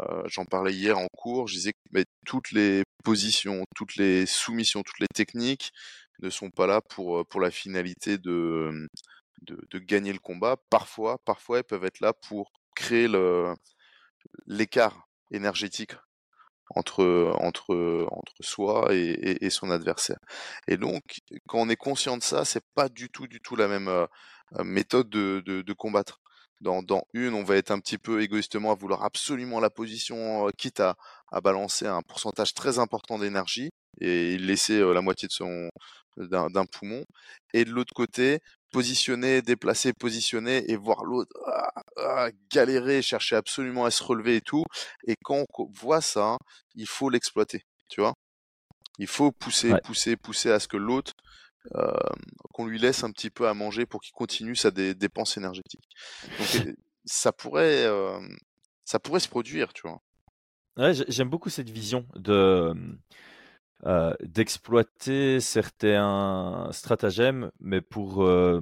Euh, 0.00 0.22
J'en 0.26 0.44
parlais 0.44 0.72
hier 0.74 0.98
en 0.98 1.06
cours, 1.16 1.48
je 1.48 1.54
disais 1.54 1.72
que 1.72 1.78
mais, 1.92 2.04
toutes 2.26 2.50
les 2.52 2.82
positions, 3.04 3.64
toutes 3.76 3.96
les 3.96 4.26
soumissions, 4.26 4.82
toutes 4.82 5.00
les 5.00 5.06
techniques 5.14 5.70
ne 6.22 6.30
sont 6.30 6.50
pas 6.50 6.66
là 6.66 6.80
pour 6.80 7.26
pour 7.28 7.40
la 7.40 7.50
finalité 7.50 8.18
de 8.18 8.88
de, 9.42 9.58
de 9.70 9.78
gagner 9.78 10.12
le 10.12 10.18
combat. 10.18 10.56
Parfois, 10.70 11.18
parfois, 11.24 11.58
elles 11.58 11.64
peuvent 11.64 11.84
être 11.84 12.00
là 12.00 12.12
pour 12.28 12.50
créer 12.74 13.08
l'écart 14.46 15.08
énergétique 15.30 15.92
entre 16.74 18.08
soi 18.40 18.88
et, 18.92 19.50
son 19.50 19.70
adversaire. 19.70 20.18
Et 20.68 20.76
donc, 20.76 21.02
quand 21.48 21.58
on 21.60 21.68
est 21.68 21.76
conscient 21.76 22.16
de 22.16 22.22
ça, 22.22 22.44
c'est 22.44 22.64
pas 22.74 22.88
du 22.88 23.10
tout 23.10 23.26
du 23.26 23.40
tout 23.40 23.56
la 23.56 23.68
même 23.68 23.88
euh, 23.88 24.06
méthode 24.64 25.08
de, 25.10 25.40
de, 25.44 25.72
combattre. 25.72 26.20
Dans, 26.60 26.82
une, 27.14 27.34
on 27.34 27.42
va 27.42 27.56
être 27.56 27.70
un 27.70 27.80
petit 27.80 27.96
peu 27.96 28.20
égoïstement 28.22 28.70
à 28.70 28.74
vouloir 28.74 29.02
absolument 29.02 29.60
la 29.60 29.70
position, 29.70 30.46
euh, 30.46 30.50
quitte 30.56 30.80
à, 30.80 30.96
à 31.32 31.40
balancer 31.40 31.86
un 31.86 32.02
pourcentage 32.02 32.52
très 32.52 32.78
important 32.78 33.18
d'énergie 33.18 33.70
et 34.00 34.36
laisser 34.38 34.78
euh, 34.78 34.92
la 34.92 35.00
moitié 35.00 35.26
de 35.26 35.32
son 35.32 35.70
d'un 36.16 36.66
poumon. 36.66 37.04
Et 37.54 37.64
de 37.64 37.70
l'autre 37.70 37.94
côté, 37.94 38.40
positionner, 38.70 39.42
déplacer, 39.42 39.92
positionner 39.92 40.70
et 40.70 40.76
voir 40.76 41.04
l'autre 41.04 41.32
ah, 41.46 41.82
ah, 41.96 42.28
galérer, 42.52 43.02
chercher 43.02 43.36
absolument 43.36 43.84
à 43.84 43.90
se 43.90 44.02
relever 44.02 44.36
et 44.36 44.40
tout. 44.40 44.64
Et 45.06 45.16
quand 45.22 45.44
on 45.58 45.66
voit 45.72 46.00
ça, 46.00 46.38
il 46.74 46.86
faut 46.86 47.10
l'exploiter, 47.10 47.64
tu 47.88 48.00
vois. 48.00 48.14
Il 48.98 49.06
faut 49.06 49.32
pousser, 49.32 49.72
ouais. 49.72 49.80
pousser, 49.82 50.16
pousser 50.16 50.50
à 50.50 50.60
ce 50.60 50.68
que 50.68 50.76
l'autre, 50.76 51.12
euh, 51.74 51.92
qu'on 52.52 52.66
lui 52.66 52.78
laisse 52.78 53.04
un 53.04 53.10
petit 53.10 53.30
peu 53.30 53.48
à 53.48 53.54
manger 53.54 53.86
pour 53.86 54.00
qu'il 54.00 54.12
continue 54.12 54.56
sa 54.56 54.70
dé 54.70 54.94
dépense 54.94 55.36
énergétique. 55.36 55.88
Donc 56.38 56.74
ça 57.04 57.32
pourrait, 57.32 57.84
euh, 57.84 58.20
ça 58.84 58.98
pourrait 58.98 59.20
se 59.20 59.28
produire, 59.28 59.72
tu 59.72 59.82
vois. 59.82 60.00
Ouais, 60.76 60.92
j'aime 61.08 61.28
beaucoup 61.28 61.50
cette 61.50 61.68
vision 61.68 62.06
de 62.14 62.72
d'exploiter 64.22 65.40
certains 65.40 66.68
stratagèmes, 66.72 67.50
mais 67.60 67.80
pour 67.80 68.22
euh, 68.22 68.60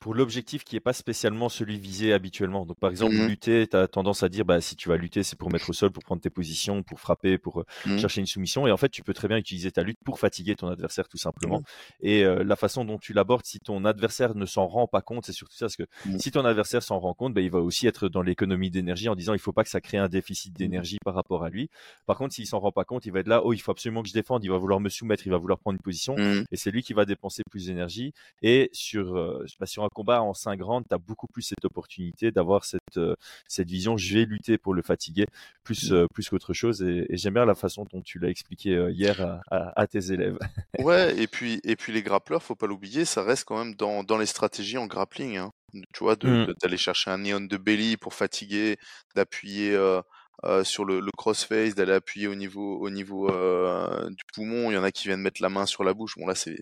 pour 0.00 0.14
l'objectif 0.14 0.64
qui 0.64 0.76
n'est 0.76 0.80
pas 0.80 0.92
spécialement 0.94 1.48
celui 1.48 1.78
visé 1.78 2.12
habituellement. 2.12 2.64
Donc, 2.66 2.78
par 2.80 2.90
exemple, 2.90 3.14
Mhm. 3.16 3.26
lutter, 3.26 3.66
tu 3.68 3.76
as 3.76 3.86
tendance 3.86 4.22
à 4.22 4.28
dire, 4.30 4.44
bah, 4.46 4.60
si 4.60 4.74
tu 4.74 4.88
vas 4.88 4.96
lutter, 4.96 5.22
c'est 5.22 5.36
pour 5.38 5.50
mettre 5.50 5.68
au 5.70 5.72
sol, 5.74 5.90
pour 5.92 6.02
prendre 6.02 6.22
tes 6.22 6.30
positions, 6.30 6.82
pour 6.82 7.00
frapper, 7.00 7.36
pour 7.38 7.60
euh, 7.60 7.64
Mhm. 7.86 7.98
chercher 7.98 8.20
une 8.20 8.26
soumission. 8.26 8.66
Et 8.66 8.72
en 8.72 8.76
fait, 8.78 8.88
tu 8.88 9.02
peux 9.02 9.12
très 9.14 9.28
bien 9.28 9.36
utiliser 9.36 9.70
ta 9.70 9.82
lutte 9.82 9.98
pour 10.04 10.18
fatiguer 10.18 10.56
ton 10.56 10.68
adversaire, 10.68 11.06
tout 11.08 11.18
simplement. 11.18 11.62
Et 12.00 12.24
euh, 12.24 12.42
la 12.42 12.56
façon 12.56 12.84
dont 12.86 12.98
tu 12.98 13.12
l'abordes, 13.12 13.44
si 13.44 13.58
ton 13.60 13.84
adversaire 13.84 14.34
ne 14.34 14.46
s'en 14.46 14.66
rend 14.66 14.86
pas 14.86 15.02
compte, 15.02 15.26
c'est 15.26 15.32
surtout 15.32 15.54
ça, 15.56 15.66
parce 15.66 15.76
que 15.76 15.84
si 16.18 16.30
ton 16.30 16.44
adversaire 16.46 16.82
s'en 16.82 16.98
rend 16.98 17.12
compte, 17.14 17.34
bah, 17.34 17.42
il 17.42 17.50
va 17.50 17.58
aussi 17.60 17.86
être 17.86 18.08
dans 18.08 18.22
l'économie 18.22 18.70
d'énergie 18.70 19.08
en 19.10 19.14
disant, 19.14 19.34
il 19.34 19.38
faut 19.38 19.52
pas 19.52 19.64
que 19.64 19.70
ça 19.70 19.82
crée 19.82 19.98
un 19.98 20.08
déficit 20.08 20.54
d'énergie 20.56 20.96
par 21.04 21.14
rapport 21.14 21.44
à 21.44 21.50
lui. 21.50 21.68
Par 22.06 22.16
contre, 22.16 22.34
s'il 22.34 22.46
s'en 22.46 22.58
rend 22.58 22.72
pas 22.72 22.84
compte, 22.84 23.04
il 23.04 23.12
va 23.12 23.20
être 23.20 23.28
là, 23.28 23.42
oh, 23.44 23.52
il 23.52 23.58
faut 23.60 23.70
absolument 23.70 24.02
que 24.02 24.08
je 24.08 24.14
défende, 24.14 24.42
il 24.44 24.50
va 24.50 24.56
vouloir 24.56 24.80
me 24.80 24.88
soumettre, 24.88 25.26
il 25.26 25.30
va 25.30 25.36
vouloir 25.36 25.58
prendre 25.58 25.74
une 25.76 25.82
position 25.82 26.16
et 26.50 26.56
c'est 26.56 26.70
lui 26.70 26.82
qui 26.82 26.94
va 26.94 27.04
dépenser 27.04 27.42
plus 27.50 27.66
d'énergie. 27.66 28.12
Et 28.42 28.70
sur, 28.72 29.14
euh, 29.16 29.44
bah, 29.58 29.66
sur 29.66 29.84
un 29.84 29.88
combat 29.94 30.22
en 30.22 30.34
5 30.34 30.60
rounds, 30.62 30.86
tu 30.88 30.94
as 30.94 30.98
beaucoup 30.98 31.26
plus 31.26 31.42
cette 31.42 31.64
opportunité 31.64 32.30
d'avoir 32.30 32.64
cette, 32.64 32.80
euh, 32.96 33.14
cette 33.48 33.68
vision, 33.68 33.96
je 33.96 34.14
vais 34.14 34.24
lutter 34.24 34.58
pour 34.58 34.74
le 34.74 34.82
fatiguer, 34.82 35.26
plus, 35.64 35.92
euh, 35.92 36.06
plus 36.14 36.28
qu'autre 36.28 36.52
chose. 36.52 36.82
Et, 36.82 37.06
et 37.08 37.16
j'aime 37.16 37.34
bien 37.34 37.44
la 37.44 37.54
façon 37.54 37.86
dont 37.92 38.00
tu 38.02 38.18
l'as 38.18 38.28
expliqué 38.28 38.74
euh, 38.74 38.90
hier 38.90 39.20
à, 39.20 39.40
à- 39.50 39.80
à 39.80 39.86
tes 39.86 40.12
élèves. 40.12 40.38
Ouais, 40.78 41.16
et 41.18 41.26
puis, 41.26 41.60
et 41.64 41.76
puis 41.76 41.92
les 41.92 42.02
grappleurs, 42.02 42.42
faut 42.42 42.54
pas 42.54 42.66
l'oublier, 42.66 43.04
ça 43.04 43.22
reste 43.22 43.44
quand 43.44 43.58
même 43.62 43.74
dans, 43.74 44.02
dans 44.04 44.16
les 44.18 44.26
stratégies 44.26 44.78
en 44.78 44.86
grappling. 44.86 45.36
Hein. 45.36 45.50
Tu 45.92 46.02
vois, 46.04 46.16
de- 46.16 46.28
Mm. 46.28 46.46
de- 46.46 46.54
d'aller 46.62 46.76
chercher 46.76 47.10
un 47.10 47.18
néon 47.18 47.40
de 47.40 47.56
belly 47.56 47.96
pour 47.96 48.14
fatiguer, 48.14 48.76
d'appuyer 49.14 49.72
euh, 49.74 50.00
euh, 50.44 50.64
sur 50.64 50.84
le, 50.86 51.00
le 51.00 51.10
crossface, 51.16 51.74
d'aller 51.74 51.92
appuyer 51.92 52.26
au 52.28 52.34
niveau, 52.34 52.78
au 52.80 52.88
niveau 52.90 53.28
euh, 53.30 54.08
du 54.10 54.22
poumon. 54.34 54.70
Il 54.70 54.74
y 54.74 54.78
en 54.78 54.82
a 54.84 54.90
qui 54.90 55.08
viennent 55.08 55.20
mettre 55.20 55.42
la 55.42 55.50
main 55.50 55.66
sur 55.66 55.84
la 55.84 55.92
bouche. 55.92 56.14
Bon, 56.16 56.26
là, 56.26 56.34
c'est. 56.34 56.56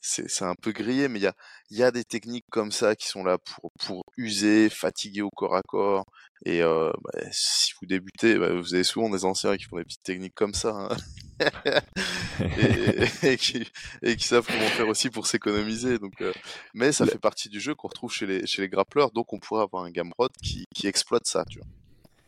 C'est 0.00 0.42
un 0.44 0.54
peu 0.54 0.72
grillé, 0.72 1.08
mais 1.08 1.18
il 1.18 1.22
y 1.22 1.26
a, 1.26 1.34
y 1.70 1.82
a 1.82 1.90
des 1.90 2.04
techniques 2.04 2.46
comme 2.50 2.72
ça 2.72 2.96
qui 2.96 3.06
sont 3.06 3.22
là 3.22 3.38
pour, 3.38 3.70
pour 3.84 4.04
user, 4.16 4.70
fatiguer 4.70 5.22
au 5.22 5.30
corps 5.30 5.54
à 5.56 5.62
corps. 5.62 6.04
Et 6.46 6.62
euh, 6.62 6.90
bah, 7.04 7.20
si 7.32 7.72
vous 7.80 7.86
débutez, 7.86 8.38
bah, 8.38 8.54
vous 8.54 8.74
avez 8.74 8.84
souvent 8.84 9.10
des 9.10 9.24
anciens 9.26 9.56
qui 9.58 9.64
font 9.64 9.76
des 9.76 9.84
petites 9.84 10.02
techniques 10.02 10.34
comme 10.34 10.54
ça. 10.54 10.70
hein. 10.74 10.96
et, 12.40 13.04
et 13.32 13.36
qui, 13.36 13.68
et 14.02 14.16
qui 14.16 14.26
savent 14.26 14.46
comment 14.46 14.68
faire 14.68 14.88
aussi 14.88 15.10
pour 15.10 15.26
s'économiser. 15.26 15.98
Donc, 15.98 16.20
euh, 16.22 16.32
mais 16.74 16.92
ça 16.92 17.06
fait 17.06 17.18
partie 17.18 17.48
du 17.48 17.60
jeu 17.60 17.74
qu'on 17.74 17.88
retrouve 17.88 18.12
chez 18.12 18.26
les, 18.26 18.46
chez 18.46 18.62
les 18.62 18.68
grappleurs, 18.68 19.10
donc 19.10 19.32
on 19.32 19.38
pourrait 19.38 19.62
avoir 19.62 19.84
un 19.84 19.90
Gamrod 19.90 20.30
qui, 20.42 20.64
qui 20.74 20.86
exploite 20.86 21.26
ça, 21.26 21.44
tu 21.48 21.58
vois. 21.58 21.68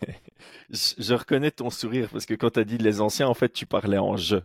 je, 0.71 0.95
je 0.99 1.15
reconnais 1.15 1.51
ton 1.51 1.71
sourire 1.71 2.09
parce 2.11 2.27
que 2.27 2.35
quand 2.35 2.51
tu 2.51 2.61
as 2.61 2.65
dit 2.65 2.79
les 2.79 3.01
anciens, 3.01 3.29
en 3.29 3.35
fait, 3.35 3.53
tu 3.53 3.67
parlais 3.67 3.99
en 3.99 4.17
jeu. 4.17 4.43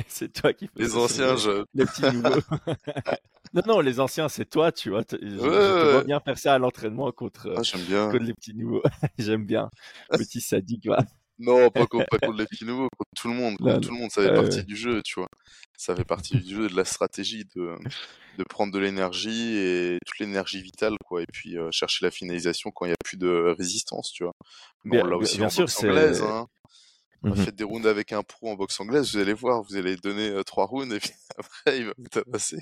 c'est 0.08 0.32
toi 0.32 0.52
qui 0.52 0.66
fais 0.66 0.72
Les 0.76 0.96
anciens, 0.96 1.36
c'est 1.36 1.44
je... 1.44 1.64
les 1.74 1.84
petits 1.86 2.02
nouveaux. 2.02 2.40
non, 3.54 3.62
non, 3.66 3.80
les 3.80 4.00
anciens, 4.00 4.28
c'est 4.28 4.44
toi, 4.48 4.72
tu 4.72 4.90
vois. 4.90 5.02
Je, 5.10 5.16
je 5.20 5.34
Ouais, 5.36 5.48
te 5.48 5.90
vois 5.92 6.04
bien 6.04 6.20
faire 6.20 6.38
ça 6.38 6.54
à 6.54 6.58
l'entraînement 6.58 7.10
contre, 7.12 7.52
Ah, 7.56 7.62
j'aime 7.62 7.82
bien. 7.82 8.10
contre 8.10 8.24
les 8.24 8.34
petits 8.34 8.54
nouveaux. 8.54 8.82
J'aime 9.18 9.44
bien. 9.46 9.70
Petit 10.10 10.40
sadique, 10.40 10.86
va. 10.86 11.04
Non, 11.38 11.68
pas 11.70 11.86
contre, 11.86 12.06
pas 12.08 12.18
contre 12.18 12.38
les 12.38 12.46
petits 12.46 12.64
nouveaux, 12.64 12.88
contre 12.96 13.10
tout 13.16 13.28
le 13.28 13.34
monde. 13.34 13.56
Contre 13.58 13.74
Non, 13.74 13.80
tout 13.80 13.90
le 13.90 13.98
monde, 14.00 14.10
ça 14.10 14.22
fait 14.22 14.34
partie 14.34 14.58
ouais. 14.58 14.64
du 14.64 14.74
jeu, 14.76 15.02
tu 15.04 15.20
vois. 15.20 15.28
Ça 15.76 15.94
fait 15.94 16.04
partie 16.04 16.38
du 16.40 16.54
jeu, 16.54 16.68
de 16.70 16.74
la 16.76 16.86
stratégie, 16.86 17.44
de, 17.54 17.74
de 18.38 18.44
prendre 18.48 18.72
de 18.72 18.78
l'énergie 18.78 19.58
et 19.58 19.98
toute 20.06 20.18
l'énergie 20.18 20.62
vitale, 20.62 20.94
quoi. 21.04 21.20
Et 21.22 21.26
puis 21.30 21.58
euh, 21.58 21.70
chercher 21.70 22.06
la 22.06 22.10
finalisation 22.10 22.70
quand 22.70 22.86
il 22.86 22.88
n'y 22.88 22.94
a 22.94 23.04
plus 23.04 23.18
de 23.18 23.54
résistance, 23.58 24.12
tu 24.12 24.24
vois. 24.24 24.32
Mais 24.84 24.92
Bien- 24.92 25.02
on 25.02 25.04
l'a 25.04 25.10
bien- 25.10 25.18
aussi 25.18 25.36
bien 25.36 25.46
en 25.46 25.50
sûr, 25.50 25.66
anglaise, 25.84 26.22
hein. 26.22 26.46
Mhm. 27.30 27.36
Faites 27.36 27.56
des 27.56 27.64
rounds 27.64 27.86
avec 27.88 28.12
un 28.12 28.22
pro 28.22 28.50
en 28.50 28.54
boxe 28.54 28.78
anglaise, 28.80 29.12
vous 29.12 29.18
allez 29.20 29.32
voir, 29.32 29.62
vous 29.62 29.76
allez 29.76 29.96
donner 29.96 30.28
euh, 30.30 30.42
trois 30.42 30.66
rounds 30.66 30.94
et 30.94 31.00
puis 31.00 31.10
après 31.36 31.78
il 31.78 31.86
va 31.86 31.92
vous 31.98 32.08
tabasser. 32.08 32.58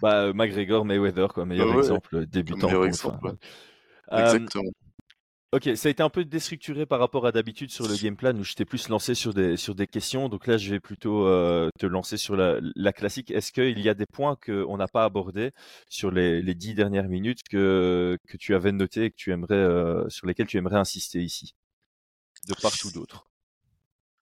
Bah, 0.00 0.24
euh, 0.24 0.32
McGregor, 0.32 0.84
Mayweather, 0.84 1.32
quoi, 1.32 1.44
meilleur 1.44 1.72
Ouais, 1.72 1.78
exemple 1.78 2.26
débutant. 2.26 2.66
meilleur 2.66 2.84
exemple, 2.86 3.18
enfin, 3.24 3.28
ouais. 3.28 4.18
euh, 4.18 4.22
Exactement. 4.24 4.70
Ok, 5.54 5.68
ça 5.76 5.88
a 5.88 5.90
été 5.90 6.02
un 6.02 6.08
peu 6.08 6.24
déstructuré 6.24 6.86
par 6.86 6.98
rapport 6.98 7.26
à 7.26 7.30
d'habitude 7.30 7.70
sur 7.70 7.86
le 7.86 7.94
game 8.02 8.16
plan 8.16 8.34
où 8.34 8.42
je 8.42 8.54
t'ai 8.54 8.64
plus 8.64 8.88
lancé 8.88 9.14
sur 9.14 9.34
des, 9.34 9.58
sur 9.58 9.74
des 9.74 9.86
questions. 9.86 10.30
Donc 10.30 10.46
là, 10.46 10.56
je 10.56 10.70
vais 10.70 10.80
plutôt 10.80 11.26
euh, 11.26 11.68
te 11.78 11.84
lancer 11.84 12.16
sur 12.16 12.36
la, 12.36 12.58
la 12.74 12.92
classique. 12.94 13.30
Est-ce 13.30 13.52
qu'il 13.52 13.78
y 13.78 13.90
a 13.90 13.94
des 13.94 14.06
points 14.06 14.36
qu'on 14.36 14.78
n'a 14.78 14.88
pas 14.88 15.04
abordés 15.04 15.50
sur 15.90 16.10
les, 16.10 16.40
les 16.40 16.54
dix 16.54 16.72
dernières 16.74 17.06
minutes 17.06 17.40
que, 17.50 18.16
que 18.26 18.38
tu 18.38 18.54
avais 18.54 18.72
notés 18.72 19.04
et 19.04 19.10
que 19.10 19.16
tu 19.16 19.30
aimerais, 19.30 19.54
euh, 19.54 20.08
sur 20.08 20.26
lesquels 20.26 20.46
tu 20.46 20.56
aimerais 20.56 20.78
insister 20.78 21.20
ici? 21.22 21.54
De 22.48 22.54
part 22.54 22.72
ou 22.86 22.90
d'autre 22.90 23.26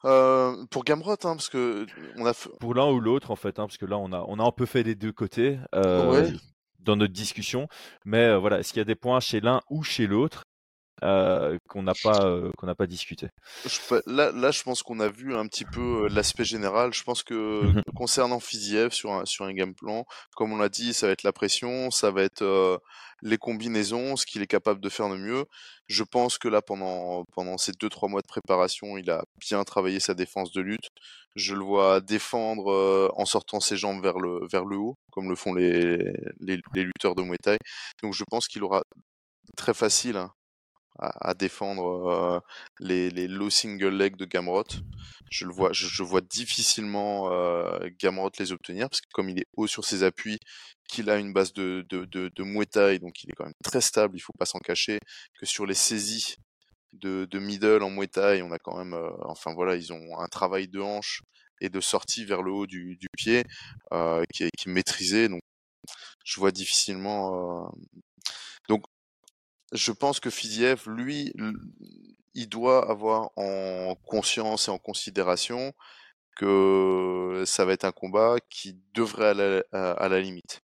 Euh, 0.04 0.64
pour 0.70 0.84
Gamrot, 0.84 1.12
hein, 1.12 1.36
parce 1.36 1.48
que 1.48 1.86
on 2.16 2.24
a 2.26 2.32
fait... 2.32 2.48
Pour 2.60 2.74
l'un 2.74 2.90
ou 2.90 3.00
l'autre, 3.00 3.30
en 3.30 3.36
fait, 3.36 3.58
hein, 3.58 3.66
parce 3.66 3.76
que 3.78 3.86
là, 3.86 3.98
on 3.98 4.12
a, 4.12 4.24
on 4.28 4.38
a 4.38 4.44
un 4.44 4.52
peu 4.52 4.66
fait 4.66 4.82
des 4.82 4.94
deux 4.94 5.12
côtés 5.12 5.58
euh, 5.74 6.10
Ouais. 6.10 6.32
dans 6.78 6.96
notre 6.96 7.12
discussion. 7.12 7.68
Mais 8.04 8.24
euh, 8.26 8.38
voilà, 8.38 8.60
est-ce 8.60 8.72
qu'il 8.72 8.80
y 8.80 8.82
a 8.82 8.86
des 8.86 8.94
points 8.94 9.20
chez 9.20 9.40
l'un 9.40 9.60
ou 9.68 9.82
chez 9.82 10.06
l'autre? 10.06 10.44
Euh, 11.02 11.56
qu'on 11.68 11.82
n'a 11.82 11.92
pas, 12.02 12.26
euh, 12.26 12.50
qu'on 12.56 12.66
n'a 12.66 12.74
pas 12.74 12.86
discuté 12.86 13.28
je 13.64 14.00
là, 14.06 14.32
là, 14.32 14.50
je 14.50 14.62
pense 14.62 14.82
qu'on 14.82 15.00
a 15.00 15.08
vu 15.08 15.34
un 15.34 15.46
petit 15.46 15.64
peu 15.64 16.04
euh, 16.04 16.08
l'aspect 16.08 16.44
général. 16.44 16.92
Je 16.92 17.02
pense 17.02 17.22
que 17.22 17.62
Mhm. 17.62 17.82
concernant 17.94 18.40
Fiziev 18.40 18.90
sur 18.92 19.12
un, 19.12 19.24
sur 19.24 19.44
un 19.44 19.52
game 19.52 19.74
plan, 19.74 20.04
comme 20.36 20.52
on 20.52 20.56
l'a 20.58 20.68
dit, 20.68 20.92
ça 20.94 21.06
va 21.06 21.12
être 21.12 21.22
la 21.22 21.32
pression, 21.32 21.90
ça 21.90 22.10
va 22.10 22.22
être 22.22 22.42
euh, 22.42 22.78
les 23.22 23.38
combinaisons, 23.38 24.16
ce 24.16 24.26
qu'il 24.26 24.42
est 24.42 24.46
capable 24.46 24.80
de 24.80 24.88
faire 24.88 25.08
de 25.08 25.16
mieux. 25.16 25.44
Je 25.88 26.04
pense 26.04 26.38
que 26.38 26.48
là, 26.48 26.62
pendant, 26.62 27.24
pendant 27.34 27.58
ces 27.58 27.72
deux 27.72 27.88
trois 27.88 28.08
mois 28.08 28.20
de 28.22 28.26
préparation, 28.26 28.96
il 28.96 29.10
a 29.10 29.24
bien 29.40 29.62
travaillé 29.64 30.00
sa 30.00 30.14
défense 30.14 30.52
de 30.52 30.60
lutte. 30.60 30.88
Je 31.36 31.54
le 31.54 31.64
vois 31.64 32.00
défendre 32.00 33.10
en 33.16 33.24
sortant 33.24 33.60
ses 33.60 33.76
jambes 33.76 34.02
vers 34.02 34.18
le, 34.18 34.46
vers 34.50 34.64
le 34.64 34.76
haut, 34.76 34.96
comme 35.12 35.28
le 35.28 35.36
font 35.36 35.54
les, 35.54 35.96
les, 36.40 36.58
les 36.74 36.82
lutteurs 36.84 37.14
de 37.14 37.22
Muay 37.22 37.36
Thai. 37.42 37.56
Donc 38.02 38.14
je 38.14 38.24
pense 38.28 38.48
qu'il 38.48 38.62
aura 38.64 38.82
très 39.56 39.74
facile 39.74 40.16
hein, 40.16 40.32
à, 41.00 41.34
défendre 41.34 42.08
euh, 42.08 42.40
les, 42.78 43.10
low 43.28 43.50
single 43.50 43.96
leg 43.96 44.16
de 44.16 44.24
Gamrot. 44.24 44.64
Je 45.30 45.46
le 45.46 45.52
vois, 45.52 45.72
je, 45.72 46.02
vois 46.02 46.20
difficilement 46.20 47.32
euh, 47.32 47.88
Gamrot 47.98 48.30
les 48.38 48.52
obtenir 48.52 48.88
parce 48.88 49.00
que 49.00 49.08
comme 49.12 49.28
il 49.28 49.38
est 49.38 49.46
haut 49.56 49.66
sur 49.66 49.84
ses 49.84 50.02
appuis, 50.02 50.38
qu'il 50.88 51.08
a 51.08 51.16
une 51.18 51.32
base 51.32 51.52
de, 51.52 51.86
de, 51.88 52.04
de, 52.04 52.30
de 52.34 52.98
donc 52.98 53.22
il 53.22 53.30
est 53.30 53.34
quand 53.34 53.44
même 53.44 53.54
très 53.62 53.80
stable, 53.80 54.16
il 54.16 54.20
faut 54.20 54.32
pas 54.38 54.44
s'en 54.44 54.58
cacher, 54.58 54.98
que 55.38 55.46
sur 55.46 55.66
les 55.66 55.74
saisies 55.74 56.36
de, 56.92 57.26
de 57.30 57.38
middle 57.38 57.82
en 57.82 57.90
Muay 57.90 58.42
on 58.42 58.50
a 58.50 58.58
quand 58.58 58.76
même, 58.76 58.94
euh, 58.94 59.10
enfin 59.24 59.54
voilà, 59.54 59.76
ils 59.76 59.92
ont 59.92 60.18
un 60.18 60.26
travail 60.26 60.68
de 60.68 60.80
hanche 60.80 61.22
et 61.60 61.68
de 61.68 61.80
sortie 61.80 62.24
vers 62.24 62.42
le 62.42 62.50
haut 62.50 62.66
du, 62.66 62.96
du 62.96 63.06
pied 63.16 63.44
qui, 64.32 64.44
est, 64.44 64.66
maîtrisé, 64.66 65.28
donc 65.28 65.42
je 66.24 66.40
vois 66.40 66.50
difficilement. 66.52 67.70
Donc 68.68 68.84
je 69.72 69.92
pense 69.92 70.20
que 70.20 70.30
Fiziev, 70.30 70.88
lui, 70.88 71.32
il 72.34 72.48
doit 72.48 72.90
avoir 72.90 73.30
en 73.36 73.94
conscience 74.04 74.68
et 74.68 74.70
en 74.70 74.78
considération 74.78 75.72
que 76.36 77.42
ça 77.46 77.64
va 77.64 77.72
être 77.72 77.84
un 77.84 77.92
combat 77.92 78.36
qui 78.48 78.78
devrait 78.94 79.28
aller 79.28 79.62
à 79.72 79.78
la, 79.78 79.90
à 79.92 80.08
la 80.08 80.20
limite. 80.20 80.60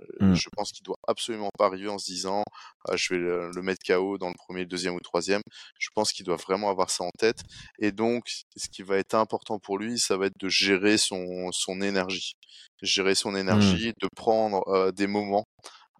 Euh, 0.00 0.26
Mm. 0.26 0.34
Je 0.34 0.48
pense 0.50 0.72
qu'il 0.72 0.82
doit 0.82 0.98
absolument 1.06 1.50
pas 1.58 1.66
arriver 1.66 1.88
en 1.88 1.98
se 1.98 2.06
disant 2.06 2.42
Ah, 2.88 2.96
je 2.96 3.14
vais 3.14 3.20
le, 3.20 3.50
le 3.50 3.62
mettre 3.62 3.84
KO 3.86 4.18
dans 4.18 4.28
le 4.28 4.34
premier, 4.34 4.60
le 4.60 4.66
deuxième 4.66 4.94
ou 4.94 4.98
le 4.98 5.02
troisième. 5.02 5.42
Je 5.78 5.88
pense 5.94 6.12
qu'il 6.12 6.24
doit 6.24 6.36
vraiment 6.36 6.70
avoir 6.70 6.90
ça 6.90 7.04
en 7.04 7.10
tête. 7.18 7.42
Et 7.78 7.92
donc, 7.92 8.24
ce 8.56 8.68
qui 8.68 8.82
va 8.82 8.98
être 8.98 9.14
important 9.14 9.58
pour 9.58 9.78
lui, 9.78 9.98
ça 9.98 10.16
va 10.16 10.26
être 10.26 10.38
de 10.38 10.48
gérer 10.48 10.98
son, 10.98 11.50
son 11.52 11.80
énergie. 11.80 12.34
Gérer 12.82 13.14
son 13.14 13.34
énergie, 13.34 13.92
de 14.00 14.08
prendre 14.14 14.66
euh, 14.68 14.92
des 14.92 15.06
moments 15.06 15.44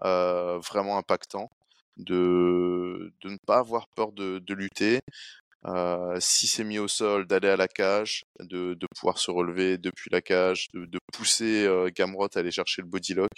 euh, 0.05 0.59
vraiment 0.59 0.99
impactants, 0.99 1.49
de, 1.97 3.13
de 3.23 3.31
ne 3.31 3.39
pas 3.47 3.59
avoir 3.59 3.89
peur 3.89 4.13
de, 4.13 4.39
de 4.39 4.55
lutter. 4.55 5.01
Euh, 5.65 6.17
si 6.21 6.47
c'est 6.47 6.63
mis 6.63 6.79
au 6.79 6.87
sol, 6.87 7.27
d'aller 7.27 7.49
à 7.49 7.57
la 7.57 7.67
cage, 7.67 8.25
de, 8.39 8.75
de 8.75 8.87
pouvoir 8.95 9.19
se 9.19 9.33
relever 9.33 9.79
depuis 9.79 10.11
la 10.11 10.21
cage, 10.21 10.69
de, 10.75 10.85
de 10.85 10.99
pousser 11.13 11.67
euh, 11.67 11.91
Gamrot 11.93 12.29
à 12.37 12.39
aller 12.39 12.53
chercher 12.53 12.83
le 12.83 12.89
body 12.89 13.15
lock, 13.15 13.33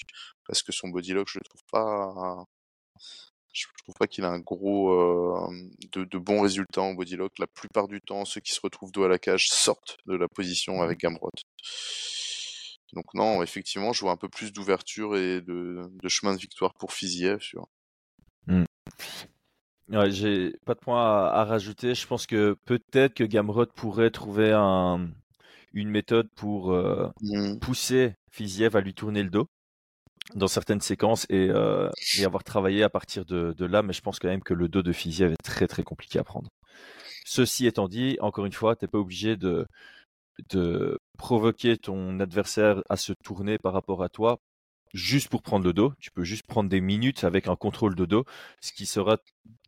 parce 0.46 0.62
que 0.62 0.72
son 0.72 0.88
body 0.88 1.12
lock, 1.12 1.28
je 1.30 1.38
le 1.38 1.44
trouve 1.44 1.62
pas, 1.72 2.44
je 3.52 3.64
trouve 3.82 3.94
pas 3.94 4.06
qu'il 4.06 4.24
a 4.24 4.28
un 4.28 4.40
gros 4.40 4.92
euh, 4.92 5.48
de, 5.92 6.04
de 6.04 6.18
bons 6.18 6.42
résultats 6.42 6.82
en 6.82 6.92
body 6.92 7.16
lock. 7.16 7.32
La 7.38 7.46
plupart 7.46 7.88
du 7.88 8.02
temps, 8.02 8.26
ceux 8.26 8.42
qui 8.42 8.52
se 8.52 8.61
retrouvent 8.62 8.92
dos 8.92 9.04
à 9.04 9.09
la 9.09 9.18
cage 9.18 9.48
sortent 9.48 9.96
de 10.04 10.14
la 10.14 10.28
position 10.28 10.82
avec 10.82 10.98
Gamrot. 10.98 11.30
Donc 12.92 13.14
non, 13.14 13.42
effectivement, 13.42 13.94
je 13.94 14.00
vois 14.00 14.12
un 14.12 14.16
peu 14.16 14.28
plus 14.28 14.52
d'ouverture 14.52 15.16
et 15.16 15.40
de, 15.40 15.90
de 15.90 16.09
chemin 16.09 16.34
de 16.34 16.40
victoire 16.40 16.74
pour 16.74 16.92
Fiziev. 16.92 17.38
Tu 17.38 17.56
vois. 17.56 17.68
Ouais, 19.88 20.11
j'ai 20.11 20.53
pas 20.66 20.74
de 20.74 20.80
point 20.80 21.03
à, 21.03 21.40
à 21.40 21.44
rajouter. 21.44 21.94
Je 21.94 22.07
pense 22.07 22.26
que 22.26 22.57
peut-être 22.64 23.14
que 23.14 23.24
Gamrot 23.24 23.66
pourrait 23.74 24.11
trouver 24.11 24.53
un, 24.53 25.09
une 25.72 25.88
méthode 25.90 26.28
pour 26.36 26.72
euh, 26.72 27.09
Mm. 27.22 27.61
pousser 27.61 28.14
Fiziev 28.30 28.76
à 28.76 28.80
lui 28.82 28.94
tourner 28.94 29.22
le 29.22 29.30
dos 29.30 29.49
dans 30.34 30.49
certaines 30.49 30.80
séquences 30.82 31.26
et, 31.30 31.49
euh, 31.51 31.90
et 32.18 32.24
avoir 32.24 32.44
travaillé 32.44 32.82
à 32.84 32.90
partir 32.90 33.24
de, 33.26 33.55
de 33.57 33.66
là. 33.66 33.82
Mais 33.82 33.92
je 33.94 34.03
pense 34.03 34.18
quand 34.20 34.28
même 34.28 34.42
que 34.42 34.55
le 34.55 34.68
dos 34.68 34.82
de 34.82 34.92
Fiziev 34.92 35.32
est 35.32 35.44
très 35.44 35.66
très 35.68 35.84
compliqué 35.84 36.18
à 36.18 36.24
prendre. 36.24 36.51
Ceci 37.24 37.66
étant 37.66 37.88
dit, 37.88 38.18
encore 38.20 38.46
une 38.46 38.53
fois, 38.53 38.76
t'es 38.76 38.88
pas 38.88 38.99
obligé 38.99 39.36
de, 39.36 39.66
de 40.51 40.99
provoquer 41.18 41.76
ton 41.78 42.20
adversaire 42.20 42.82
à 42.88 42.96
se 42.96 43.12
tourner 43.24 43.59
par 43.59 43.72
rapport 43.72 44.03
à 44.03 44.09
toi 44.09 44.38
juste 44.95 45.28
pour 45.28 45.43
prendre 45.43 45.64
le 45.64 45.72
dos. 45.72 45.93
Tu 46.01 46.11
peux 46.11 46.24
juste 46.24 46.47
prendre 46.47 46.68
des 46.68 46.80
minutes 46.80 47.24
avec 47.24 47.49
un 47.49 47.57
contrôle 47.57 47.95
de 47.95 48.05
dos, 48.05 48.24
ce 48.61 48.72
qui 48.72 48.86
sera 48.86 49.18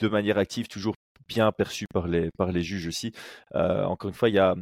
de 0.01 0.09
manière 0.09 0.39
active 0.39 0.68
toujours 0.68 0.95
bien 1.29 1.53
perçu 1.53 1.87
par 1.93 2.09
les, 2.09 2.31
par 2.37 2.53
les 2.53 2.62
juges 2.62 2.89
aussi. 2.89 3.12
Euh, 3.55 3.85
encore 3.85 4.09
une 4.09 4.14
fois, 4.14 4.29
il 4.29 4.35
y 4.35 4.39
a, 4.39 4.55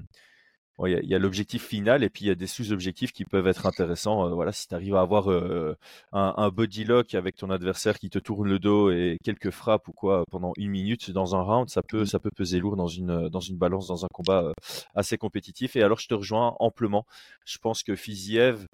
il 0.86 1.08
y 1.10 1.14
a, 1.14 1.18
l'objectif 1.18 1.66
final 1.66 2.04
et 2.04 2.10
puis 2.10 2.26
il 2.26 2.28
y 2.28 2.30
a 2.30 2.36
des 2.36 2.46
sous-objectifs 2.46 3.12
qui 3.12 3.24
peuvent 3.24 3.48
être 3.48 3.66
intéressants. 3.66 4.26
Euh, 4.26 4.34
voilà, 4.34 4.52
si 4.52 4.68
tu 4.68 4.74
arrives 4.74 4.94
à 4.94 5.00
avoir 5.00 5.30
euh, 5.30 5.76
un, 6.12 6.34
un, 6.36 6.50
body 6.50 6.84
lock 6.84 7.14
avec 7.14 7.36
ton 7.36 7.50
adversaire 7.50 7.98
qui 7.98 8.10
te 8.10 8.18
tourne 8.18 8.48
le 8.48 8.58
dos 8.58 8.90
et 8.90 9.18
quelques 9.24 9.50
frappes 9.50 9.88
ou 9.88 9.92
quoi 9.92 10.24
pendant 10.30 10.52
une 10.56 10.70
minute 10.70 11.10
dans 11.10 11.34
un 11.34 11.42
round, 11.42 11.68
ça 11.68 11.82
peut, 11.82 12.04
ça 12.04 12.20
peut 12.20 12.30
peser 12.34 12.60
lourd 12.60 12.76
dans 12.76 12.86
une, 12.86 13.28
dans 13.28 13.40
une 13.40 13.56
balance, 13.56 13.88
dans 13.88 14.04
un 14.04 14.08
combat 14.12 14.52
assez 14.94 15.18
compétitif. 15.18 15.74
Et 15.74 15.82
alors, 15.82 15.98
je 15.98 16.06
te 16.06 16.14
rejoins 16.14 16.54
amplement. 16.60 17.04
Je 17.44 17.58
pense 17.58 17.82
que 17.82 17.96
Fiziev, 17.96 18.66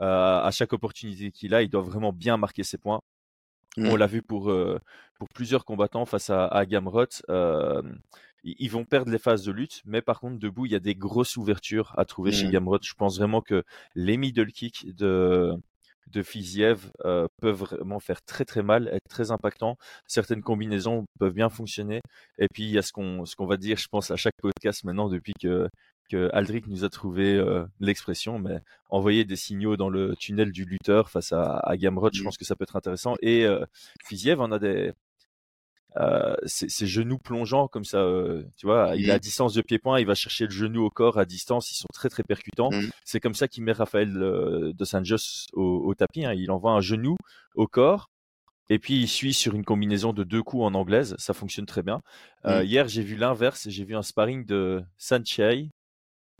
à 0.00 0.50
chaque 0.52 0.72
opportunité 0.72 1.30
qu'il 1.30 1.54
a, 1.54 1.62
il 1.62 1.68
doit 1.68 1.82
vraiment 1.82 2.12
bien 2.12 2.36
marquer 2.36 2.62
ses 2.62 2.78
points. 2.78 3.00
On 3.76 3.94
mmh. 3.94 3.96
l'a 3.96 4.06
vu 4.06 4.22
pour, 4.22 4.52
pour 5.18 5.28
plusieurs 5.34 5.64
combattants 5.64 6.04
face 6.04 6.30
à, 6.30 6.46
à 6.46 6.66
Gamrot. 6.66 7.06
ils 8.42 8.70
vont 8.70 8.84
perdre 8.84 9.12
les 9.12 9.18
phases 9.18 9.44
de 9.44 9.52
lutte, 9.52 9.82
mais 9.84 10.02
par 10.02 10.20
contre, 10.20 10.38
debout, 10.38 10.66
il 10.66 10.72
y 10.72 10.76
a 10.76 10.80
des 10.80 10.94
grosses 10.94 11.36
ouvertures 11.36 11.92
à 11.96 12.04
trouver 12.04 12.32
chez 12.32 12.48
mmh. 12.48 12.52
Gamrot. 12.52 12.78
Je 12.82 12.94
pense 12.94 13.18
vraiment 13.18 13.42
que 13.42 13.62
les 13.94 14.16
middle 14.16 14.50
kicks 14.50 14.86
de, 14.96 15.52
de 16.08 16.22
Fiziev 16.22 16.90
peuvent 17.02 17.64
vraiment 17.64 18.00
faire 18.00 18.22
très 18.22 18.44
très 18.44 18.62
mal, 18.62 18.88
être 18.88 19.08
très 19.08 19.30
impactants. 19.30 19.76
Certaines 20.06 20.42
combinaisons 20.42 21.04
peuvent 21.18 21.34
bien 21.34 21.48
fonctionner. 21.48 22.00
Et 22.38 22.46
puis 22.52 22.64
il 22.64 22.70
y 22.70 22.78
a 22.78 22.82
ce 22.82 22.92
qu'on 22.92 23.24
ce 23.24 23.36
qu'on 23.36 23.46
va 23.46 23.56
dire, 23.56 23.76
je 23.76 23.88
pense, 23.88 24.10
à 24.10 24.16
chaque 24.16 24.36
podcast 24.42 24.84
maintenant 24.84 25.08
depuis 25.08 25.34
que 25.40 25.68
que 26.10 26.28
Aldric 26.32 26.66
nous 26.66 26.84
a 26.84 26.88
trouvé 26.88 27.34
euh, 27.34 27.64
l'expression, 27.78 28.38
mais 28.38 28.60
envoyer 28.88 29.24
des 29.24 29.36
signaux 29.36 29.76
dans 29.76 29.88
le 29.88 30.16
tunnel 30.16 30.52
du 30.52 30.64
lutteur 30.64 31.10
face 31.10 31.32
à, 31.32 31.58
à 31.58 31.76
Gamrod, 31.76 32.14
je 32.14 32.22
pense 32.22 32.36
que 32.36 32.44
ça 32.44 32.56
peut 32.56 32.64
être 32.64 32.76
intéressant. 32.76 33.14
Et 33.22 33.44
euh, 33.44 33.64
Fiziev 34.04 34.40
en 34.40 34.50
a 34.52 34.58
des 34.58 34.92
euh, 35.96 36.36
ces, 36.44 36.86
genoux 36.86 37.18
plongeants 37.18 37.66
comme 37.66 37.84
ça, 37.84 37.98
euh, 37.98 38.44
tu 38.56 38.66
vois, 38.66 38.94
il 38.94 39.08
est 39.08 39.12
à 39.12 39.18
distance 39.18 39.54
de 39.54 39.62
pied-point, 39.62 39.98
il 39.98 40.06
va 40.06 40.14
chercher 40.14 40.44
le 40.44 40.50
genou 40.50 40.84
au 40.84 40.90
corps 40.90 41.18
à 41.18 41.24
distance, 41.24 41.72
ils 41.72 41.76
sont 41.76 41.88
très 41.92 42.08
très 42.08 42.22
percutants. 42.22 42.70
Mmh. 42.70 42.90
C'est 43.04 43.18
comme 43.18 43.34
ça 43.34 43.48
qu'il 43.48 43.64
met 43.64 43.72
Raphaël 43.72 44.12
de 44.12 44.84
Sanjos 44.84 45.48
au, 45.52 45.82
au 45.84 45.94
tapis. 45.94 46.24
Hein. 46.24 46.34
Il 46.34 46.50
envoie 46.52 46.72
un 46.72 46.80
genou 46.80 47.16
au 47.56 47.66
corps, 47.66 48.08
et 48.70 48.78
puis 48.78 48.94
il 48.94 49.08
suit 49.08 49.34
sur 49.34 49.54
une 49.54 49.64
combinaison 49.64 50.12
de 50.12 50.22
deux 50.22 50.44
coups 50.44 50.62
en 50.62 50.74
anglaise, 50.74 51.16
ça 51.18 51.34
fonctionne 51.34 51.66
très 51.66 51.82
bien. 51.82 52.02
Euh, 52.46 52.62
Hier, 52.62 52.86
j'ai 52.86 53.02
vu 53.02 53.16
l'inverse, 53.16 53.68
j'ai 53.68 53.84
vu 53.84 53.96
un 53.96 54.02
sparring 54.02 54.46
de 54.46 54.82
Sanchei 54.96 55.70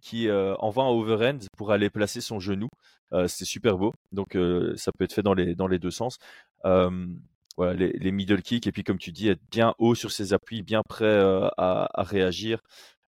qui 0.01 0.29
euh, 0.29 0.55
envoie 0.57 0.85
un 0.85 0.89
overhand 0.89 1.39
pour 1.57 1.73
aller 1.73 1.91
placer 1.91 2.21
son 2.21 2.41
genou. 2.41 2.69
Euh, 3.13 3.27
c'est 3.29 3.45
super 3.45 3.77
beau, 3.77 3.93
donc 4.13 4.37
euh, 4.37 4.75
ça 4.77 4.93
peut 4.93 5.05
être 5.05 5.13
fait 5.13 5.23
dans 5.23 5.35
les, 5.35 5.55
dans 5.55 5.67
les 5.67 5.79
deux 5.79 5.91
sens. 5.91 6.19
voilà, 6.65 7.75
les, 7.75 8.13
middle 8.13 8.43
kicks, 8.43 8.67
et 8.67 8.73
puis 8.73 8.85
comme 8.85 8.99
tu 8.99 9.13
dis, 9.13 9.29
être 9.29 9.43
bien 9.51 9.75
haut 9.79 9.95
sur 9.95 10.13
ses 10.13 10.33
appuis, 10.33 10.63
bien 10.63 10.83
prêt 10.89 11.19
à, 11.59 11.91
réagir, 11.99 12.61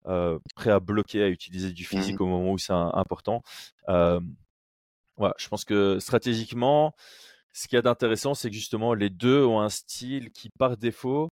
prêt 0.04 0.70
à 0.70 0.80
bloquer, 0.80 1.22
à 1.22 1.28
utiliser 1.28 1.72
du 1.72 1.84
physique 1.84 2.18
mmh. 2.20 2.22
au 2.22 2.26
moment 2.26 2.52
où 2.52 2.58
c'est 2.58 2.72
important. 2.72 3.42
voilà, 3.86 5.34
je 5.38 5.48
pense 5.48 5.64
que 5.64 5.98
stratégiquement, 6.00 6.94
ce 7.52 7.68
qu'il 7.68 7.76
y 7.76 7.78
a 7.78 7.82
d'intéressant, 7.82 8.34
c'est 8.34 8.50
que 8.50 8.56
justement 8.56 8.94
les 8.94 9.10
deux 9.10 9.44
ont 9.44 9.60
un 9.60 9.70
style 9.70 10.30
qui, 10.32 10.50
par 10.50 10.76
défaut, 10.76 11.28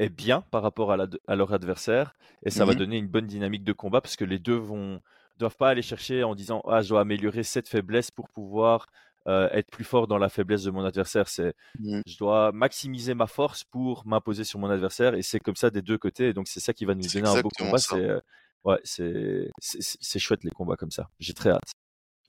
est 0.00 0.08
bien 0.08 0.40
par 0.50 0.62
rapport 0.62 0.92
à, 0.92 1.36
leur 1.36 1.52
adversaire 1.52 2.14
et 2.42 2.50
ça 2.50 2.64
va 2.64 2.72
mmh 2.72 2.76
donner 2.76 2.96
une 2.96 3.06
bonne 3.06 3.26
dynamique 3.26 3.64
de 3.64 3.72
combat 3.74 4.00
parce 4.00 4.16
que 4.16 4.24
les 4.24 4.38
deux 4.38 4.56
vont 4.56 5.00
doivent 5.38 5.56
pas 5.56 5.68
aller 5.68 5.82
chercher 5.82 6.24
en 6.24 6.34
disant 6.34 6.62
ah 6.66 6.80
je 6.80 6.88
dois 6.88 7.02
améliorer 7.02 7.42
cette 7.42 7.68
faiblesse 7.68 8.10
pour 8.10 8.28
pouvoir 8.30 8.86
euh, 9.28 9.48
être 9.52 9.70
plus 9.70 9.84
fort 9.84 10.06
dans 10.06 10.16
la 10.16 10.30
faiblesse 10.30 10.62
de 10.62 10.70
mon 10.70 10.82
adversaire. 10.82 11.28
C'est 11.28 11.54
mmh. 11.78 12.00
je 12.06 12.16
dois 12.16 12.50
maximiser 12.52 13.12
ma 13.12 13.26
force 13.26 13.64
pour 13.64 14.06
m'imposer 14.06 14.44
sur 14.44 14.58
mon 14.58 14.70
adversaire 14.70 15.14
et 15.14 15.22
c'est 15.22 15.38
comme 15.38 15.56
ça 15.56 15.70
des 15.70 15.82
deux 15.82 15.98
côtés 15.98 16.32
donc 16.32 16.48
c'est 16.48 16.60
ça 16.60 16.72
qui 16.72 16.86
va 16.86 16.94
nous 16.94 17.06
donner 17.06 17.28
un 17.28 17.42
beau 17.42 17.50
combat. 17.56 17.78
c'est 17.78 17.96
euh, 17.96 18.20
ouais 18.64 18.78
c'est 18.82 19.50
c'est 19.60 20.18
chouette 20.18 20.44
les 20.44 20.50
combats 20.50 20.76
comme 20.76 20.90
ça. 20.90 21.10
J'ai 21.18 21.34
très 21.34 21.50
hâte. 21.50 21.72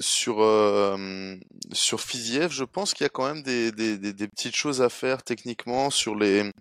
Sur 0.01 0.37
sur 1.71 2.01
Fiziev, 2.01 2.51
je 2.51 2.63
pense 2.65 2.93
qu'il 2.93 3.05
y 3.05 3.07
a 3.07 3.09
quand 3.09 3.31
même 3.31 3.43
des, 3.43 3.71
des, 3.71 3.97
des, 3.97 4.27
petites 4.27 4.55
choses 4.55 4.81
à 4.81 4.89
faire 4.89 5.21
techniquement 5.21 5.91
sur 5.91 6.15
les 6.15 6.51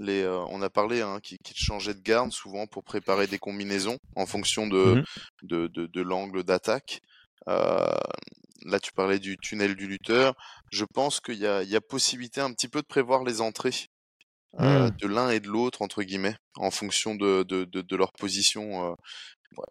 les. 0.00 0.26
on 0.48 0.62
a 0.62 0.70
parlé 0.70 1.00
hein, 1.00 1.20
qui, 1.22 1.36
qui 1.44 1.54
changeait 1.54 1.94
de 1.94 2.00
garde 2.00 2.32
souvent 2.32 2.66
pour 2.66 2.82
préparer 2.84 3.26
des 3.26 3.38
combinaisons 3.38 3.98
en 4.16 4.26
fonction 4.26 4.66
de 4.66 4.96
mmh 4.96 5.04
de, 5.42 5.68
de, 5.68 5.86
de 5.86 6.02
l'angle 6.02 6.44
d'attaque. 6.44 7.00
là, 7.46 8.78
tu 8.82 8.92
parlais 8.92 9.18
du 9.18 9.38
tunnel 9.38 9.74
du 9.74 9.86
lutteur. 9.86 10.34
Je 10.70 10.84
pense 10.84 11.20
qu'il 11.20 11.38
y 11.38 11.46
a, 11.46 11.62
il 11.62 11.70
y 11.70 11.76
a 11.76 11.80
possibilité 11.80 12.40
un 12.40 12.52
petit 12.52 12.68
peu 12.68 12.82
de 12.82 12.86
prévoir 12.86 13.24
les 13.24 13.40
entrées 13.40 13.86
mmh. 14.58 14.90
de 14.98 15.06
l'un 15.06 15.30
et 15.30 15.40
de 15.40 15.48
l'autre 15.48 15.82
entre 15.82 16.02
guillemets 16.02 16.36
en 16.56 16.70
fonction 16.70 17.14
de, 17.14 17.96
leur 17.96 18.12
position 18.12 18.96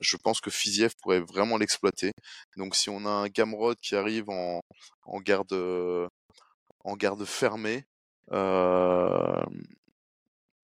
je 0.01 0.17
pense 0.17 0.41
que 0.41 0.49
Fiziev 0.49 0.91
pourrait 1.01 1.21
vraiment 1.21 1.57
l'exploiter. 1.57 2.11
Donc 2.57 2.75
si 2.75 2.89
on 2.89 3.05
a 3.05 3.09
un 3.09 3.27
Gamrod 3.27 3.77
qui 3.79 3.95
arrive 3.95 4.29
en, 4.29 4.61
en 5.03 5.19
garde 5.21 5.53
en 6.83 6.95
garde 6.95 7.25
fermée, 7.25 7.85
euh, 8.31 9.43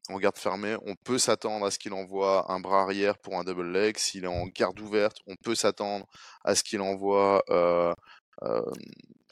en 0.09 0.19
garde 0.19 0.37
fermée, 0.37 0.75
on 0.85 0.95
peut 0.95 1.17
s'attendre 1.17 1.65
à 1.65 1.71
ce 1.71 1.79
qu'il 1.79 1.93
envoie 1.93 2.51
un 2.51 2.59
bras 2.59 2.81
arrière 2.81 3.17
pour 3.17 3.37
un 3.39 3.43
double 3.43 3.71
leg. 3.71 3.97
S'il 3.97 4.25
est 4.25 4.27
en 4.27 4.45
garde 4.47 4.79
ouverte, 4.79 5.17
on 5.27 5.35
peut 5.35 5.55
s'attendre 5.55 6.05
à 6.43 6.55
ce 6.55 6.63
qu'il 6.63 6.81
envoie 6.81 7.43
euh, 7.49 7.93
euh, 8.43 8.71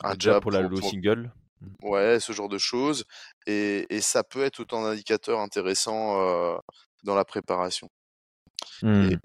un 0.01 0.15
jab 0.17 0.41
pour 0.41 0.51
la 0.51 0.61
low 0.61 0.81
single. 0.81 1.31
Mmh. 1.61 1.67
Ouais, 1.87 2.19
ce 2.19 2.33
genre 2.33 2.49
de 2.49 2.57
choses. 2.57 3.05
Et, 3.45 3.85
et 3.89 4.01
ça 4.01 4.23
peut 4.23 4.43
être 4.43 4.59
autant 4.59 4.83
d'indicateurs 4.83 5.39
intéressants 5.39 6.59
dans 7.03 7.15
la 7.15 7.25
préparation. 7.25 7.89
Mmh. 8.81 9.15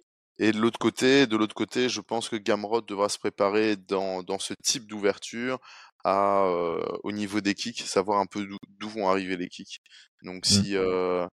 Et 0.41 0.53
de 0.53 0.59
l'autre 0.59 0.79
côté, 0.79 1.27
de 1.27 1.37
l'autre 1.37 1.55
côté, 1.55 1.89
je 1.89 2.01
pense 2.01 2.29
que 2.29 2.37
Gamrod 2.37 2.87
devra 2.87 3.09
se 3.09 3.19
préparer 3.19 3.77
dans, 3.77 4.23
dans 4.23 4.39
ce 4.39 4.55
type 4.63 4.87
d'ouverture 4.87 5.59
à 6.05 6.45
euh, 6.45 6.81
au 7.03 7.11
niveau 7.11 7.41
des 7.41 7.55
kicks, 7.55 7.81
savoir 7.81 8.21
un 8.21 8.27
peu 8.27 8.47
d'où 8.79 8.89
vont 8.89 9.09
arriver 9.09 9.37
les 9.37 9.49
kicks. 9.49 9.81
Donc 10.23 10.45
mmh. 10.45 10.49
si 10.49 10.77
euh, 10.77 11.27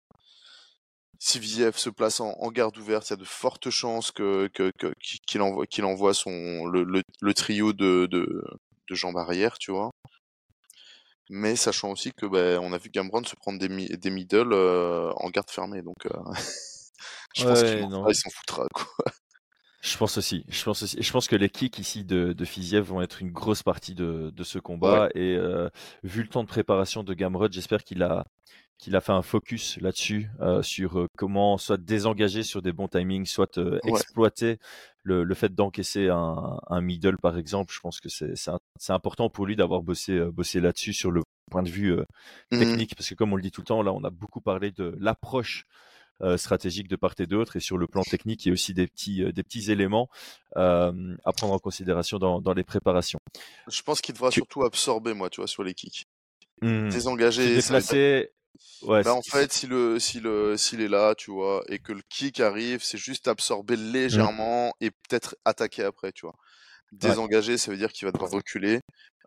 si 1.19 1.39
Viziev 1.39 1.77
se 1.77 1.89
place 1.89 2.19
en, 2.19 2.51
garde 2.51 2.77
ouverte, 2.77 3.09
il 3.09 3.11
y 3.11 3.13
a 3.13 3.17
de 3.17 3.23
fortes 3.25 3.69
chances 3.69 4.11
que 4.11 4.49
qu'il 5.25 5.41
envoie 5.41 5.65
qu'il 5.67 5.85
envoie 5.85 6.13
son 6.13 6.65
le, 6.65 6.83
le, 7.21 7.33
trio 7.33 7.73
de, 7.73 8.07
de, 8.07 8.43
de 8.89 8.95
jambes 8.95 9.17
arrière, 9.17 9.57
tu 9.57 9.71
vois. 9.71 9.91
Mais 11.29 11.55
sachant 11.55 11.91
aussi 11.91 12.11
que 12.13 12.25
ben, 12.25 12.59
on 12.61 12.71
a 12.73 12.77
vu 12.77 12.89
Gamrod 12.89 13.27
se 13.27 13.35
prendre 13.35 13.59
des, 13.59 13.67
des 13.67 14.09
middle 14.11 14.53
euh, 14.53 15.11
en 15.15 15.29
garde 15.29 15.49
fermée, 15.49 15.81
donc 15.81 15.95
je 17.35 17.43
pense 17.43 17.63
qu'il 17.63 18.15
s'en 18.15 18.29
foutra, 18.29 18.67
quoi. 18.73 18.87
Je 19.85 19.97
pense 19.97 20.17
aussi. 20.17 20.43
Je 20.49 20.63
pense 20.63 20.81
aussi. 20.81 20.97
Je 20.99 21.11
pense 21.11 21.27
que 21.27 21.35
les 21.35 21.49
kicks 21.49 21.77
ici 21.77 22.03
de, 22.03 22.33
de 22.33 22.45
Fiziev 22.45 22.83
vont 22.85 23.01
être 23.01 23.21
une 23.21 23.31
grosse 23.31 23.61
partie 23.61 23.93
de, 23.93 24.31
de 24.35 24.43
ce 24.43 24.57
combat. 24.57 25.09
Et 25.13 25.35
euh, 25.35 25.69
vu 26.01 26.23
le 26.23 26.27
temps 26.27 26.41
de 26.41 26.47
préparation 26.47 27.03
de 27.03 27.13
Gamrod, 27.13 27.53
j'espère 27.53 27.83
qu'il 27.83 28.01
a 28.01 28.25
qu'il 28.77 28.95
a 28.95 29.01
fait 29.01 29.11
un 29.11 29.21
focus 29.21 29.77
là-dessus 29.79 30.29
euh, 30.41 30.61
sur 30.61 30.99
euh, 30.99 31.07
comment 31.17 31.57
soit 31.57 31.77
désengager 31.77 32.43
sur 32.43 32.61
des 32.61 32.73
bons 32.73 32.87
timings, 32.87 33.25
soit 33.25 33.59
exploiter 33.85 34.57
le, 35.03 35.23
le 35.23 35.35
fait 35.35 35.53
d'encaisser 35.53 36.09
un, 36.09 36.59
un 36.67 36.81
middle 36.81 37.17
par 37.17 37.37
exemple. 37.37 37.73
Je 37.73 37.79
pense 37.79 37.99
que 37.99 38.09
c'est 38.09 38.93
important 38.93 39.29
pour 39.29 39.45
lui 39.45 39.55
d'avoir 39.55 39.81
bossé 39.81 40.19
bossé 40.31 40.59
là-dessus 40.59 40.93
sur 40.93 41.11
le 41.11 41.23
point 41.51 41.63
de 41.63 41.69
vue 41.69 41.93
mmh 42.51 42.59
technique, 42.59 42.95
parce 42.95 43.09
que 43.09 43.15
comme 43.15 43.31
on 43.33 43.35
le 43.35 43.43
dit 43.43 43.51
tout 43.51 43.61
le 43.61 43.67
temps, 43.67 43.81
là 43.81 43.93
on 43.93 44.03
a 44.03 44.09
beaucoup 44.09 44.41
parlé 44.41 44.71
de 44.71 44.95
l'approche 44.99 45.65
euh, 46.21 46.37
stratégique 46.37 46.87
de 46.87 46.95
part 46.95 47.13
et 47.19 47.25
d'autre 47.25 47.57
et 47.57 47.59
sur 47.59 47.77
le 47.77 47.87
plan 47.87 48.01
technique 48.01 48.45
il 48.45 48.47
y 48.47 48.51
a 48.51 48.53
aussi 48.53 48.73
des 48.73 48.87
petits 48.87 49.21
euh, 49.21 49.33
des 49.33 49.43
petits 49.43 49.69
éléments 49.69 50.07
euh, 50.55 51.13
à 51.25 51.33
prendre 51.33 51.51
en 51.51 51.59
considération 51.59 52.19
dans, 52.19 52.39
dans 52.39 52.53
les 52.53 52.63
préparations. 52.63 53.19
Je 53.67 53.81
pense 53.81 53.99
qu'il 53.99 54.13
devra 54.15 54.31
surtout 54.31 54.63
absorber 54.63 55.13
moi 55.13 55.29
tu 55.29 55.41
vois 55.41 55.47
sur 55.47 55.61
les 55.61 55.73
kicks. 55.73 56.05
Mmh. 56.61 56.87
Désengager. 56.87 57.55
Déplacer. 57.55 58.29
Ouais, 58.83 59.03
bah, 59.03 59.13
en 59.13 59.21
fait, 59.21 59.51
si 59.51 59.67
le, 59.67 59.99
si 59.99 60.19
le, 60.19 60.57
s'il 60.57 60.81
est 60.81 60.87
là, 60.87 61.15
tu 61.15 61.31
vois, 61.31 61.63
et 61.67 61.79
que 61.79 61.93
le 61.93 62.01
kick 62.09 62.39
arrive, 62.39 62.83
c'est 62.83 62.97
juste 62.97 63.27
absorber 63.27 63.77
mmh. 63.77 63.91
légèrement 63.91 64.73
et 64.81 64.91
peut-être 64.91 65.35
attaquer 65.45 65.83
après, 65.83 66.11
tu 66.11 66.25
vois. 66.25 66.35
Désengager, 66.91 67.57
ça 67.57 67.71
veut 67.71 67.77
dire 67.77 67.91
qu'il 67.91 68.05
va 68.05 68.11
devoir 68.11 68.31
reculer. 68.31 68.79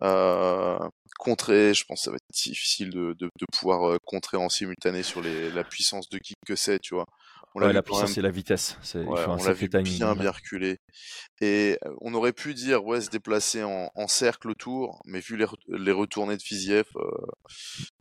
Euh, 0.02 0.78
contrer, 1.18 1.74
je 1.74 1.84
pense 1.84 2.00
que 2.00 2.04
ça 2.04 2.10
va 2.10 2.16
être 2.16 2.42
difficile 2.44 2.90
de, 2.90 3.14
de, 3.18 3.28
de 3.38 3.46
pouvoir 3.52 3.90
euh, 3.90 3.98
contrer 4.04 4.36
en 4.36 4.48
simultané 4.48 5.02
sur 5.02 5.20
les, 5.20 5.50
la 5.50 5.64
puissance 5.64 6.08
de 6.08 6.18
kick 6.18 6.36
que 6.46 6.54
c'est, 6.56 6.78
tu 6.78 6.94
vois. 6.94 7.06
On 7.58 7.66
ouais, 7.66 7.72
la 7.72 7.82
puissance 7.82 8.16
et 8.16 8.22
la 8.22 8.30
vitesse. 8.30 8.76
C'est, 8.82 9.04
ouais, 9.04 9.24
on 9.26 9.42
l'a 9.42 9.52
vu 9.52 9.68
bien, 9.68 10.14
bien 10.14 10.30
reculé. 10.30 10.78
Et 11.40 11.78
on 12.00 12.14
aurait 12.14 12.32
pu 12.32 12.54
dire, 12.54 12.84
ouais, 12.84 13.00
se 13.00 13.10
déplacer 13.10 13.64
en, 13.64 13.90
en 13.94 14.08
cercle 14.08 14.50
autour, 14.50 15.00
mais 15.04 15.20
vu 15.20 15.36
les, 15.36 15.46
les 15.68 15.92
retournées 15.92 16.36
de 16.36 16.42
Fiziev, 16.42 16.86
euh, 16.96 17.02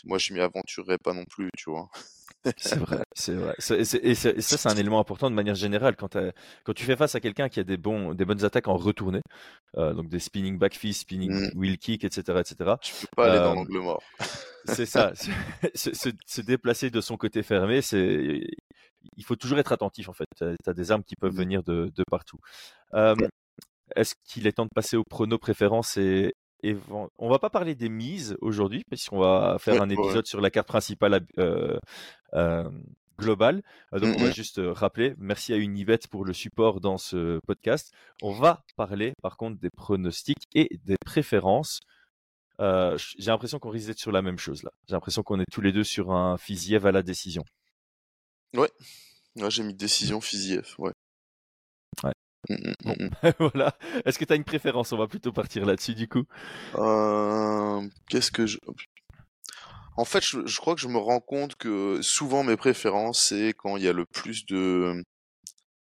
moi 0.05 0.17
je 0.17 0.33
m'y 0.33 0.41
aventurerais 0.41 0.97
pas 0.97 1.13
non 1.13 1.25
plus, 1.25 1.49
tu 1.57 1.69
vois. 1.69 1.89
C'est 2.57 2.77
vrai, 2.79 3.03
c'est 3.13 3.33
vrai. 3.33 3.55
Et, 3.57 4.15
ça, 4.15 4.31
c'est 4.39 4.69
un 4.69 4.77
élément 4.77 4.99
important 4.99 5.29
de 5.29 5.35
manière 5.35 5.55
générale. 5.55 5.95
Quand, 5.95 6.17
tu 6.75 6.83
fais 6.83 6.95
face 6.95 7.15
à 7.15 7.19
quelqu'un 7.19 7.49
qui 7.49 7.59
a 7.59 7.63
des, 7.63 7.77
bons, 7.77 8.13
des 8.13 8.25
bonnes 8.25 8.43
attaques 8.45 8.67
en 8.67 8.77
retourné, 8.77 9.21
euh, 9.77 9.93
donc 9.93 10.07
des 10.09 10.19
spinning 10.19 10.57
back 10.57 10.75
fist, 10.75 11.01
spinning 11.01 11.31
Mm. 11.31 11.49
wheel 11.59 11.77
kick, 11.77 12.03
etc., 12.03 12.39
etc., 12.39 12.75
Tu 12.81 12.93
peux 13.01 13.07
pas 13.15 13.31
aller 13.31 13.39
dans 13.39 13.51
Euh, 13.51 13.55
l'angle 13.55 13.79
mort. 13.79 14.01
c'est 14.65 14.85
ça. 14.85 15.11
Se, 15.75 15.93
se- 15.93 16.09
se 16.25 16.41
déplacer 16.41 16.89
de 16.89 17.01
son 17.01 17.17
côté 17.17 17.43
fermé, 17.43 17.81
c'est 17.81 18.41
il 19.15 19.23
faut 19.23 19.35
toujours 19.35 19.59
être 19.59 19.71
attentif 19.71 20.09
en 20.09 20.13
fait. 20.13 20.25
Tu 20.37 20.45
as, 20.65 20.73
des 20.73 20.91
armes 20.91 21.03
qui 21.03 21.15
peuvent 21.15 21.31
Mhm. 21.31 21.37
venir 21.37 21.63
de, 21.63 21.91
de 21.95 22.03
partout. 22.09 22.39
Euh, 22.93 23.15
Est-ce 23.95 24.15
qu'il 24.25 24.47
est 24.47 24.53
temps 24.53 24.65
de 24.65 24.73
passer 24.73 24.97
au 24.97 25.03
prono 25.03 25.37
préférence 25.37 25.97
et, 25.97 26.33
et 26.63 26.75
on 26.89 27.29
va 27.29 27.39
pas 27.39 27.49
parler 27.49 27.75
des 27.75 27.89
mises 27.89 28.35
aujourd'hui 28.41 28.83
puisqu'on 28.89 29.19
va 29.19 29.57
faire 29.59 29.81
un 29.81 29.89
ouais, 29.89 29.95
épisode 29.95 30.25
sur 30.25 30.41
la 30.41 30.49
carte 30.49 30.67
principale 30.67 31.25
euh, 31.37 31.77
euh, 32.33 32.69
globale. 33.17 33.63
Euh, 33.93 33.99
donc 33.99 34.15
on 34.17 34.23
va 34.23 34.31
juste 34.31 34.59
euh, 34.59 34.71
rappeler. 34.71 35.13
Merci 35.17 35.53
à 35.53 35.57
Unibet 35.57 35.99
pour 36.09 36.25
le 36.25 36.33
support 36.33 36.79
dans 36.81 36.97
ce 36.97 37.39
podcast. 37.47 37.93
On 38.21 38.31
va 38.31 38.63
parler 38.75 39.13
par 39.21 39.37
contre 39.37 39.59
des 39.59 39.69
pronostics 39.69 40.47
et 40.53 40.79
des 40.85 40.97
préférences. 41.05 41.79
Euh, 42.59 42.97
j'ai 43.17 43.29
l'impression 43.31 43.59
qu'on 43.59 43.69
risque 43.69 43.87
d'être 43.87 43.99
sur 43.99 44.11
la 44.11 44.21
même 44.21 44.39
chose 44.39 44.63
là. 44.63 44.71
J'ai 44.87 44.93
l'impression 44.93 45.23
qu'on 45.23 45.39
est 45.39 45.45
tous 45.51 45.61
les 45.61 45.71
deux 45.71 45.83
sur 45.83 46.11
un 46.11 46.37
Fiziev 46.37 46.85
à 46.85 46.91
la 46.91 47.03
décision. 47.03 47.43
Ouais, 48.55 48.71
j'ai 49.49 49.63
mis 49.63 49.73
décision 49.75 50.21
Fiziev, 50.21 50.73
ouais. 50.79 50.93
Ouais. 52.03 52.13
Mm, 52.49 52.55
mm, 52.55 52.73
Bon. 52.83 52.95
mm, 52.99 53.09
mm. 53.27 53.31
voilà. 53.39 53.77
Est-ce 54.05 54.17
que 54.17 54.25
tu 54.25 54.33
as 54.33 54.35
une 54.35 54.43
préférence? 54.43 54.91
On 54.91 54.97
va 54.97 55.07
plutôt 55.07 55.31
partir 55.31 55.65
là-dessus 55.65 55.95
du 55.95 56.07
coup. 56.07 56.23
Euh, 56.75 57.87
Qu'est-ce 58.09 58.31
que 58.31 58.45
je... 58.47 58.57
En 59.97 60.05
fait, 60.05 60.23
je, 60.23 60.45
je 60.45 60.57
crois 60.59 60.75
que 60.75 60.81
je 60.81 60.87
me 60.87 60.97
rends 60.97 61.19
compte 61.19 61.55
que 61.55 62.01
souvent 62.01 62.43
mes 62.43 62.57
préférences, 62.57 63.19
c'est 63.19 63.53
quand 63.57 63.77
il 63.77 63.83
y 63.83 63.87
a 63.87 63.93
le 63.93 64.05
plus 64.05 64.45
de 64.45 65.03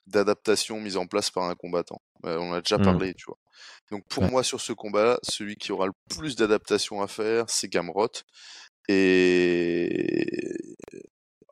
d'adaptation 0.06 0.80
mise 0.80 0.96
en 0.96 1.06
place 1.06 1.30
par 1.30 1.44
un 1.44 1.54
combattant. 1.54 2.00
Euh, 2.26 2.38
on 2.38 2.52
a 2.52 2.60
déjà 2.60 2.78
Mm. 2.78 2.80
parlé, 2.80 3.14
tu 3.14 3.24
vois. 3.26 3.38
Donc 3.90 4.04
pour 4.08 4.24
Ouais. 4.24 4.28
moi, 4.28 4.42
sur 4.44 4.60
ce 4.60 4.72
combat-là, 4.72 5.18
celui 5.22 5.56
qui 5.56 5.72
aura 5.72 5.86
le 5.86 5.92
plus 6.10 6.36
d'adaptation 6.36 7.02
à 7.02 7.08
faire, 7.08 7.46
c'est 7.48 7.68
Gamrot. 7.68 8.08
Et 8.88 10.26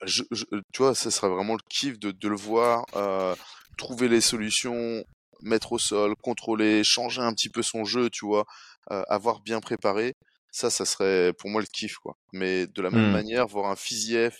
je, 0.03 0.23
je- 0.31 0.45
tu 0.73 0.83
vois, 0.83 0.95
ça 0.95 1.11
serait 1.11 1.29
vraiment 1.29 1.55
le 1.55 1.61
kiff 1.69 1.99
de, 1.99 2.11
de 2.11 2.29
le 2.29 2.37
voir 2.37 2.87
euh, 2.97 3.35
trouver 3.77 4.09
les 4.09 4.21
solutions, 4.21 5.03
mettre 5.43 5.73
au 5.73 5.79
sol, 5.79 6.15
contrôler, 6.23 6.85
changer 6.85 7.23
un 7.23 7.33
petit 7.35 7.51
peu 7.51 7.63
son 7.63 7.85
jeu, 7.85 8.11
tu 8.11 8.25
vois, 8.27 8.45
euh, 8.93 9.03
avoir 9.09 9.41
bien 9.41 9.61
préparé. 9.61 10.15
Ça, 10.53 10.71
ça 10.71 10.85
serait 10.85 11.33
pour 11.35 11.51
moi 11.51 11.61
le 11.61 11.67
kiff, 11.67 11.99
quoi. 11.99 12.17
Mais 12.33 12.67
de 12.67 12.83
la 12.83 12.91
même 12.91 13.07
Hmm. 13.07 13.21
manière, 13.21 13.47
voir 13.47 13.71
un 13.71 13.77
Fiziev 13.77 14.37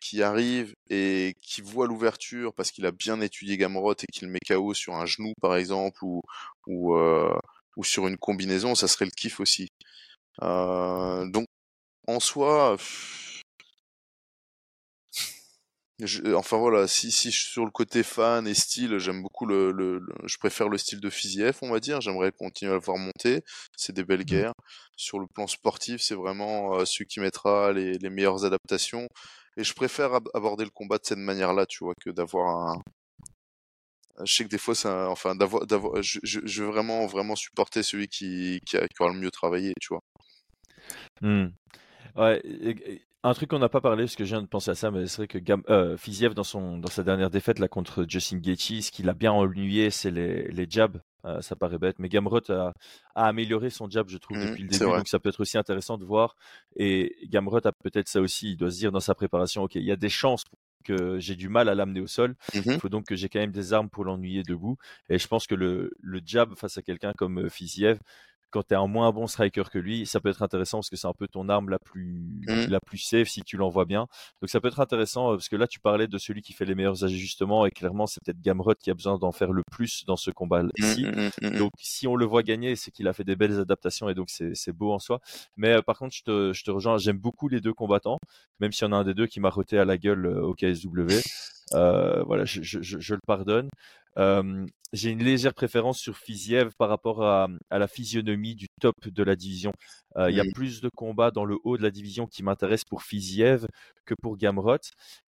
qui 0.00 0.22
arrive 0.22 0.74
et 0.90 1.34
qui 1.42 1.62
voit 1.62 1.86
l'ouverture 1.86 2.54
parce 2.54 2.70
qu'il 2.70 2.86
a 2.86 2.92
bien 2.92 3.20
étudié 3.22 3.56
Gamrot 3.56 3.94
et 3.94 4.06
qu'il 4.12 4.28
met 4.28 4.38
KO 4.46 4.74
sur 4.74 4.94
un 4.96 5.06
genou, 5.06 5.32
par 5.40 5.56
exemple, 5.56 6.04
ou, 6.04 6.22
ou, 6.66 6.94
euh, 6.96 7.34
ou 7.76 7.84
sur 7.84 8.06
une 8.08 8.18
combinaison, 8.18 8.74
ça 8.74 8.88
serait 8.88 9.06
le 9.06 9.10
kiff 9.12 9.40
aussi. 9.40 9.68
Euh, 10.42 11.26
donc, 11.30 11.46
en 12.08 12.20
soi, 12.20 12.76
pff, 12.76 13.23
je- 16.00 16.34
enfin 16.34 16.56
voilà, 16.58 16.88
si, 16.88 17.10
si 17.12 17.30
je 17.30 17.38
suis 17.40 17.50
sur 17.52 17.64
le 17.64 17.70
côté 17.70 18.02
fan 18.02 18.46
et 18.48 18.54
style, 18.54 18.98
j'aime 18.98 19.22
beaucoup 19.22 19.46
le, 19.46 19.70
le, 19.72 19.98
le- 20.00 20.14
je 20.26 20.36
préfère 20.38 20.68
le 20.68 20.76
style 20.78 21.00
de 21.00 21.10
Fiziev, 21.10 21.56
on 21.62 21.70
va 21.70 21.80
dire. 21.80 22.00
J'aimerais 22.00 22.32
continuer 22.32 22.72
à 22.72 22.74
le 22.74 22.80
voir 22.80 22.98
monter. 22.98 23.42
C'est 23.76 23.92
des 23.92 24.04
belles 24.04 24.24
guerres. 24.24 24.52
Sur 24.96 25.18
le 25.20 25.26
plan 25.26 25.46
sportif, 25.46 26.00
c'est 26.02 26.14
vraiment 26.16 26.74
euh, 26.76 26.84
celui 26.84 27.06
qui 27.06 27.20
mettra 27.20 27.72
les, 27.72 27.92
les 27.98 28.10
meilleures 28.10 28.44
adaptations. 28.44 29.08
Et 29.56 29.62
je 29.64 29.72
préfère 29.74 30.14
ab- 30.14 30.28
aborder 30.34 30.64
le 30.64 30.70
combat 30.70 30.98
de 30.98 31.04
cette 31.06 31.18
manière-là, 31.18 31.66
tu 31.66 31.84
vois, 31.84 31.94
que 32.00 32.10
d'avoir 32.10 32.56
un. 32.72 32.82
Je 34.24 34.32
sais 34.34 34.44
que 34.44 34.48
des 34.48 34.58
fois, 34.58 34.74
ça, 34.74 35.08
enfin, 35.10 35.34
d'avoir, 35.36 35.66
d'avoir, 35.66 36.02
je, 36.02 36.18
je, 36.24 36.40
je 36.44 36.62
veux 36.64 36.70
vraiment, 36.70 37.06
vraiment 37.06 37.36
supporter 37.36 37.82
celui 37.84 38.08
qui, 38.08 38.60
qui, 38.66 38.76
a- 38.76 38.86
qui 38.88 38.94
aura 39.02 39.12
le 39.12 39.18
mieux 39.18 39.30
travaillé, 39.30 39.72
tu 39.80 39.88
vois. 39.90 40.00
Hmm. 41.20 41.46
Ouais, 42.16 42.42
un 43.24 43.34
truc 43.34 43.50
qu'on 43.50 43.58
n'a 43.58 43.68
pas 43.68 43.80
parlé, 43.80 44.04
parce 44.04 44.16
que 44.16 44.24
je 44.24 44.30
viens 44.34 44.42
de 44.42 44.46
penser 44.46 44.70
à 44.70 44.74
ça, 44.74 44.90
mais 44.90 45.06
c'est 45.06 45.16
vrai 45.16 45.26
que 45.28 45.38
Gam 45.38 45.62
euh, 45.70 45.96
Fiziev, 45.96 46.34
dans, 46.34 46.44
son, 46.44 46.78
dans 46.78 46.90
sa 46.90 47.02
dernière 47.02 47.30
défaite 47.30 47.58
là, 47.58 47.68
contre 47.68 48.04
Justin 48.08 48.38
Gaethje, 48.38 48.82
ce 48.82 48.90
qu'il 48.90 49.08
a 49.08 49.14
bien 49.14 49.32
ennuyé, 49.32 49.90
c'est 49.90 50.10
les, 50.10 50.48
les 50.52 50.66
jabs. 50.68 51.00
Euh, 51.24 51.40
ça 51.40 51.56
paraît 51.56 51.78
bête, 51.78 51.98
mais 51.98 52.10
Gamrot 52.10 52.50
a, 52.50 52.74
a 53.14 53.26
amélioré 53.26 53.70
son 53.70 53.88
jab, 53.88 54.08
je 54.10 54.18
trouve, 54.18 54.36
Mhm, 54.36 54.50
depuis 54.50 54.62
le 54.64 54.68
début, 54.68 54.84
donc 54.98 55.08
ça 55.08 55.18
peut 55.18 55.30
être 55.30 55.40
aussi 55.40 55.56
intéressant 55.56 55.96
de 55.96 56.04
voir. 56.04 56.36
Et 56.76 57.16
Gamrot 57.30 57.66
a 57.66 57.72
peut-être 57.72 58.08
ça 58.08 58.20
aussi, 58.20 58.50
il 58.50 58.56
doit 58.58 58.70
se 58.70 58.76
dire 58.76 58.92
dans 58.92 59.00
sa 59.00 59.14
préparation, 59.14 59.62
ok, 59.62 59.76
il 59.76 59.84
y 59.84 59.92
a 59.92 59.96
des 59.96 60.10
chances 60.10 60.44
que 60.84 61.18
j'ai 61.18 61.34
du 61.34 61.48
mal 61.48 61.70
à 61.70 61.74
l'amener 61.74 62.00
au 62.00 62.06
sol, 62.06 62.34
Mhm. 62.54 62.62
il 62.66 62.78
faut 62.78 62.90
donc 62.90 63.06
que 63.06 63.16
j'ai 63.16 63.30
quand 63.30 63.38
même 63.40 63.52
des 63.52 63.72
armes 63.72 63.88
pour 63.88 64.04
l'ennuyer 64.04 64.42
debout. 64.42 64.76
Et 65.08 65.18
je 65.18 65.26
pense 65.26 65.46
que 65.46 65.54
le, 65.54 65.92
le 65.98 66.20
jab 66.26 66.54
face 66.56 66.76
à 66.76 66.82
quelqu'un 66.82 67.14
comme 67.16 67.38
euh, 67.46 67.48
Fiziev, 67.48 67.98
quand 68.54 68.62
tu 68.68 68.74
es 68.74 68.76
un 68.76 68.86
moins 68.86 69.10
bon 69.10 69.26
striker 69.26 69.64
que 69.70 69.80
lui, 69.80 70.06
ça 70.06 70.20
peut 70.20 70.28
être 70.28 70.42
intéressant 70.42 70.78
parce 70.78 70.88
que 70.88 70.94
c'est 70.96 71.08
un 71.08 71.12
peu 71.12 71.26
ton 71.26 71.48
arme 71.48 71.70
la 71.70 71.80
plus, 71.80 72.22
Mm. 72.46 72.70
la 72.70 72.78
plus 72.80 72.98
safe 72.98 73.28
si 73.28 73.42
tu 73.42 73.56
l'envoies 73.56 73.84
bien. 73.84 74.06
Donc 74.40 74.48
ça 74.48 74.60
peut 74.60 74.68
être 74.68 74.78
intéressant 74.80 75.32
euh, 75.32 75.36
parce 75.36 75.48
que 75.48 75.56
là 75.56 75.66
tu 75.66 75.80
parlais 75.80 76.06
de 76.06 76.18
celui 76.18 76.40
qui 76.40 76.52
fait 76.52 76.64
les 76.64 76.76
meilleurs 76.76 77.02
ajustements 77.04 77.66
et 77.66 77.72
clairement 77.72 78.06
c'est 78.06 78.22
peut-être 78.24 78.40
Gamrot 78.40 78.74
qui 78.74 78.90
a 78.90 78.94
besoin 78.94 79.18
d'en 79.18 79.32
faire 79.32 79.52
le 79.52 79.62
plus 79.72 80.04
dans 80.06 80.16
ce 80.16 80.30
combat-ci. 80.30 81.04
Mhm, 81.04 81.30
mhm. 81.42 81.58
Donc 81.58 81.72
si 81.78 82.06
on 82.06 82.14
le 82.14 82.26
voit 82.26 82.42
gagner, 82.44 82.76
c'est 82.76 82.92
qu'il 82.92 83.08
a 83.08 83.12
fait 83.12 83.24
des 83.24 83.34
belles 83.34 83.58
adaptations 83.58 84.08
et 84.08 84.14
donc 84.14 84.30
c'est 84.30 84.54
c'est 84.54 84.72
beau 84.72 84.92
en 84.92 85.00
soi. 85.00 85.20
Mais 85.56 85.70
euh, 85.74 85.82
par 85.82 85.98
contre, 85.98 86.14
je 86.14 86.22
te, 86.22 86.52
je 86.52 86.62
te 86.62 86.70
rejoins, 86.70 86.96
j'aime 86.98 87.18
beaucoup 87.18 87.48
les 87.48 87.60
deux 87.60 87.74
combattants, 87.74 88.18
même 88.60 88.70
s'il 88.70 88.86
y 88.86 88.88
en 88.88 88.92
a 88.92 88.96
un 88.96 89.04
des 89.04 89.14
deux 89.14 89.26
qui 89.26 89.40
m'a 89.40 89.50
roté 89.50 89.78
à 89.78 89.84
la 89.84 89.98
gueule 89.98 90.26
euh, 90.26 90.42
au 90.42 90.54
KSW. 90.54 91.08
Euh, 91.74 92.22
voilà, 92.24 92.44
je, 92.44 92.62
je, 92.62 92.80
je, 92.82 92.98
je 92.98 93.14
le 93.14 93.20
pardonne. 93.26 93.68
Euh, 94.16 94.64
J'ai 94.92 95.10
une 95.10 95.24
légère 95.24 95.54
préférence 95.54 95.98
sur 95.98 96.16
Fiziev 96.16 96.70
par 96.78 96.88
rapport 96.88 97.24
à, 97.24 97.48
à 97.70 97.78
la 97.78 97.88
physionomie 97.88 98.54
du 98.54 98.66
top 98.80 98.94
de 99.06 99.22
la 99.24 99.34
division. 99.36 99.72
Euh, 100.16 100.30
Il 100.30 100.36
y 100.36 100.40
a 100.40 100.44
plus 100.54 100.80
de 100.80 100.88
combats 100.94 101.32
dans 101.32 101.44
le 101.44 101.56
haut 101.64 101.76
de 101.76 101.82
la 101.82 101.90
division 101.90 102.26
qui 102.26 102.42
m'intéressent 102.44 102.88
pour 102.88 103.02
Fiziev 103.02 103.66
que 104.06 104.14
pour 104.22 104.36
Gamrot. 104.36 104.78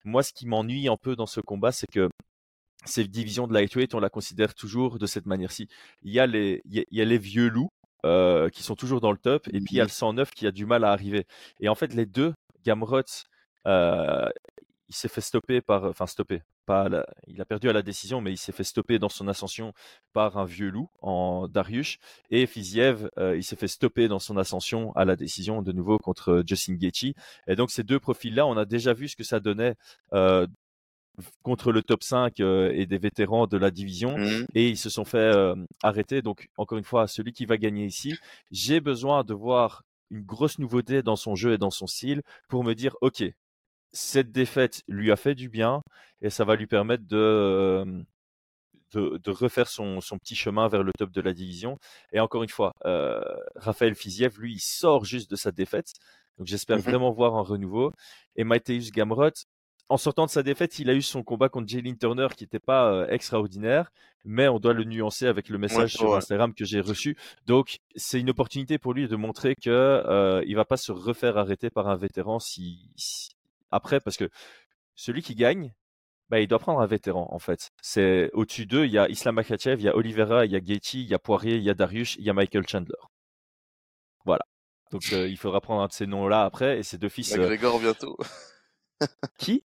Moi, 0.05 0.23
ce 0.23 0.31
qui 0.33 0.47
m'ennuie 0.47 0.87
un 0.87 0.95
peu 0.97 1.15
dans 1.17 1.25
ce 1.25 1.41
combat, 1.41 1.71
c'est 1.73 1.87
que 1.91 2.09
ces 2.85 3.05
divisions 3.05 3.47
de 3.47 3.53
lightweight, 3.53 3.93
on 3.95 3.99
la 3.99 4.09
considère 4.09 4.53
toujours 4.55 4.99
de 4.99 5.05
cette 5.05 5.25
manière-ci. 5.25 5.67
Il 6.03 6.13
y 6.13 6.19
a 6.19 6.27
les, 6.27 6.61
y 6.65 6.79
a, 6.79 6.83
il 6.89 6.97
y 6.97 7.01
a 7.01 7.05
les 7.05 7.17
vieux 7.17 7.49
loups 7.49 7.69
euh, 8.05 8.49
qui 8.49 8.63
sont 8.63 8.75
toujours 8.75 9.01
dans 9.01 9.11
le 9.11 9.17
top, 9.17 9.47
et 9.49 9.59
puis 9.59 9.75
il 9.75 9.77
y 9.77 9.81
a 9.81 9.83
le 9.83 9.89
109 9.89 10.31
qui 10.31 10.47
a 10.47 10.51
du 10.51 10.65
mal 10.65 10.85
à 10.85 10.91
arriver. 10.91 11.25
Et 11.59 11.67
en 11.67 11.75
fait, 11.75 11.93
les 11.93 12.05
deux, 12.05 12.33
Gamrot, 12.65 13.01
euh, 13.67 14.29
il 14.89 14.95
s'est 14.95 15.09
fait 15.09 15.21
stopper 15.21 15.61
par, 15.61 15.83
enfin 15.83 16.07
stopper, 16.07 16.41
pas 16.65 16.87
la- 16.89 17.05
il 17.27 17.41
a 17.41 17.45
perdu 17.45 17.67
à 17.69 17.73
la 17.73 17.81
décision, 17.81 18.21
mais 18.21 18.31
il 18.31 18.37
s'est 18.37 18.51
fait 18.53 18.63
stopper 18.63 18.99
dans 18.99 19.09
son 19.09 19.27
ascension 19.27 19.73
par 20.13 20.37
un 20.37 20.45
vieux 20.45 20.69
loup 20.69 20.89
en 21.01 21.47
Darius. 21.47 21.97
Et 22.31 22.45
Fiziev, 22.47 23.09
euh, 23.17 23.35
il 23.35 23.43
s'est 23.43 23.55
fait 23.57 23.67
stopper 23.67 24.07
dans 24.07 24.19
son 24.19 24.37
ascension 24.37 24.93
à 24.95 25.03
la 25.05 25.15
décision 25.15 25.61
de 25.61 25.71
nouveau 25.71 25.97
contre 25.97 26.43
Justin 26.47 26.75
Gaethje. 26.75 27.13
Et 27.47 27.55
donc 27.55 27.69
ces 27.71 27.83
deux 27.83 27.99
profils-là, 27.99 28.45
on 28.47 28.55
a 28.57 28.65
déjà 28.65 28.93
vu 28.93 29.07
ce 29.09 29.15
que 29.15 29.23
ça 29.23 29.39
donnait 29.41 29.75
euh, 30.13 30.47
contre 31.41 31.71
le 31.71 31.81
top 31.81 32.03
5 32.03 32.39
euh, 32.39 32.71
et 32.75 32.85
des 32.85 32.99
vétérans 32.99 33.47
de 33.47 33.57
la 33.57 33.71
division 33.71 34.17
Mhm. 34.17 34.45
et 34.53 34.69
ils 34.69 34.77
se 34.77 34.89
sont 34.89 35.03
fait 35.05 35.33
arrêter. 35.81 36.21
Donc, 36.21 36.47
encore 36.57 36.77
une 36.77 36.83
fois, 36.83 37.07
celui 37.07 37.33
qui 37.33 37.45
va 37.45 37.57
gagner 37.57 37.85
ici, 37.85 38.15
j'ai 38.51 38.79
besoin 38.79 39.23
de 39.23 39.33
voir 39.33 39.83
une 40.11 40.21
grosse 40.23 40.59
nouveauté 40.59 41.01
dans 41.01 41.15
son 41.15 41.35
jeu 41.35 41.53
et 41.53 41.57
dans 41.57 41.71
son 41.71 41.87
style 41.87 42.21
pour 42.49 42.63
me 42.63 42.73
dire, 42.75 42.95
OK, 43.01 43.23
cette 43.97 44.31
défaite 44.31 44.83
lui 44.87 45.11
a 45.11 45.15
fait 45.15 45.35
du 45.35 45.49
bien 45.49 45.81
et 46.21 46.29
ça 46.29 46.45
va 46.45 46.55
lui 46.55 46.67
permettre 46.67 47.05
de, 47.07 48.03
de, 48.93 49.17
de 49.21 49.31
refaire 49.31 49.67
son, 49.67 50.01
son 50.01 50.17
petit 50.17 50.35
chemin 50.35 50.67
vers 50.67 50.83
le 50.83 50.91
top 50.97 51.11
de 51.11 51.21
la 51.21 51.33
division. 51.33 51.77
Et 52.13 52.19
encore 52.19 52.43
une 52.43 52.49
fois, 52.49 52.71
euh, 52.85 53.21
Raphaël 53.55 53.95
Fiziev, 53.95 54.39
lui, 54.39 54.53
il 54.53 54.59
sort 54.59 55.03
juste 55.05 55.29
de 55.29 55.35
sa 55.35 55.51
défaite. 55.51 55.93
Donc, 56.37 56.47
j'espère 56.47 56.77
Mhm. 56.77 56.83
vraiment 56.83 57.11
voir 57.11 57.35
un 57.35 57.41
renouveau. 57.41 57.91
Et 58.35 58.43
Mateusz 58.43 58.91
Gamrot, 58.91 59.31
en 59.89 59.97
sortant 59.97 60.25
de 60.25 60.31
sa 60.31 60.43
défaite, 60.43 60.79
il 60.79 60.89
a 60.89 60.93
eu 60.93 61.01
son 61.01 61.23
combat 61.23 61.49
contre 61.49 61.67
Jalen 61.67 61.97
Turner 61.97 62.27
qui 62.35 62.43
n'était 62.43 62.59
pas 62.59 62.91
euh, 62.91 63.07
extraordinaire, 63.07 63.91
mais 64.25 64.47
on 64.47 64.59
doit 64.59 64.73
le 64.73 64.83
nuancer 64.83 65.27
avec 65.27 65.49
le 65.49 65.57
message 65.57 65.91
Ouais, 65.93 65.97
sur 65.97 66.11
ouais. 66.11 66.17
Instagram 66.17 66.53
que 66.53 66.65
j'ai 66.65 66.81
reçu. 66.81 67.17
Donc, 67.45 67.77
c'est 67.95 68.19
une 68.19 68.29
opportunité 68.29 68.77
pour 68.77 68.93
lui 68.93 69.07
de 69.07 69.15
montrer 69.15 69.55
que 69.55 69.69
euh, 69.69 70.43
il 70.45 70.55
va 70.55 70.65
pas 70.65 70.77
se 70.77 70.91
refaire 70.91 71.37
arrêter 71.37 71.69
par 71.69 71.87
un 71.87 71.95
vétéran 71.95 72.39
si, 72.39 72.91
si- 72.97 73.29
après, 73.71 73.99
parce 73.99 74.17
que 74.17 74.29
celui 74.95 75.21
qui 75.21 75.35
gagne, 75.35 75.73
bah, 76.29 76.39
il 76.39 76.47
doit 76.47 76.59
prendre 76.59 76.81
un 76.81 76.87
vétéran 76.87 77.27
en 77.31 77.39
fait. 77.39 77.71
C'est 77.81 78.29
au-dessus 78.33 78.65
d'eux, 78.65 78.85
il 78.85 78.91
y 78.91 78.97
a 78.97 79.09
Islam 79.09 79.35
Makhachev, 79.35 79.81
il 79.81 79.85
y 79.85 79.89
a 79.89 79.95
Oliveira, 79.95 80.45
il 80.45 80.51
y 80.51 80.55
a 80.55 80.59
Gaethje, 80.59 80.95
il 80.95 81.07
y 81.07 81.13
a 81.13 81.19
Poirier, 81.19 81.55
il 81.55 81.63
y 81.63 81.69
a 81.69 81.73
Darius, 81.73 82.15
il 82.15 82.25
y 82.25 82.29
a 82.29 82.33
Michael 82.33 82.67
Chandler. 82.67 82.95
Voilà. 84.25 84.45
Donc 84.91 85.03
euh, 85.13 85.27
il 85.27 85.37
faudra 85.37 85.61
prendre 85.61 85.81
un 85.81 85.87
de 85.87 85.93
ces 85.93 86.05
noms-là 86.05 86.43
après 86.43 86.79
et 86.79 86.83
ces 86.83 86.97
deux 86.97 87.09
fils. 87.09 87.33
euh, 87.33 87.37
McGregor 87.37 87.79
bientôt. 87.79 88.17
qui? 89.37 89.63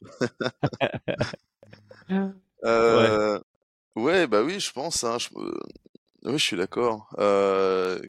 Euh, 2.64 3.38
ouais. 3.96 4.26
bah 4.26 4.42
oui, 4.42 4.58
je 4.58 4.72
pense. 4.72 5.04
Hein, 5.04 5.18
je... 5.18 5.28
Oui, 6.24 6.38
je 6.38 6.44
suis 6.44 6.56
d'accord. 6.56 7.14
Euh... 7.18 8.00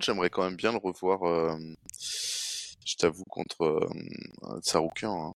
J'aimerais 0.00 0.30
quand 0.30 0.44
même 0.44 0.56
bien 0.56 0.72
le 0.72 0.78
revoir. 0.78 1.56
Je 2.88 2.96
t'avoue 2.96 3.24
contre 3.28 3.62
euh... 3.62 4.60
Tsaroukian. 4.60 5.28
hein. 5.28 5.32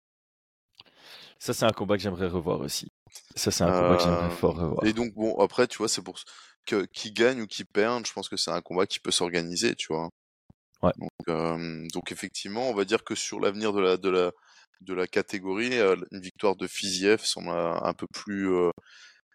Ça, 1.37 1.53
c'est 1.53 1.65
un 1.65 1.71
combat 1.71 1.97
que 1.97 2.03
j'aimerais 2.03 2.27
revoir 2.27 2.61
aussi. 2.61 2.87
Ça, 3.35 3.51
c'est 3.51 3.65
un 3.65 3.71
combat 3.71 3.97
que 3.97 4.03
j'aimerais 4.03 4.29
fort 4.29 4.55
revoir. 4.55 4.85
Et 4.85 4.93
donc, 4.93 5.13
bon, 5.13 5.37
après, 5.39 5.67
tu 5.67 5.77
vois, 5.79 5.89
c'est 5.89 6.01
pour 6.01 6.17
que 6.65 6.85
qui 6.85 7.11
gagne 7.11 7.41
ou 7.41 7.47
qui 7.47 7.65
perde, 7.65 8.05
je 8.05 8.13
pense 8.13 8.29
que 8.29 8.37
c'est 8.37 8.51
un 8.51 8.61
combat 8.61 8.85
qui 8.85 8.99
peut 8.99 9.11
s'organiser, 9.11 9.75
tu 9.75 9.87
vois. 9.91 10.09
Ouais. 10.81 10.93
Donc, 10.97 11.89
donc 11.91 12.11
effectivement, 12.11 12.69
on 12.69 12.73
va 12.73 12.85
dire 12.85 13.03
que 13.03 13.15
sur 13.15 13.39
l'avenir 13.39 13.73
de 13.73 13.81
la, 13.81 13.97
de 13.97 14.09
la, 14.09 14.31
de 14.81 14.93
la 14.93 15.07
catégorie, 15.07 15.77
une 15.77 16.21
victoire 16.21 16.55
de 16.55 16.67
Fiziev 16.67 17.21
semble 17.25 17.49
un, 17.49 17.93
peu 17.93 18.07
plus 18.13 18.49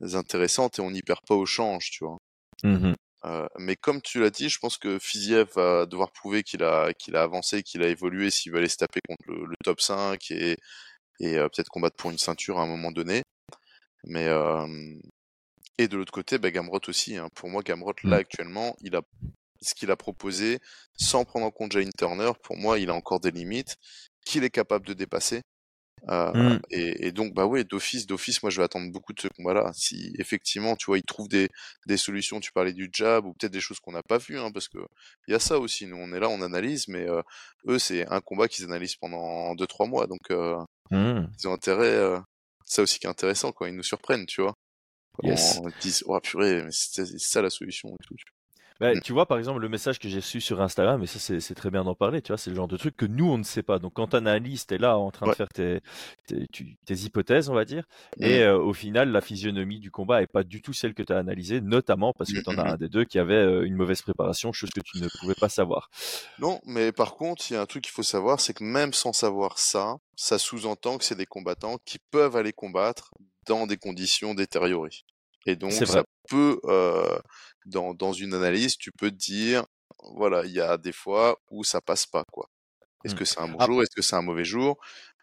intéressante 0.01 0.79
et 0.79 0.83
on 0.83 0.91
n'y 0.91 1.03
perd 1.03 1.21
pas 1.27 1.35
au 1.35 1.45
change, 1.45 1.91
tu 1.91 2.05
vois. 2.05 2.17
Mhm. 2.63 2.95
Euh, 3.27 3.47
mais 3.59 3.77
comme 3.77 4.01
tu 4.03 4.21
l'as 4.21 4.31
dit, 4.31 4.49
je 4.49 4.59
pense 4.59 4.79
que 4.79 4.99
Fiziev 4.99 5.49
va 5.55 5.87
devoir 5.87 6.13
prouver 6.13 6.43
qu'il 6.45 6.63
a, 6.63 6.93
qu'il 6.95 7.17
a 7.17 7.23
avancé, 7.23 7.63
qu'il 7.63 7.83
a 7.83 7.89
évolué 7.89 8.31
s'il 8.31 8.53
veut 8.53 8.59
aller 8.59 8.69
se 8.69 8.77
taper 8.77 9.01
contre 9.09 9.23
le, 9.29 9.47
le 9.47 9.55
top 9.65 9.81
5 9.81 10.31
et, 10.31 10.57
et 11.21 11.37
euh, 11.39 11.49
peut-être 11.49 11.69
combattre 11.71 11.97
pour 11.97 12.11
une 12.11 12.19
ceinture 12.19 12.59
à 12.61 12.63
un 12.63 12.67
moment 12.67 12.93
donné. 12.93 13.23
Mais 14.05 14.27
euh, 14.29 14.67
et 15.79 15.89
de 15.89 15.97
l'autre 15.97 16.13
côté, 16.13 16.39
bah, 16.39 16.51
Gamrot 16.51 16.81
aussi. 16.89 17.17
hein. 17.17 17.29
Pour 17.35 17.49
moi, 17.51 17.63
Gamrot 17.63 17.95
là 18.05 18.17
Mm. 18.17 18.21
actuellement, 18.21 18.77
il 18.81 18.97
a 18.97 19.03
ce 19.63 19.75
qu'il 19.75 19.91
a 19.91 19.97
proposé 19.97 20.61
sans 20.99 21.25
prendre 21.25 21.47
en 21.47 21.51
compte 21.51 21.73
Jane 21.73 21.91
Turner. 21.99 22.33
Pour 22.43 22.57
moi, 22.57 22.79
il 22.79 22.91
a 22.91 22.95
encore 22.95 23.21
des 23.21 23.31
limites 23.31 23.77
qu'il 24.25 24.45
est 24.45 24.51
capable 24.51 24.87
de 24.87 24.95
dépasser. 24.95 25.43
Euh, 26.09 26.33
Mm. 26.35 26.61
et, 26.71 27.07
et 27.09 27.13
donc, 27.13 27.35
bah 27.35 27.47
ouais, 27.47 27.65
d'office, 27.65 28.07
d'office, 28.07 28.43
moi 28.43 28.51
je 28.51 28.59
vais 28.59 28.65
attendre 28.65 28.91
beaucoup 28.93 29.13
de 29.13 29.21
ce 29.21 29.29
combat-là. 29.29 29.73
Si 29.75 30.15
effectivement, 30.19 30.77
tu 30.77 30.87
vois, 30.87 30.99
il 30.99 31.03
trouve 31.05 31.29
des, 31.29 31.49
des 31.87 31.97
solutions, 31.97 32.39
tu 32.41 32.53
parlais 32.53 32.73
du 32.73 32.89
jab 32.93 33.27
ou 33.27 33.33
peut-être 33.35 33.53
des 33.53 33.61
choses 33.61 33.81
qu'on 33.81 33.93
n'a 33.93 34.03
pas 34.03 34.19
vues, 34.19 34.39
hein, 34.39 34.51
parce 34.53 34.69
que 34.69 34.79
il 35.29 35.33
y 35.33 35.35
a 35.35 35.41
ça 35.41 35.59
aussi. 35.59 35.87
Nous, 35.87 35.97
on 35.97 36.13
est 36.13 36.21
là, 36.21 36.29
on 36.29 36.43
analyse, 36.43 36.87
mais 36.89 37.09
euh, 37.09 37.23
eux, 37.69 37.79
c'est 37.79 38.07
un 38.09 38.21
combat 38.21 38.47
qu'ils 38.49 38.65
analysent 38.67 38.97
pendant 38.97 39.55
2-3 39.57 39.87
mois, 39.87 40.07
donc 40.07 40.31
euh, 40.31 40.57
Mhm. 40.91 41.29
ils 41.41 41.49
ont 41.49 41.53
intérêt. 41.55 41.87
euh, 41.95 42.21
ça 42.65 42.83
aussi 42.83 42.99
qui 42.99 43.07
est 43.07 43.11
intéressant 43.11 43.53
quand 43.53 43.67
ils 43.67 43.75
nous 43.77 43.83
surprennent, 43.85 44.27
tu 44.27 44.43
vois. 44.43 44.55
Yes. 45.23 45.59
On 45.65 45.71
disent, 45.81 46.03
oh 46.07 46.21
purée, 46.21 46.63
mais 46.63 46.71
c'est 46.73 47.07
c'est 47.07 47.19
ça 47.19 47.43
la 47.43 47.51
solution 47.51 47.89
et 47.91 48.05
tout. 48.07 48.15
tu 48.17 48.25
vois. 48.29 48.36
Bah, 48.81 48.95
Mm. 48.95 49.01
tu 49.01 49.13
vois, 49.13 49.27
par 49.27 49.39
exemple, 49.39 49.61
le 49.61 49.69
message 49.69 49.99
que 49.99 50.09
j'ai 50.09 50.19
reçu 50.19 50.41
sur 50.41 50.61
Instagram, 50.61 51.03
et 51.03 51.07
ça, 51.07 51.19
c'est 51.41 51.55
très 51.55 51.71
bien 51.71 51.85
d'en 51.85 51.95
parler, 51.95 52.21
tu 52.23 52.29
vois, 52.33 52.39
c'est 52.39 52.51
le 52.51 52.57
genre 52.57 52.69
de 52.69 52.77
truc 52.77 52.97
que 52.97 53.07
nous, 53.07 53.27
on 53.31 53.39
ne 53.39 53.43
sait 53.43 53.63
pas. 53.63 53.79
Donc, 53.79 53.95
quand 53.95 54.09
tu 54.09 54.17
analyses, 54.17 54.67
tu 54.67 54.75
es 54.75 54.79
là 54.79 54.99
en 54.99 55.11
train 55.11 55.27
de 55.29 55.35
faire 55.35 55.49
tes, 55.49 55.81
tes, 56.27 56.47
tu- 56.53 56.77
tes 56.85 56.95
hypothèses, 56.95 57.49
on 57.49 57.55
va 57.55 57.65
dire, 57.65 57.85
et 58.21 58.41
Mm. 58.41 58.43
euh, 58.43 58.59
au 58.59 58.73
final, 58.75 59.11
la 59.11 59.21
physionomie 59.21 59.81
du 59.81 59.91
combat 59.91 60.23
est 60.23 60.27
pas 60.27 60.43
du 60.43 60.61
tout 60.63 60.73
celle 60.73 60.95
que 60.95 61.03
tu 61.03 61.13
as 61.13 61.19
analysée, 61.19 61.61
notamment 61.61 62.13
parce 62.13 62.33
que 62.33 62.41
Mm, 62.41 62.43
tu 62.43 62.51
en 62.51 62.59
as 62.59 62.65
un 62.65 62.77
des 62.77 62.89
deux 62.89 63.05
qui 63.05 63.19
avait 63.19 63.35
euh, 63.35 63.65
une 63.67 63.77
mauvaise 63.77 64.03
préparation, 64.03 64.53
chose 64.53 64.71
que 64.73 64.81
tu 64.81 64.99
ne 64.99 65.09
pouvais 65.09 65.35
pas 65.35 65.49
savoir. 65.49 65.91
Non, 66.39 66.61
mais 66.65 66.93
par 66.93 67.15
contre, 67.15 67.51
il 67.51 67.55
y 67.55 67.57
a 67.57 67.63
un 67.63 67.67
truc 67.67 67.85
qu'il 67.85 67.93
faut 67.93 68.03
savoir, 68.03 68.41
c'est 68.41 68.53
que 68.55 68.63
même 68.65 68.93
sans 68.93 69.13
savoir 69.13 69.59
ça, 69.59 69.97
ça 70.17 70.39
sous-entend 70.39 70.99
que 70.99 71.05
c'est 71.05 71.15
des 71.15 71.27
combattants 71.27 71.79
qui 71.85 71.99
peuvent 72.11 72.37
aller 72.37 72.53
combattre 72.53 73.11
dans 73.47 73.67
des 73.67 73.79
conditions 73.79 74.35
détériorées. 74.35 74.91
Et 75.47 75.57
donc, 75.57 75.73
ça 75.73 76.05
peut, 76.29 76.61
euh, 76.65 77.19
dans, 77.67 77.95
dans 77.95 78.13
une 78.15 78.35
analyse, 78.35 78.77
tu 78.79 78.91
peux 78.93 79.11
te 79.11 79.17
dire, 79.17 79.65
voilà, 80.15 80.45
il 80.47 80.53
y 80.53 80.61
a 80.61 80.79
des 80.79 80.93
fois 80.93 81.39
où 81.51 81.65
ça 81.65 81.81
passe 81.83 82.07
pas, 82.07 82.25
quoi. 82.33 82.49
Est-ce 83.05 83.15
Mm. 83.15 83.19
que 83.19 83.25
c'est 83.27 83.41
un 83.41 83.49
bon 83.49 83.61
Ah. 83.61 83.67
jour? 83.67 83.83
Est-ce 83.83 83.95
que 83.97 84.03
c'est 84.03 84.17
un 84.17 84.23
mauvais 84.23 84.45
jour? 84.45 84.79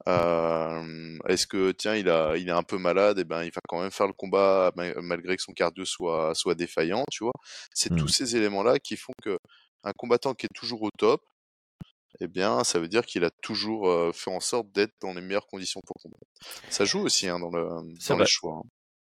Euh, 0.08 1.18
est-ce 1.30 1.48
que, 1.48 1.72
tiens, 1.74 1.96
il 1.96 2.10
a, 2.10 2.38
il 2.38 2.50
est 2.50 2.52
un 2.52 2.64
peu 2.64 2.78
malade, 2.78 3.20
et 3.20 3.26
ben, 3.26 3.44
il 3.44 3.52
va 3.52 3.62
quand 3.68 3.82
même 3.82 3.92
faire 3.92 4.08
le 4.08 4.14
combat 4.14 4.72
ma- 4.76 4.94
malgré 5.02 5.38
que 5.38 5.44
son 5.44 5.54
cardio 5.54 5.86
soit, 5.86 6.36
soit 6.36 6.56
défaillant, 6.56 7.06
tu 7.12 7.24
vois? 7.26 7.34
C'est 7.74 7.92
Mm. 7.92 7.96
tous 7.96 8.10
ces 8.10 8.36
éléments-là 8.38 8.80
qui 8.80 8.98
font 8.98 9.14
que 9.24 9.38
un 9.84 9.94
combattant 9.98 10.34
qui 10.36 10.46
est 10.48 10.56
toujours 10.56 10.84
au 10.84 10.90
top, 10.98 11.22
eh 12.22 12.28
bien, 12.28 12.64
ça 12.64 12.80
veut 12.80 12.88
dire 12.88 13.06
qu'il 13.06 13.24
a 13.26 13.32
toujours 13.42 14.14
fait 14.16 14.32
en 14.32 14.40
sorte 14.40 14.72
d'être 14.72 14.94
dans 15.02 15.14
les 15.14 15.22
meilleures 15.22 15.48
conditions 15.48 15.82
pour 15.86 15.96
combattre. 16.02 16.24
Ça 16.70 16.86
joue 16.86 17.00
aussi 17.02 17.28
hein, 17.28 17.40
dans, 17.40 17.50
le, 17.50 17.68
dans 18.08 18.18
les 18.18 18.26
choix. 18.26 18.62
hein. 18.64 18.70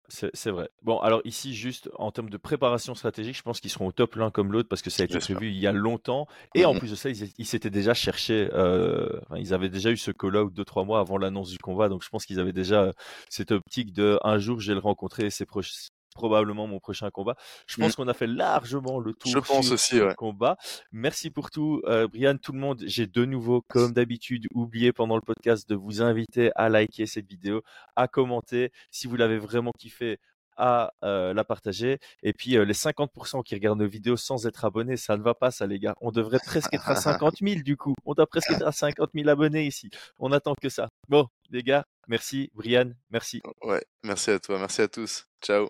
C'est 0.09 0.51
vrai. 0.51 0.69
Bon, 0.83 0.99
alors 0.99 1.21
ici, 1.25 1.53
juste 1.53 1.89
en 1.95 2.11
termes 2.11 2.29
de 2.29 2.37
préparation 2.37 2.95
stratégique, 2.95 3.35
je 3.35 3.41
pense 3.41 3.59
qu'ils 3.59 3.69
seront 3.71 3.87
au 3.87 3.91
top 3.91 4.15
l'un 4.15 4.31
comme 4.31 4.51
l'autre 4.53 4.69
parce 4.69 4.81
que 4.81 4.89
ça 4.89 5.03
a 5.03 5.05
été 5.05 5.19
prévu 5.19 5.49
il 5.49 5.57
y 5.57 5.67
a 5.67 5.73
longtemps. 5.73 6.27
Et 6.55 6.63
en 6.65 6.73
Mhm. 6.73 6.79
plus 6.79 6.91
de 6.91 6.95
ça, 6.95 7.09
ils, 7.09 7.45
s'étaient 7.45 7.69
déjà 7.69 7.93
cherchés. 7.93 8.49
euh, 8.53 9.19
ils 9.35 9.53
avaient 9.53 9.69
déjà 9.69 9.91
eu 9.91 9.97
ce 9.97 10.11
call-out 10.11 10.53
deux, 10.53 10.63
trois 10.65 10.85
mois 10.85 10.99
avant 10.99 11.17
l'annonce 11.17 11.49
du 11.49 11.57
combat. 11.57 11.89
Donc 11.89 12.03
je 12.03 12.09
pense 12.09 12.25
qu'ils 12.25 12.39
avaient 12.39 12.53
déjà 12.53 12.83
euh, 12.83 12.93
cette 13.29 13.51
optique 13.51 13.91
de 13.93 14.17
un 14.23 14.37
jour, 14.39 14.59
je 14.61 14.69
vais 14.69 14.75
le 14.75 14.79
rencontrer. 14.79 15.29
C'est 15.29 15.45
proche- 15.45 15.89
probablement 16.17 16.65
mon 16.65 16.79
prochain 16.79 17.11
combat. 17.11 17.35
Je 17.67 17.77
pense 17.77 17.95
qu'on 17.95 18.07
a 18.07 18.13
fait 18.15 18.25
largement 18.25 18.99
le 18.99 19.13
tour 19.13 19.31
Je 19.31 19.37
pense 19.37 19.71
aussi, 19.71 20.01
ouais. 20.01 20.15
combat. 20.15 20.57
Merci 20.91 21.29
pour 21.29 21.51
tout, 21.51 21.81
euh, 21.85 22.07
Brian, 22.07 22.37
tout 22.37 22.53
le 22.53 22.59
monde. 22.59 22.81
J'ai 22.85 23.05
de 23.05 23.23
nouveau, 23.23 23.63
comme 23.69 23.93
d'habitude, 23.93 24.47
oublié 24.53 24.91
pendant 24.91 25.15
le 25.15 25.21
podcast 25.21 25.69
de 25.69 25.75
vous 25.75 26.01
inviter 26.01 26.51
à 26.55 26.69
liker 26.69 27.05
cette 27.05 27.27
vidéo, 27.27 27.61
à 27.95 28.07
commenter. 28.07 28.71
Si 28.89 29.05
vous 29.05 29.15
l'avez 29.15 29.37
vraiment 29.37 29.71
kiffé, 29.77 30.17
à 30.57 30.91
euh, 31.03 31.33
la 31.33 31.43
partager. 31.43 31.99
Et 32.23 32.33
puis 32.33 32.57
euh, 32.57 32.65
les 32.65 32.73
50% 32.73 33.43
qui 33.43 33.53
regardent 33.53 33.79
nos 33.79 33.87
vidéos 33.87 34.17
sans 34.17 34.47
être 34.47 34.65
abonnés, 34.65 34.97
ça 34.97 35.15
ne 35.15 35.21
va 35.21 35.33
pas 35.35 35.51
ça 35.51 35.67
les 35.67 35.79
gars. 35.79 35.95
On 36.01 36.11
devrait 36.11 36.39
presque 36.43 36.73
être 36.73 36.89
à 36.89 36.95
50 37.21 37.35
000 37.41 37.61
du 37.61 37.77
coup. 37.77 37.93
On 38.05 38.13
doit 38.13 38.27
presque 38.27 38.51
être 38.51 38.65
à 38.65 38.71
50 38.71 39.11
000 39.13 39.29
abonnés 39.29 39.67
ici. 39.67 39.89
On 40.19 40.31
attend 40.31 40.55
que 40.59 40.69
ça. 40.69 40.89
Bon 41.07 41.27
les 41.51 41.63
gars, 41.63 41.85
merci. 42.07 42.49
Brian, 42.53 42.91
merci. 43.09 43.41
Ouais, 43.61 43.83
merci 44.03 44.31
à 44.31 44.39
toi, 44.39 44.59
merci 44.59 44.81
à 44.81 44.87
tous. 44.87 45.27
Ciao. 45.41 45.69